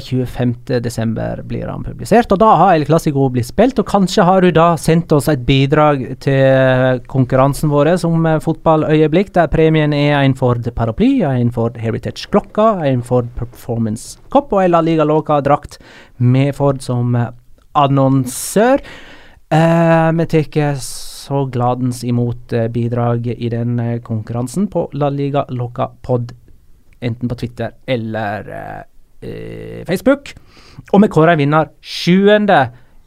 25.12. 0.01 1.43
blir 1.45 1.69
han 1.69 1.85
publisert, 1.85 2.33
og 2.33 2.41
da 2.41 2.55
har 2.57 2.73
El 2.73 2.87
Clásico 2.87 3.27
blitt 3.29 3.51
spilt. 3.51 3.77
Og 3.77 3.85
kanskje 3.91 4.25
har 4.25 4.41
du 4.41 4.49
da 4.55 4.71
sendt 4.81 5.13
oss 5.13 5.29
et 5.29 5.45
bidrag 5.45 6.01
til 6.25 7.03
konkurransen 7.11 7.69
vår 7.69 7.91
som 8.01 8.25
fotballøyeblikk, 8.41 9.29
der 9.37 9.51
premien 9.53 9.93
er 9.93 10.17
en 10.23 10.33
Ford 10.37 10.65
paraply, 10.73 11.19
en 11.29 11.53
Ford 11.53 11.77
Heritage 11.77 12.31
klokka, 12.33 12.79
en 12.89 13.05
Ford 13.05 13.29
Performance-kopp 13.37 14.57
og 14.57 14.65
en 14.65 14.73
La 14.73 14.81
Liga 14.81 15.05
Loca-drakt 15.05 15.77
med 16.17 16.55
Ford 16.57 16.81
som 16.81 17.13
annonsør. 17.77 18.81
Uh, 19.53 20.09
vi 20.17 20.25
tar 20.33 20.81
så 21.25 21.45
gladens 21.49 22.03
imot 22.05 22.53
eh, 22.53 22.67
bidrag 22.71 23.27
i 23.27 23.49
den 23.49 23.79
eh, 23.79 24.01
konkurransen 24.05 24.67
på 24.71 24.87
La 24.93 25.09
Liga 25.09 25.45
Loca 25.49 25.89
Pod, 26.05 26.33
enten 27.01 27.29
på 27.29 27.37
Twitter 27.39 27.73
eller 27.87 28.51
eh, 28.59 28.81
eh, 29.29 29.81
Facebook. 29.87 30.35
Og 30.91 31.01
vi 31.01 31.09
kårer 31.09 31.33
en 31.33 31.41
vinner 31.41 31.71
7. 31.81 32.29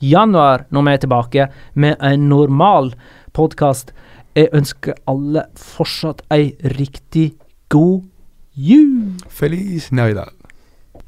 januar, 0.03 0.67
når 0.71 0.87
vi 0.87 0.95
er 0.95 1.05
tilbake 1.05 1.49
med 1.75 1.97
en 2.11 2.29
normal 2.31 2.93
podkast. 3.37 3.95
Jeg 4.35 4.51
ønsker 4.55 4.99
alle 5.11 5.47
fortsatt 5.59 6.25
ei 6.35 6.53
riktig 6.79 7.33
god 7.71 8.03
jul. 8.55 9.15
Feliz 9.29 9.91
Navidad. 9.93 10.38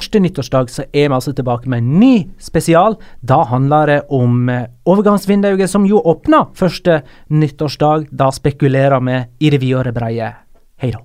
Første 0.01 0.21
nyttårsdag 0.25 0.71
så 0.73 0.85
er 0.97 1.11
vi 1.11 1.13
altså 1.13 1.35
tilbake 1.37 1.69
med 1.69 1.83
en 1.83 1.99
ny 2.01 2.15
spesial. 2.41 2.95
Da 3.21 3.43
handler 3.51 3.91
det 3.91 3.99
om 4.09 4.49
eh, 4.49 4.65
overgangsvinduet 4.89 5.69
som 5.69 5.85
jo 5.85 6.01
åpner 6.01 6.49
første 6.57 7.03
nyttårsdag. 7.29 8.09
Da 8.09 8.31
spekulerer 8.33 8.97
vi 9.05 9.21
i 9.45 9.53
det 9.53 9.61
videre 9.61 9.93
breie. 9.93 10.33
Hei 10.81 10.95
da. 10.97 11.05